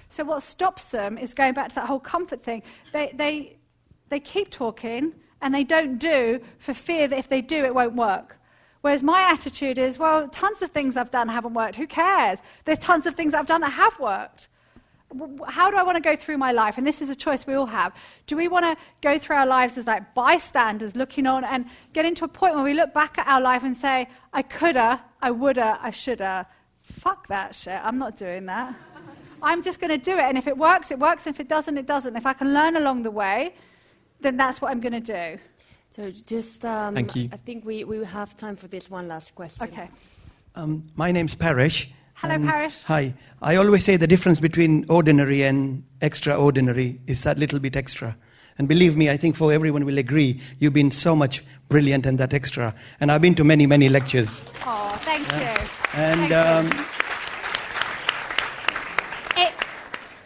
[0.08, 2.62] So what stops them is going back to that whole comfort thing.
[2.92, 3.56] They, they,
[4.08, 5.12] they keep talking
[5.42, 8.38] and they don't do for fear that if they do, it won't work.
[8.80, 11.76] Whereas my attitude is, well, tons of things I've done haven't worked.
[11.76, 12.38] Who cares?
[12.64, 14.48] There's tons of things I've done that have worked.
[15.16, 16.78] W- how do I want to go through my life?
[16.78, 17.94] And this is a choice we all have.
[18.26, 22.04] Do we want to go through our lives as like bystanders looking on and get
[22.04, 25.30] into a point where we look back at our life and say, I coulda, I
[25.30, 26.46] woulda, I shoulda.
[26.82, 27.80] Fuck that shit.
[27.82, 28.74] I'm not doing that.
[29.42, 30.24] I'm just going to do it.
[30.24, 31.26] And if it works, it works.
[31.26, 32.16] And if it doesn't, it doesn't.
[32.16, 33.54] If I can learn along the way,
[34.20, 35.40] then that's what I'm going to do.
[35.90, 37.28] So just, um, Thank you.
[37.32, 39.68] I think we, we have time for this one last question.
[39.68, 39.88] Okay.
[40.54, 41.90] Um, my name's Parish.
[42.20, 42.82] Hello, and- Parish.
[42.84, 43.14] Hi.
[43.40, 48.16] I always say the difference between ordinary and extraordinary is that little bit extra.
[48.58, 52.18] And believe me, I think for everyone will agree, you've been so much brilliant and
[52.18, 52.74] that extra.
[52.98, 54.44] And I've been to many, many lectures.
[54.66, 55.68] Oh, thank you.
[55.94, 56.84] And Thank um, you.
[59.44, 59.52] It,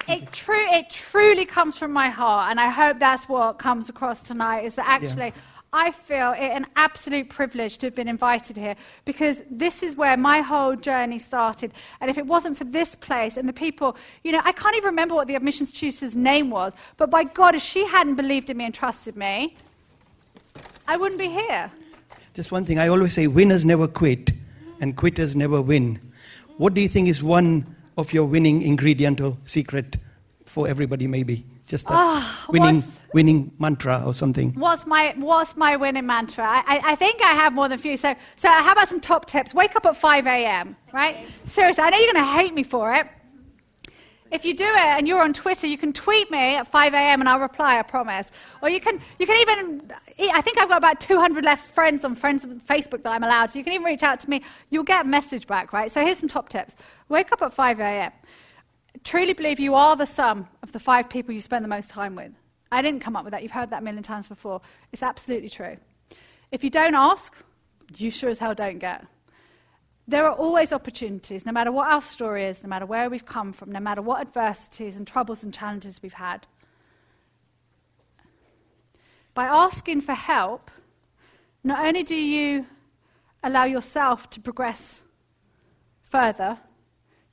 [0.09, 4.23] it, true, it truly comes from my heart, and I hope that's what comes across
[4.23, 4.65] tonight.
[4.65, 5.35] Is that actually
[5.75, 8.77] I feel it an absolute privilege to have been invited here
[9.07, 11.73] because this is where my whole journey started.
[12.03, 14.89] And if it wasn't for this place and the people, you know, I can't even
[14.89, 18.59] remember what the admissions tutor's name was, but by God, if she hadn't believed in
[18.59, 19.57] me and trusted me,
[20.87, 21.71] I wouldn't be here.
[22.35, 24.33] just one thing I always say winners never quit,
[24.81, 25.99] and quitters never win.
[26.59, 29.97] What do you think is one of your winning ingredient or secret
[30.45, 31.47] for everybody, maybe?
[31.67, 34.53] Just that Ah, winning, what's- winning mantra or something.
[34.55, 36.45] What's my, what's my winning mantra?
[36.45, 37.97] I, I, think I have more than a few.
[37.97, 39.55] So, so how about some top tips?
[39.55, 41.27] Wake up at 5 a.m., right?
[41.45, 43.07] Seriously, I know you're going to hate me for it.
[44.33, 47.21] If you do it and you're on Twitter, you can tweet me at 5 a.m.
[47.21, 48.31] and I'll reply, I promise.
[48.63, 49.93] Or you can, you can even,
[50.33, 53.59] I think I've got about 200 left friends on friends Facebook that I'm allowed, so
[53.59, 54.41] you can even reach out to me.
[54.71, 55.93] You'll get a message back, right?
[55.93, 56.75] So here's some top tips.
[57.11, 58.11] Wake up at 5 a.m.
[59.05, 62.15] Truly believe you are the sum of the five people you spend the most time
[62.15, 62.33] with.
[62.73, 63.43] I didn't come up with that.
[63.43, 64.63] You've heard that a million times before.
[64.93, 65.77] It's absolutely true.
[66.51, 67.37] If you don't ask,
[67.99, 69.07] you sure as hell don't get.
[70.09, 73.53] There are always opportunities, no matter what our story is, no matter where we've come
[73.53, 76.47] from, no matter what adversities and troubles and challenges we've had.
[79.35, 80.71] By asking for help,
[81.63, 82.67] not only do you
[83.45, 85.03] allow yourself to progress
[86.03, 86.59] further,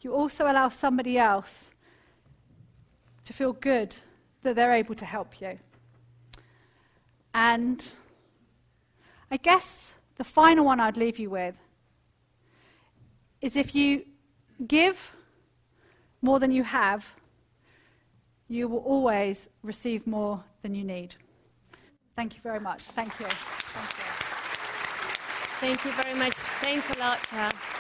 [0.02, 1.72] you also allow somebody else
[3.24, 3.96] to feel good
[4.44, 5.60] that they're able to help you.
[7.34, 7.86] And
[9.32, 11.58] I guess the final one I'd leave you with
[13.42, 14.06] is if you
[14.68, 15.14] give
[16.22, 17.14] more than you have,
[18.48, 21.16] you will always receive more than you need.
[22.16, 22.82] Thank you very much.
[22.82, 23.28] Thank you.
[23.28, 24.04] Thank you.
[25.62, 26.34] Thank you very much.
[26.34, 27.79] Thanks a lot, Shaa.